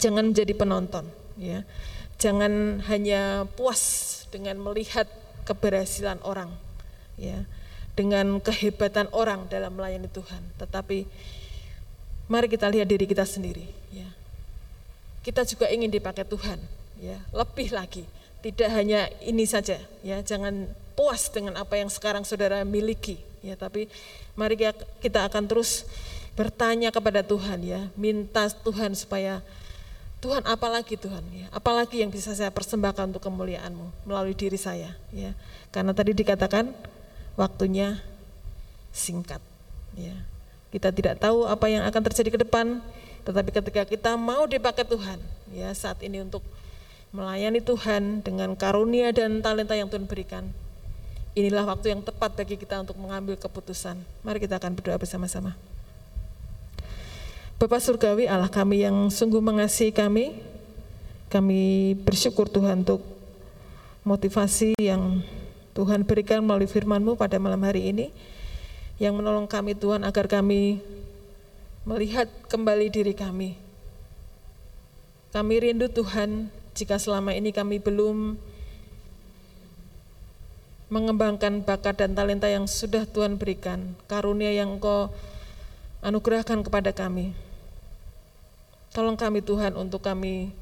jangan 0.00 0.32
menjadi 0.32 0.56
penonton 0.56 1.04
ya 1.36 1.68
jangan 2.16 2.80
hanya 2.88 3.44
puas 3.60 4.24
dengan 4.32 4.56
melihat 4.56 5.04
keberhasilan 5.44 6.16
orang 6.24 6.48
ya 7.20 7.44
dengan 7.92 8.40
kehebatan 8.40 9.12
orang 9.12 9.44
dalam 9.52 9.76
melayani 9.76 10.08
Tuhan 10.08 10.40
tetapi 10.56 11.04
mari 12.26 12.50
kita 12.50 12.66
lihat 12.70 12.86
diri 12.90 13.06
kita 13.06 13.22
sendiri. 13.22 13.66
Ya. 13.94 14.06
Kita 15.22 15.42
juga 15.42 15.66
ingin 15.70 15.90
dipakai 15.90 16.22
Tuhan, 16.26 16.58
ya 17.02 17.18
lebih 17.34 17.74
lagi. 17.74 18.06
Tidak 18.46 18.70
hanya 18.70 19.10
ini 19.26 19.42
saja, 19.42 19.74
ya 20.06 20.22
jangan 20.22 20.70
puas 20.94 21.26
dengan 21.34 21.58
apa 21.58 21.74
yang 21.82 21.90
sekarang 21.90 22.22
saudara 22.22 22.62
miliki, 22.62 23.18
ya 23.42 23.58
tapi 23.58 23.90
mari 24.38 24.54
kita 25.02 25.26
akan 25.26 25.50
terus 25.50 25.82
bertanya 26.38 26.94
kepada 26.94 27.26
Tuhan 27.26 27.58
ya, 27.66 27.90
minta 27.98 28.46
Tuhan 28.46 28.94
supaya 28.94 29.42
Tuhan 30.22 30.46
apalagi 30.46 30.94
Tuhan 30.94 31.26
ya, 31.34 31.50
apalagi 31.50 32.06
yang 32.06 32.14
bisa 32.14 32.38
saya 32.38 32.54
persembahkan 32.54 33.10
untuk 33.10 33.26
kemuliaanmu 33.26 34.06
melalui 34.06 34.38
diri 34.38 34.56
saya 34.56 34.94
ya. 35.10 35.34
Karena 35.74 35.90
tadi 35.90 36.14
dikatakan 36.14 36.70
waktunya 37.34 37.98
singkat 38.94 39.42
ya. 39.98 40.14
Kita 40.70 40.94
tidak 40.94 41.18
tahu 41.18 41.50
apa 41.50 41.66
yang 41.66 41.82
akan 41.82 42.02
terjadi 42.10 42.30
ke 42.30 42.38
depan, 42.46 42.78
tetapi 43.26 43.50
ketika 43.50 43.82
kita 43.82 44.14
mau 44.14 44.46
dipakai 44.46 44.86
Tuhan 44.86 45.18
ya 45.50 45.74
saat 45.74 45.98
ini 46.06 46.22
untuk 46.22 46.46
melayani 47.16 47.64
Tuhan 47.64 48.20
dengan 48.20 48.52
karunia 48.52 49.08
dan 49.16 49.40
talenta 49.40 49.72
yang 49.72 49.88
Tuhan 49.88 50.04
berikan. 50.04 50.52
Inilah 51.32 51.64
waktu 51.64 51.96
yang 51.96 52.04
tepat 52.04 52.36
bagi 52.36 52.60
kita 52.60 52.84
untuk 52.84 53.00
mengambil 53.00 53.40
keputusan. 53.40 53.96
Mari 54.20 54.44
kita 54.44 54.60
akan 54.60 54.76
berdoa 54.76 55.00
bersama-sama. 55.00 55.56
Bapak 57.56 57.80
Surgawi 57.80 58.28
Allah 58.28 58.52
kami 58.52 58.84
yang 58.84 59.08
sungguh 59.08 59.40
mengasihi 59.40 59.88
kami, 59.88 60.36
kami 61.32 61.96
bersyukur 62.04 62.52
Tuhan 62.52 62.84
untuk 62.84 63.00
motivasi 64.04 64.76
yang 64.76 65.24
Tuhan 65.72 66.04
berikan 66.04 66.44
melalui 66.44 66.68
firman-Mu 66.68 67.16
pada 67.16 67.40
malam 67.40 67.64
hari 67.64 67.96
ini, 67.96 68.12
yang 69.00 69.16
menolong 69.16 69.48
kami 69.48 69.72
Tuhan 69.72 70.04
agar 70.04 70.28
kami 70.28 70.84
melihat 71.88 72.28
kembali 72.52 72.92
diri 72.92 73.16
kami. 73.16 73.56
Kami 75.32 75.54
rindu 75.60 75.88
Tuhan 75.88 76.48
jika 76.76 77.00
selama 77.00 77.32
ini 77.32 77.56
kami 77.56 77.80
belum 77.80 78.36
mengembangkan 80.92 81.64
bakat 81.64 81.98
dan 81.98 82.12
talenta 82.12 82.46
yang 82.46 82.68
sudah 82.68 83.08
Tuhan 83.08 83.40
berikan, 83.40 83.96
karunia 84.06 84.52
yang 84.52 84.76
Engkau 84.78 85.10
anugerahkan 86.04 86.62
kepada 86.62 86.92
kami. 86.92 87.32
Tolong 88.92 89.16
kami 89.16 89.40
Tuhan 89.40 89.74
untuk 89.74 90.04
kami 90.04 90.52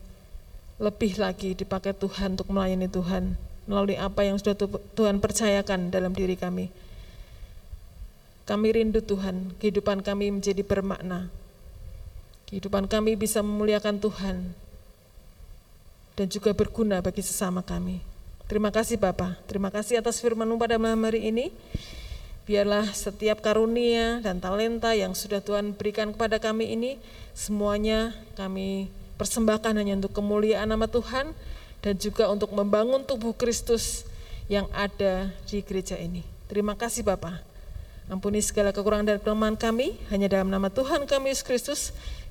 lebih 0.79 1.19
lagi 1.19 1.59
dipakai 1.59 1.93
Tuhan 1.93 2.39
untuk 2.39 2.49
melayani 2.49 2.89
Tuhan 2.89 3.35
melalui 3.67 3.99
apa 3.99 4.23
yang 4.23 4.39
sudah 4.39 4.55
Tuhan 4.97 5.19
percayakan 5.19 5.91
dalam 5.91 6.15
diri 6.15 6.39
kami. 6.39 6.71
Kami 8.45 8.69
rindu 8.71 9.01
Tuhan, 9.03 9.57
kehidupan 9.59 10.05
kami 10.05 10.31
menjadi 10.31 10.63
bermakna. 10.63 11.33
Kehidupan 12.49 12.87
kami 12.87 13.17
bisa 13.17 13.41
memuliakan 13.41 13.99
Tuhan 13.99 14.64
dan 16.15 16.27
juga 16.31 16.55
berguna 16.55 17.03
bagi 17.03 17.23
sesama 17.23 17.63
kami. 17.63 18.03
Terima 18.45 18.69
kasih 18.71 19.01
Bapak, 19.01 19.41
terima 19.49 19.73
kasih 19.73 19.99
atas 19.99 20.21
firman-Mu 20.21 20.61
pada 20.61 20.79
malam 20.79 21.01
hari 21.07 21.33
ini. 21.33 21.51
Biarlah 22.45 22.93
setiap 22.93 23.41
karunia 23.41 24.21
dan 24.21 24.37
talenta 24.37 24.93
yang 24.93 25.17
sudah 25.17 25.41
Tuhan 25.41 25.73
berikan 25.73 26.13
kepada 26.13 26.37
kami 26.37 26.77
ini, 26.77 27.01
semuanya 27.33 28.13
kami 28.37 28.93
persembahkan 29.17 29.73
hanya 29.81 29.97
untuk 29.97 30.13
kemuliaan 30.13 30.69
nama 30.69 30.85
Tuhan 30.85 31.33
dan 31.81 31.95
juga 31.97 32.29
untuk 32.29 32.53
membangun 32.53 33.01
tubuh 33.01 33.33
Kristus 33.33 34.05
yang 34.53 34.69
ada 34.77 35.33
di 35.49 35.65
gereja 35.65 35.97
ini. 35.97 36.21
Terima 36.45 36.77
kasih 36.77 37.01
Bapak. 37.01 37.41
Ampuni 38.13 38.45
segala 38.45 38.77
kekurangan 38.77 39.17
dan 39.17 39.19
kelemahan 39.25 39.57
kami, 39.57 39.97
hanya 40.13 40.29
dalam 40.29 40.53
nama 40.53 40.69
Tuhan 40.69 41.09
kami 41.09 41.33
Yesus 41.33 41.45
Kristus, 41.49 41.81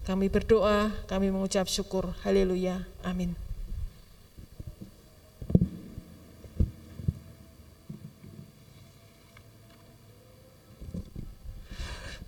kami 0.06 0.30
berdoa, 0.30 0.94
kami 1.10 1.34
mengucap 1.34 1.66
syukur. 1.66 2.14
Haleluya. 2.22 2.86
Amin. 3.02 3.43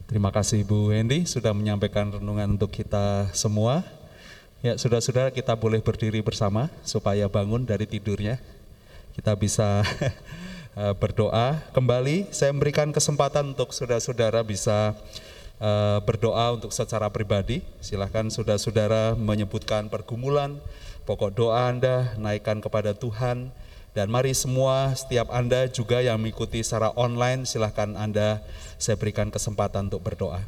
Terima 0.05 0.29
kasih 0.29 0.61
Bu 0.61 0.93
Hendy 0.93 1.25
sudah 1.25 1.49
menyampaikan 1.49 2.13
renungan 2.13 2.53
untuk 2.53 2.69
kita 2.69 3.25
semua. 3.33 3.81
Ya, 4.61 4.77
saudara-saudara 4.77 5.33
kita 5.33 5.57
boleh 5.57 5.81
berdiri 5.81 6.21
bersama 6.21 6.69
supaya 6.85 7.25
bangun 7.25 7.65
dari 7.65 7.89
tidurnya. 7.89 8.37
Kita 9.17 9.33
bisa 9.33 9.81
eh, 10.77 10.93
berdoa 10.93 11.57
kembali. 11.73 12.29
Saya 12.29 12.53
memberikan 12.53 12.93
kesempatan 12.93 13.57
untuk 13.57 13.73
saudara-saudara 13.73 14.45
bisa 14.45 14.93
uh, 15.57 15.97
berdoa 16.05 16.53
untuk 16.53 16.69
secara 16.69 17.09
pribadi. 17.09 17.65
Silahkan 17.81 18.29
saudara-saudara 18.29 19.17
menyebutkan 19.17 19.89
pergumulan, 19.89 20.61
pokok 21.09 21.33
doa 21.33 21.65
Anda, 21.65 22.13
naikkan 22.21 22.61
kepada 22.61 22.93
Tuhan 22.93 23.49
dan 23.95 24.11
mari 24.11 24.35
semua, 24.35 24.91
setiap 24.91 25.31
Anda 25.31 25.71
juga 25.71 26.03
yang 26.03 26.19
mengikuti 26.19 26.59
secara 26.59 26.91
online, 26.99 27.47
silahkan 27.47 27.95
Anda 27.95 28.43
saya 28.75 28.99
berikan 28.99 29.31
kesempatan 29.31 29.87
untuk 29.87 30.03
berdoa. 30.03 30.43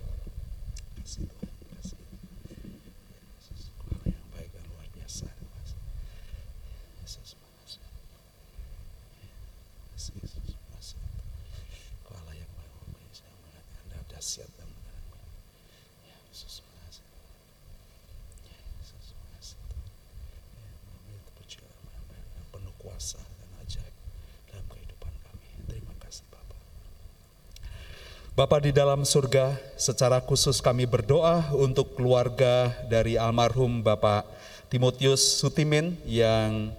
Bapa 28.38 28.62
di 28.62 28.70
dalam 28.70 29.02
surga, 29.02 29.58
secara 29.82 30.22
khusus 30.22 30.62
kami 30.62 30.86
berdoa 30.86 31.50
untuk 31.58 31.98
keluarga 31.98 32.70
dari 32.86 33.18
almarhum 33.18 33.82
Bapak 33.82 34.30
Timotius 34.70 35.42
Sutimin 35.42 35.98
yang 36.06 36.70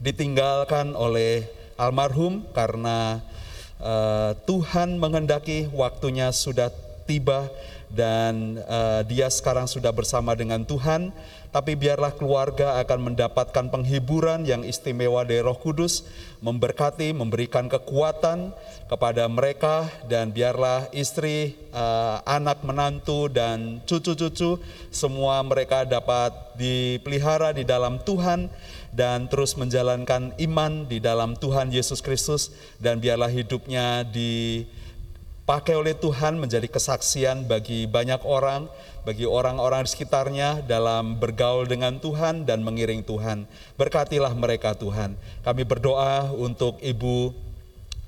ditinggalkan 0.00 0.96
oleh 0.96 1.52
almarhum 1.76 2.48
karena 2.56 3.20
uh, 3.76 4.32
Tuhan 4.48 4.96
menghendaki 4.96 5.68
waktunya 5.68 6.32
sudah 6.32 6.72
tiba 7.04 7.52
dan 7.90 8.60
uh, 8.66 9.02
dia 9.06 9.30
sekarang 9.30 9.70
sudah 9.70 9.90
bersama 9.94 10.34
dengan 10.34 10.62
Tuhan. 10.66 11.14
Tapi 11.46 11.72
biarlah 11.72 12.12
keluarga 12.12 12.76
akan 12.84 13.12
mendapatkan 13.12 13.72
penghiburan 13.72 14.44
yang 14.44 14.60
istimewa 14.60 15.24
dari 15.24 15.40
Roh 15.40 15.56
Kudus, 15.56 16.04
memberkati, 16.44 17.16
memberikan 17.16 17.64
kekuatan 17.64 18.52
kepada 18.92 19.24
mereka, 19.24 19.88
dan 20.04 20.36
biarlah 20.36 20.84
istri, 20.92 21.56
uh, 21.72 22.20
anak, 22.28 22.60
menantu, 22.60 23.32
dan 23.32 23.80
cucu-cucu 23.88 24.60
semua 24.92 25.40
mereka 25.48 25.88
dapat 25.88 26.34
dipelihara 26.60 27.56
di 27.56 27.64
dalam 27.64 28.04
Tuhan 28.04 28.52
dan 28.92 29.24
terus 29.28 29.56
menjalankan 29.56 30.36
iman 30.36 30.84
di 30.84 31.00
dalam 31.00 31.40
Tuhan 31.40 31.72
Yesus 31.72 32.04
Kristus, 32.04 32.52
dan 32.80 33.00
biarlah 33.00 33.32
hidupnya 33.32 34.04
dipakai 35.46 35.78
oleh 35.78 35.94
Tuhan 35.94 36.42
menjadi 36.42 36.66
kesaksian 36.66 37.46
bagi 37.46 37.86
banyak 37.86 38.18
orang 38.26 38.66
bagi 39.06 39.30
orang-orang 39.30 39.86
di 39.86 39.94
sekitarnya 39.94 40.66
dalam 40.66 41.22
bergaul 41.22 41.70
dengan 41.70 42.02
Tuhan 42.02 42.42
dan 42.42 42.66
mengiring 42.66 43.06
Tuhan. 43.06 43.46
Berkatilah 43.78 44.34
mereka 44.34 44.74
Tuhan. 44.74 45.14
Kami 45.46 45.62
berdoa 45.62 46.34
untuk 46.34 46.82
Ibu 46.82 47.30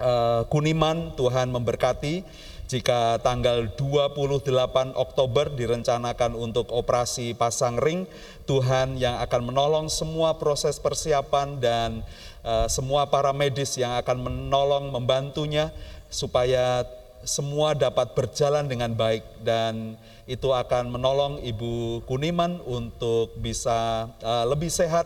uh, 0.03 0.51
Kuniman, 0.51 1.15
Tuhan 1.15 1.55
memberkati 1.55 2.27
jika 2.67 3.23
tanggal 3.23 3.71
28 3.71 4.99
Oktober 4.99 5.47
direncanakan 5.55 6.35
untuk 6.35 6.75
operasi 6.75 7.39
pasang 7.39 7.79
ring, 7.79 8.03
Tuhan 8.51 8.99
yang 8.99 9.23
akan 9.23 9.55
menolong 9.55 9.87
semua 9.87 10.35
proses 10.43 10.83
persiapan 10.83 11.63
dan 11.63 12.03
uh, 12.43 12.67
semua 12.67 13.07
para 13.07 13.31
medis 13.31 13.79
yang 13.79 13.95
akan 13.95 14.27
menolong 14.27 14.91
membantunya 14.91 15.71
supaya 16.11 16.83
semua 17.29 17.77
dapat 17.77 18.17
berjalan 18.17 18.65
dengan 18.65 18.97
baik 18.97 19.21
dan 19.45 20.01
itu 20.25 20.49
akan 20.49 20.89
menolong 20.89 21.45
Ibu 21.45 22.05
Kuniman 22.09 22.65
untuk 22.65 23.37
bisa 23.37 24.09
uh, 24.25 24.49
lebih 24.49 24.73
sehat 24.73 25.05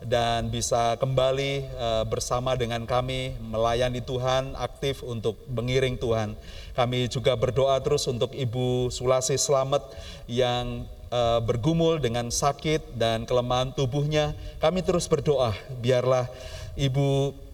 dan 0.00 0.48
bisa 0.48 0.96
kembali 0.96 1.68
uh, 1.76 2.04
bersama 2.08 2.56
dengan 2.56 2.88
kami 2.88 3.36
melayani 3.52 4.00
Tuhan 4.00 4.56
aktif 4.56 5.04
untuk 5.04 5.36
mengiring 5.52 6.00
Tuhan. 6.00 6.32
Kami 6.72 7.12
juga 7.12 7.36
berdoa 7.36 7.76
terus 7.84 8.08
untuk 8.08 8.32
Ibu 8.32 8.88
Sulasi 8.88 9.36
Selamat 9.36 9.84
yang 10.24 10.88
uh, 11.12 11.44
bergumul 11.44 12.00
dengan 12.00 12.32
sakit 12.32 12.96
dan 12.96 13.28
kelemahan 13.28 13.76
tubuhnya. 13.76 14.32
Kami 14.56 14.80
terus 14.80 15.04
berdoa 15.04 15.52
biarlah 15.84 16.24
Ibu 16.80 17.44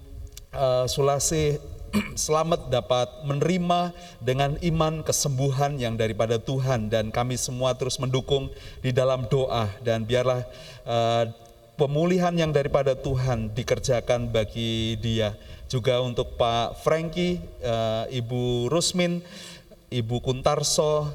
Sulasi 0.86 1.58
selamat 2.26 2.70
dapat 2.70 3.08
menerima 3.22 3.94
dengan 4.18 4.58
iman 4.58 5.02
kesembuhan 5.06 5.78
yang 5.78 5.94
daripada 5.94 6.38
Tuhan. 6.38 6.90
Dan 6.90 7.14
kami 7.14 7.38
semua 7.38 7.74
terus 7.78 7.98
mendukung 8.02 8.50
di 8.82 8.90
dalam 8.90 9.26
doa. 9.30 9.70
Dan 9.82 10.02
biarlah 10.02 10.42
uh, 10.86 11.24
pemulihan 11.78 12.34
yang 12.34 12.50
daripada 12.50 12.98
Tuhan 12.98 13.52
dikerjakan 13.54 14.30
bagi 14.30 14.98
dia. 14.98 15.34
Juga 15.70 15.98
untuk 16.02 16.36
Pak 16.38 16.84
Frankie, 16.84 17.40
uh, 17.64 18.06
Ibu 18.10 18.70
Rusmin, 18.70 19.22
Ibu 19.90 20.22
Kuntarso, 20.22 21.10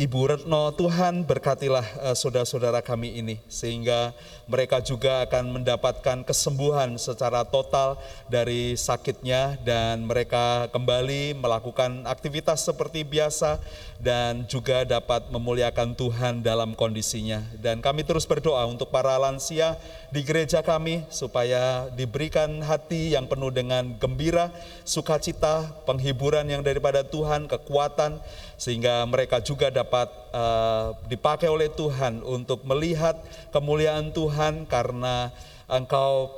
Ibu 0.00 0.32
Retno, 0.32 0.72
Tuhan 0.80 1.28
berkatilah 1.28 1.84
uh, 2.00 2.16
saudara-saudara 2.16 2.80
kami 2.80 3.20
ini 3.20 3.36
sehingga 3.52 4.16
mereka 4.48 4.80
juga 4.80 5.28
akan 5.28 5.60
mendapatkan 5.60 6.24
kesembuhan 6.24 6.96
secara 6.96 7.44
total 7.44 8.00
dari 8.24 8.80
sakitnya 8.80 9.60
dan 9.60 10.08
mereka 10.08 10.72
kembali 10.72 11.36
melakukan 11.36 12.08
aktivitas 12.08 12.64
seperti 12.64 13.04
biasa 13.04 13.60
dan 14.00 14.48
juga 14.48 14.88
dapat 14.88 15.28
memuliakan 15.28 15.92
Tuhan 15.92 16.40
dalam 16.40 16.72
kondisinya. 16.72 17.44
Dan 17.60 17.84
kami 17.84 18.00
terus 18.00 18.24
berdoa 18.24 18.64
untuk 18.64 18.88
para 18.88 19.20
lansia 19.20 19.76
di 20.08 20.24
gereja 20.24 20.64
kami 20.64 21.04
supaya 21.12 21.92
diberikan 21.92 22.64
hati 22.64 23.12
yang 23.12 23.28
penuh 23.28 23.52
dengan 23.52 23.92
gembira, 24.00 24.48
sukacita, 24.88 25.68
penghiburan 25.84 26.48
yang 26.48 26.64
daripada 26.64 27.04
Tuhan, 27.04 27.52
kekuatan 27.52 28.16
sehingga 28.56 29.04
mereka 29.04 29.44
juga 29.44 29.68
dapat 29.68 29.89
uh, 29.92 30.94
dipakai 31.10 31.50
oleh 31.50 31.66
Tuhan 31.68 32.22
untuk 32.22 32.62
melihat 32.62 33.18
kemuliaan 33.50 34.14
Tuhan 34.14 34.64
karena 34.70 35.34
Engkau 35.66 36.30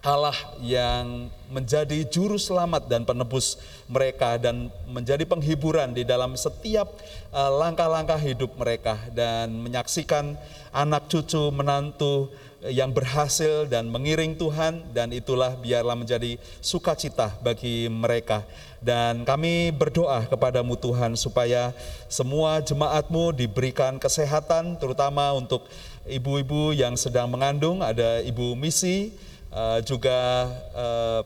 Allah 0.00 0.36
yang 0.64 1.28
menjadi 1.52 2.08
juru 2.08 2.40
selamat 2.40 2.88
dan 2.88 3.04
penebus 3.04 3.60
mereka 3.84 4.40
dan 4.40 4.72
menjadi 4.88 5.28
penghiburan 5.28 5.92
di 5.92 6.08
dalam 6.08 6.40
setiap 6.40 6.88
uh, 7.36 7.52
langkah-langkah 7.52 8.16
hidup 8.16 8.56
mereka 8.56 8.96
dan 9.12 9.52
menyaksikan 9.60 10.40
anak 10.72 11.04
cucu 11.12 11.52
menantu 11.52 12.32
yang 12.68 12.92
berhasil 12.92 13.64
dan 13.64 13.88
mengiring 13.88 14.36
Tuhan 14.36 14.92
dan 14.92 15.08
itulah 15.16 15.56
biarlah 15.56 15.96
menjadi 15.96 16.36
sukacita 16.60 17.32
bagi 17.40 17.88
mereka. 17.88 18.44
Dan 18.80 19.24
kami 19.24 19.72
berdoa 19.72 20.28
kepadamu 20.28 20.76
Tuhan 20.76 21.16
supaya 21.16 21.72
semua 22.08 22.60
jemaatmu 22.60 23.32
diberikan 23.32 23.96
kesehatan 23.96 24.76
terutama 24.76 25.32
untuk 25.32 25.64
ibu-ibu 26.04 26.76
yang 26.76 26.96
sedang 26.96 27.28
mengandung 27.32 27.80
ada 27.80 28.20
ibu 28.24 28.52
misi 28.56 29.12
uh, 29.52 29.80
juga 29.84 30.48
uh, 30.76 31.22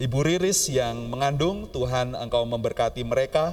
Ibu 0.00 0.24
Riris 0.24 0.72
yang 0.72 1.12
mengandung, 1.12 1.68
Tuhan 1.68 2.16
Engkau 2.16 2.48
memberkati 2.48 3.04
mereka, 3.04 3.52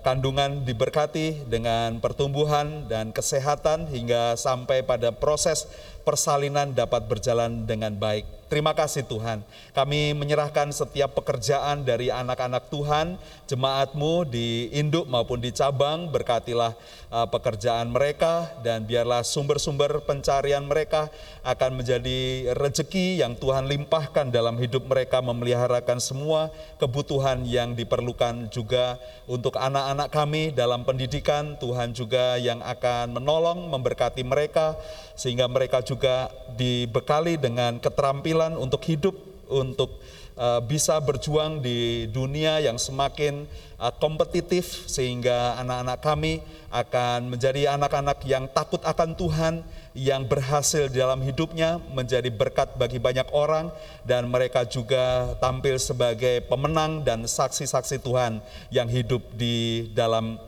kandungan 0.00 0.64
diberkati 0.64 1.44
dengan 1.44 2.00
pertumbuhan 2.00 2.88
dan 2.88 3.12
kesehatan 3.12 3.84
hingga 3.92 4.32
sampai 4.32 4.80
pada 4.80 5.12
proses 5.12 5.68
persalinan 6.08 6.72
dapat 6.72 7.04
berjalan 7.04 7.68
dengan 7.68 7.92
baik. 7.92 8.37
Terima 8.48 8.72
kasih 8.72 9.04
Tuhan. 9.04 9.44
Kami 9.76 10.16
menyerahkan 10.16 10.72
setiap 10.72 11.12
pekerjaan 11.12 11.84
dari 11.84 12.08
anak-anak 12.08 12.72
Tuhan, 12.72 13.20
jemaatmu 13.44 14.24
di 14.24 14.72
induk 14.72 15.04
maupun 15.04 15.36
di 15.36 15.52
cabang, 15.52 16.08
berkatilah 16.08 16.72
uh, 17.12 17.28
pekerjaan 17.28 17.92
mereka 17.92 18.48
dan 18.64 18.88
biarlah 18.88 19.20
sumber-sumber 19.20 20.00
pencarian 20.00 20.64
mereka 20.64 21.12
akan 21.44 21.84
menjadi 21.84 22.48
rezeki 22.56 23.20
yang 23.20 23.36
Tuhan 23.36 23.68
limpahkan 23.68 24.32
dalam 24.32 24.56
hidup 24.56 24.88
mereka 24.88 25.20
memeliharakan 25.20 26.00
semua 26.00 26.48
kebutuhan 26.80 27.44
yang 27.44 27.76
diperlukan 27.76 28.48
juga 28.48 28.96
untuk 29.28 29.60
anak-anak 29.60 30.08
kami 30.08 30.56
dalam 30.56 30.88
pendidikan, 30.88 31.60
Tuhan 31.60 31.92
juga 31.92 32.40
yang 32.40 32.64
akan 32.64 33.12
menolong, 33.12 33.68
memberkati 33.68 34.24
mereka 34.24 34.72
sehingga 35.12 35.44
mereka 35.52 35.84
juga 35.84 36.32
dibekali 36.56 37.36
dengan 37.36 37.76
keterampilan 37.76 38.37
untuk 38.54 38.86
hidup, 38.86 39.16
untuk 39.50 39.98
uh, 40.38 40.62
bisa 40.62 40.96
berjuang 41.02 41.58
di 41.58 42.06
dunia 42.14 42.62
yang 42.62 42.78
semakin 42.78 43.44
uh, 43.82 43.90
kompetitif 43.98 44.86
sehingga 44.86 45.58
anak-anak 45.58 45.98
kami 45.98 46.32
akan 46.70 47.34
menjadi 47.34 47.74
anak-anak 47.74 48.22
yang 48.24 48.46
takut 48.54 48.78
akan 48.86 49.18
Tuhan, 49.18 49.54
yang 49.98 50.22
berhasil 50.30 50.86
dalam 50.92 51.18
hidupnya 51.26 51.82
menjadi 51.90 52.30
berkat 52.30 52.78
bagi 52.78 53.02
banyak 53.02 53.26
orang 53.34 53.74
dan 54.06 54.30
mereka 54.30 54.62
juga 54.62 55.34
tampil 55.42 55.74
sebagai 55.82 56.46
pemenang 56.46 57.02
dan 57.02 57.26
saksi-saksi 57.26 57.98
Tuhan 57.98 58.38
yang 58.70 58.86
hidup 58.86 59.20
di 59.34 59.90
dalam 59.90 60.38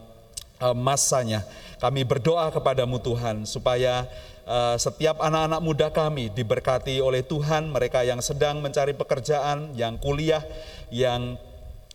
uh, 0.62 0.76
masanya. 0.76 1.42
Kami 1.80 2.04
berdoa 2.04 2.52
kepadamu 2.52 3.00
Tuhan 3.00 3.48
supaya 3.48 4.04
uh, 4.50 4.74
setiap 4.74 5.22
anak-anak 5.22 5.60
muda 5.62 5.86
kami 5.94 6.34
diberkati 6.34 6.98
oleh 6.98 7.22
Tuhan, 7.22 7.70
mereka 7.70 8.02
yang 8.02 8.18
sedang 8.18 8.58
mencari 8.58 8.98
pekerjaan, 8.98 9.70
yang 9.78 9.94
kuliah, 10.02 10.42
yang 10.90 11.38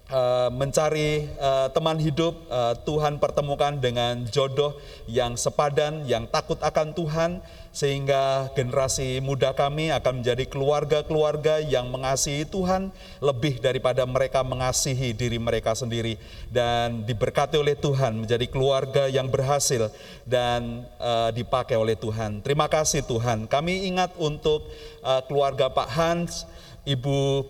uh, 0.07 0.47
mencari 0.55 1.27
uh, 1.35 1.67
teman 1.75 1.99
hidup, 1.99 2.33
uh, 2.47 2.73
Tuhan 2.87 3.19
pertemukan 3.19 3.75
dengan 3.75 4.23
jodoh 4.31 4.79
yang 5.11 5.35
sepadan, 5.35 6.07
yang 6.07 6.31
takut 6.31 6.57
akan 6.63 6.95
Tuhan, 6.95 7.43
sehingga 7.75 8.47
generasi 8.55 9.19
muda 9.19 9.51
kami 9.51 9.91
akan 9.91 10.23
menjadi 10.23 10.47
keluarga-keluarga 10.47 11.59
yang 11.59 11.91
mengasihi 11.91 12.47
Tuhan 12.47 12.87
lebih 13.19 13.59
daripada 13.59 14.07
mereka 14.07 14.47
mengasihi 14.47 15.11
diri 15.11 15.35
mereka 15.35 15.75
sendiri 15.75 16.15
dan 16.47 17.03
diberkati 17.03 17.59
oleh 17.59 17.75
Tuhan 17.75 18.23
menjadi 18.23 18.47
keluarga 18.47 19.11
yang 19.11 19.27
berhasil 19.27 19.91
dan 20.23 20.87
uh, 21.03 21.35
dipakai 21.35 21.75
oleh 21.75 21.99
Tuhan. 21.99 22.39
Terima 22.39 22.71
kasih 22.71 23.03
Tuhan. 23.03 23.43
Kami 23.51 23.91
ingat 23.91 24.15
untuk 24.15 24.71
uh, 25.03 25.19
keluarga 25.27 25.67
Pak 25.67 25.89
Hans, 25.91 26.47
Ibu 26.87 27.43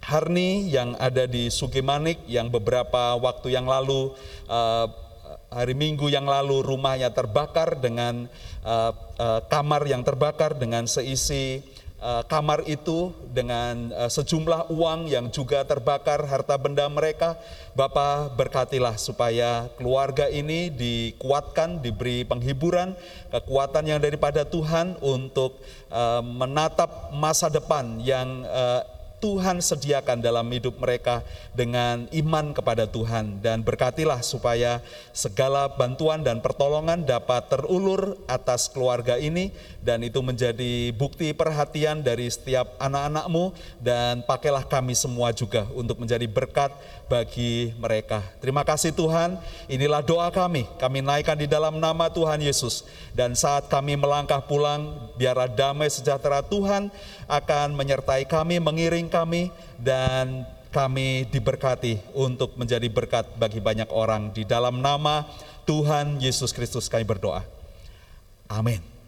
Harni 0.00 0.72
yang 0.72 0.96
ada 0.96 1.28
di 1.28 1.52
Sugimanik 1.52 2.24
yang 2.24 2.48
beberapa 2.48 3.12
waktu 3.20 3.52
yang 3.52 3.68
lalu 3.68 4.16
uh, 4.48 4.88
hari 5.50 5.74
Minggu 5.74 6.06
yang 6.08 6.24
lalu 6.24 6.62
rumahnya 6.62 7.10
terbakar 7.10 7.74
dengan 7.82 8.30
uh, 8.64 8.92
uh, 9.20 9.40
kamar 9.48 9.84
yang 9.88 10.04
terbakar 10.04 10.56
dengan 10.56 10.84
seisi 10.88 11.60
uh, 12.00 12.24
kamar 12.26 12.64
itu 12.68 13.12
dengan 13.30 13.92
sejumlah 14.10 14.74
uang 14.74 15.06
yang 15.06 15.30
juga 15.30 15.62
terbakar 15.62 16.24
harta 16.26 16.58
benda 16.58 16.88
mereka. 16.90 17.38
Bapak 17.76 18.34
berkatilah 18.34 18.98
supaya 18.98 19.70
keluarga 19.78 20.26
ini 20.26 20.68
dikuatkan, 20.74 21.78
diberi 21.78 22.26
penghiburan, 22.26 22.98
kekuatan 23.30 23.86
yang 23.86 24.00
daripada 24.02 24.42
Tuhan 24.42 24.98
untuk 24.98 25.62
menatap 26.26 27.14
masa 27.14 27.46
depan 27.46 28.02
yang 28.02 28.42
Tuhan 29.20 29.60
sediakan 29.60 30.24
dalam 30.24 30.48
hidup 30.48 30.80
mereka 30.80 31.20
dengan 31.52 32.08
iman 32.10 32.56
kepada 32.56 32.88
Tuhan. 32.88 33.44
Dan 33.44 33.60
berkatilah 33.60 34.24
supaya 34.24 34.80
segala 35.12 35.68
bantuan 35.68 36.24
dan 36.24 36.40
pertolongan 36.40 37.04
dapat 37.04 37.52
terulur 37.52 38.16
atas 38.24 38.72
keluarga 38.72 39.20
ini. 39.20 39.52
Dan 39.84 40.00
itu 40.02 40.24
menjadi 40.24 40.90
bukti 40.96 41.36
perhatian 41.36 42.00
dari 42.00 42.32
setiap 42.32 42.80
anak-anakmu. 42.80 43.52
Dan 43.76 44.24
pakailah 44.24 44.64
kami 44.64 44.96
semua 44.96 45.30
juga 45.36 45.68
untuk 45.76 46.00
menjadi 46.00 46.24
berkat 46.24 46.72
bagi 47.10 47.74
mereka. 47.76 48.22
Terima 48.38 48.62
kasih 48.62 48.94
Tuhan, 48.94 49.34
inilah 49.66 49.98
doa 49.98 50.30
kami, 50.30 50.70
kami 50.78 51.02
naikkan 51.02 51.34
di 51.34 51.50
dalam 51.50 51.82
nama 51.82 52.06
Tuhan 52.06 52.38
Yesus. 52.38 52.86
Dan 53.10 53.34
saat 53.34 53.66
kami 53.66 53.98
melangkah 53.98 54.38
pulang 54.38 55.10
biarlah 55.18 55.50
damai 55.50 55.90
sejahtera 55.90 56.38
Tuhan 56.46 56.88
akan 57.30 57.78
menyertai 57.78 58.26
kami, 58.26 58.58
mengiring 58.58 59.06
kami, 59.06 59.54
dan 59.78 60.42
kami 60.74 61.26
diberkati 61.30 61.98
untuk 62.14 62.58
menjadi 62.58 62.86
berkat 62.90 63.26
bagi 63.38 63.62
banyak 63.62 63.86
orang. 63.94 64.34
Di 64.34 64.42
dalam 64.42 64.82
nama 64.82 65.26
Tuhan 65.66 66.18
Yesus 66.18 66.50
Kristus 66.50 66.90
kami 66.90 67.06
berdoa. 67.06 67.46
Amin. 68.50 68.99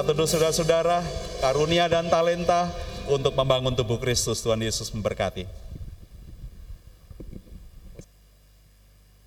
Satu 0.00 0.16
dulu 0.16 0.24
saudara-saudara, 0.24 1.04
karunia 1.44 1.84
dan 1.84 2.08
talenta 2.08 2.72
untuk 3.04 3.36
membangun 3.36 3.76
tubuh 3.76 4.00
Kristus. 4.00 4.40
Tuhan 4.40 4.56
Yesus 4.64 4.88
memberkati. 4.96 5.44